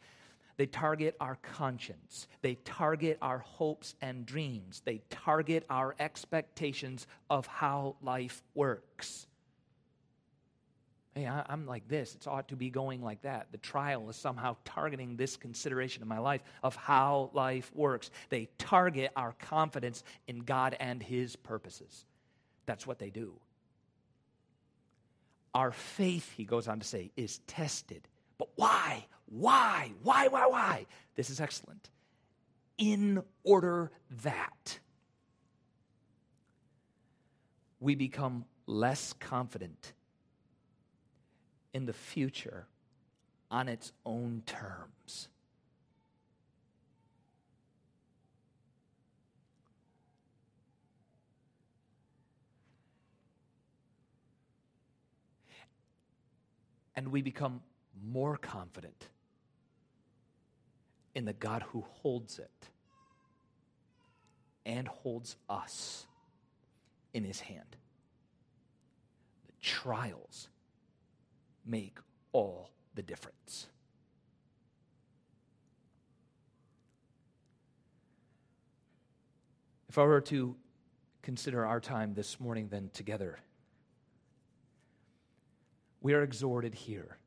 They 0.58 0.66
target 0.66 1.16
our 1.20 1.38
conscience. 1.42 2.28
They 2.42 2.56
target 2.56 3.20
our 3.22 3.40
hopes 3.40 3.96
and 4.02 4.26
dreams. 4.26 4.82
They 4.84 5.02
target 5.10 5.66
our 5.70 5.96
expectations 6.00 7.06
of 7.30 7.46
how 7.46 7.96
life 8.02 8.44
works. 8.56 9.28
Hey, 11.14 11.28
I, 11.28 11.46
am 11.50 11.66
like 11.66 11.88
this. 11.88 12.16
It 12.16 12.28
ought 12.28 12.48
to 12.50 12.56
be 12.56 12.70
going 12.70 13.02
like 13.02 13.22
that. 13.24 13.48
The 13.52 13.58
trial 13.58 14.10
is 14.10 14.16
somehow 14.16 14.56
targeting 14.66 15.16
this 15.16 15.36
consideration 15.36 16.02
in 16.02 16.08
my 16.08 16.20
life 16.20 16.42
of 16.62 16.76
how 16.76 17.32
life 17.34 17.72
works. 17.74 18.12
They 18.30 18.50
target 18.58 19.12
our 19.16 19.34
confidence 19.40 20.04
in 20.28 20.40
God 20.40 20.76
and 20.80 21.02
His 21.02 21.36
purposes. 21.36 22.06
That's 22.68 22.86
what 22.86 23.00
they 23.00 23.10
do. 23.10 23.34
Our 25.56 25.72
faith, 25.72 26.32
he 26.38 26.46
goes 26.46 26.68
on 26.68 26.80
to 26.82 26.86
say, 26.86 27.10
is 27.18 27.40
tested. 27.48 28.08
But 28.38 28.50
why? 28.56 29.08
Why? 29.28 29.92
Why, 30.04 30.28
why, 30.28 30.48
why? 30.48 30.86
This 31.16 31.30
is 31.30 31.40
excellent. 31.40 31.90
In 32.78 33.24
order 33.44 33.92
that 34.24 34.80
we 37.80 37.96
become 37.96 38.46
less 38.66 39.14
confident 39.14 39.94
in 41.74 41.86
the 41.86 41.94
future 41.94 42.68
on 43.52 43.68
its 43.68 43.92
own 44.06 44.44
terms. 44.46 45.30
And 56.96 57.12
we 57.12 57.22
become 57.22 57.62
more 58.04 58.38
confident 58.38 59.08
in 61.18 61.26
the 61.26 61.34
God 61.34 61.64
who 61.72 61.84
holds 62.04 62.38
it 62.38 62.70
and 64.68 64.88
holds 64.88 65.36
us 65.50 66.06
in 67.12 67.24
his 67.24 67.40
hand. 67.40 67.76
The 69.48 69.54
trials 69.60 70.48
make 71.66 71.98
all 72.34 72.70
the 72.94 73.02
difference. 73.02 73.66
If 79.90 79.98
I 79.98 80.04
were 80.04 80.22
to 80.22 80.56
consider 81.24 81.66
our 81.66 81.80
time 81.80 82.14
this 82.14 82.40
morning, 82.40 82.68
then 82.70 82.92
together, 82.94 83.40
we 86.00 86.14
are 86.14 86.22
exhorted 86.22 86.76
here 86.76 87.18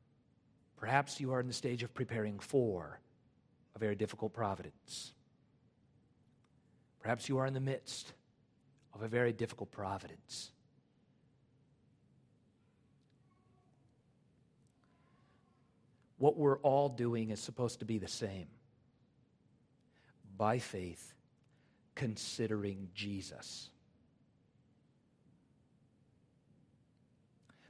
Perhaps 0.81 1.19
you 1.19 1.31
are 1.31 1.39
in 1.39 1.45
the 1.45 1.53
stage 1.53 1.83
of 1.83 1.93
preparing 1.93 2.39
for 2.39 2.99
a 3.75 3.79
very 3.79 3.95
difficult 3.95 4.33
providence. 4.33 5.13
Perhaps 6.99 7.29
you 7.29 7.37
are 7.39 7.45
in 7.45 7.53
the 7.53 7.59
midst 7.59 8.13
of 8.93 9.01
a 9.01 9.07
very 9.07 9.33
difficult 9.33 9.71
providence. 9.71 10.51
What 16.17 16.37
we're 16.37 16.59
all 16.59 16.89
doing 16.89 17.31
is 17.31 17.39
supposed 17.39 17.79
to 17.79 17.85
be 17.85 17.97
the 17.97 18.07
same. 18.07 18.45
By 20.37 20.59
faith, 20.59 21.13
considering 21.95 22.89
Jesus. 22.93 23.69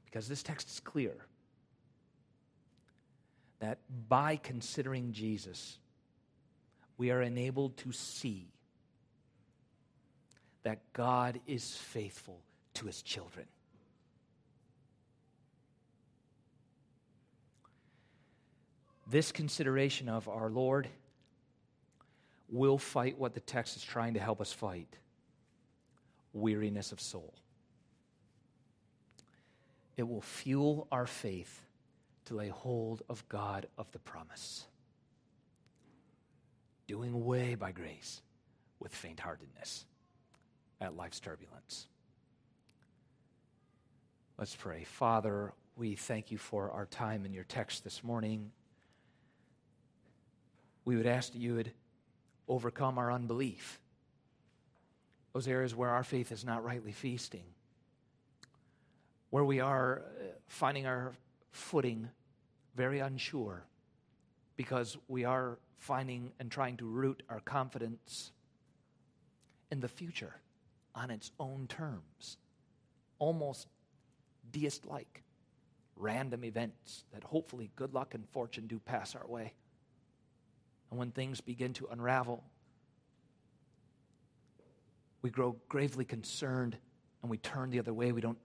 Because 0.04 0.28
this 0.28 0.44
text 0.44 0.70
is 0.70 0.82
clear 0.82 1.16
that 3.62 3.78
by 4.10 4.36
considering 4.36 5.14
Jesus, 5.14 5.78
we 7.02 7.10
are 7.10 7.24
enabled 7.24 7.76
to 7.78 7.92
see 7.92 8.46
that 10.62 10.78
God 10.94 11.40
is 11.48 11.76
faithful 11.76 12.40
to 12.76 12.86
his 12.86 13.02
children. 13.02 13.48
This 19.10 19.32
consideration 19.32 20.10
of 20.10 20.30
our 20.30 20.52
Lord 20.52 20.90
will 22.48 22.78
fight 22.78 23.18
what 23.18 23.34
the 23.34 23.40
text 23.40 23.78
is 23.78 23.84
trying 23.84 24.14
to 24.14 24.20
help 24.20 24.40
us 24.40 24.54
fight 24.54 24.96
weariness 26.34 26.92
of 26.92 27.02
soul. 27.02 27.34
It 29.98 30.08
will 30.08 30.22
fuel 30.22 30.88
our 30.92 31.08
faith 31.08 31.64
to 32.26 32.36
lay 32.36 32.50
hold 32.50 33.02
of 33.10 33.28
God 33.28 33.66
of 33.76 33.92
the 33.92 33.98
promise, 33.98 34.68
doing 36.92 37.14
away 37.14 37.56
by 37.56 37.72
grace 37.72 38.22
with 38.82 38.94
faint 38.94 39.18
heartedness 39.18 39.86
at 40.82 40.98
life's 40.98 41.22
turbulence. 41.22 41.88
Let's 44.38 44.54
pray. 44.54 44.84
Father, 44.84 45.54
we 45.78 45.96
thank 45.96 46.32
you 46.32 46.38
for 46.38 46.70
our 46.72 46.88
time 46.88 47.26
in 47.26 47.32
your 47.32 47.46
text 47.46 47.86
this 47.86 48.04
morning. 48.04 48.52
We 50.84 50.98
would 50.98 51.06
ask 51.06 51.32
that 51.32 51.40
you 51.40 51.56
would 51.56 51.72
overcome 52.50 52.98
our 52.98 53.10
unbelief, 53.10 53.80
those 55.32 55.48
areas 55.48 55.74
where 55.74 55.92
our 55.92 56.04
faith 56.04 56.34
is 56.34 56.44
not 56.44 56.62
rightly 56.66 56.92
feasting, 56.92 57.46
where 59.30 59.46
we 59.46 59.62
are 59.62 60.02
uh, 60.20 60.24
finding 60.50 60.86
our 60.86 61.14
footing 61.54 62.10
very 62.76 63.00
unsure 63.00 63.64
because 64.58 64.98
we 65.08 65.24
are 65.24 65.58
finding 65.82 66.32
and 66.40 66.52
trying 66.52 66.78
to 66.78 66.86
root 66.86 67.24
our 67.28 67.40
confidence 67.40 68.32
in 69.72 69.80
the 69.80 69.88
future 69.88 70.36
on 70.94 71.10
its 71.10 71.32
own 71.40 71.66
terms, 71.68 72.38
almost 73.18 73.68
deist 74.52 74.86
like 74.86 75.24
random 75.96 76.46
events 76.46 77.04
that 77.12 77.24
hopefully 77.24 77.72
good 77.76 77.96
luck 77.96 78.14
and 78.14 78.30
fortune 78.30 78.68
do 78.68 78.78
pass 78.78 79.16
our 79.16 79.26
way. 79.26 79.54
And 80.92 81.00
when 81.00 81.10
things 81.10 81.42
begin 81.42 81.74
to 81.74 81.88
unravel, 81.92 82.44
we 85.24 85.32
grow 85.32 85.56
gravely 85.68 86.06
concerned 86.06 86.78
and 87.24 87.32
we 87.32 87.38
turn 87.38 87.72
the 87.72 87.80
other 87.80 87.94
way. 87.94 88.12
We 88.12 88.22
don't 88.22 88.40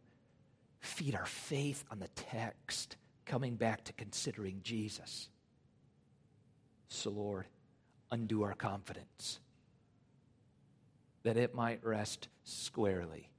feed 0.80 1.14
our 1.14 1.26
faith 1.26 1.84
on 1.90 1.98
the 1.98 2.08
text, 2.08 2.96
coming 3.26 3.56
back 3.56 3.84
to 3.84 3.92
considering 3.92 4.60
Jesus. 4.62 5.28
So, 6.88 7.10
Lord, 7.10 7.46
undo 8.10 8.42
our 8.42 8.54
confidence 8.54 9.40
that 11.22 11.36
it 11.36 11.54
might 11.54 11.84
rest 11.84 12.28
squarely 12.44 13.30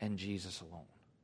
in 0.00 0.16
Jesus 0.16 0.60
alone. 0.60 0.84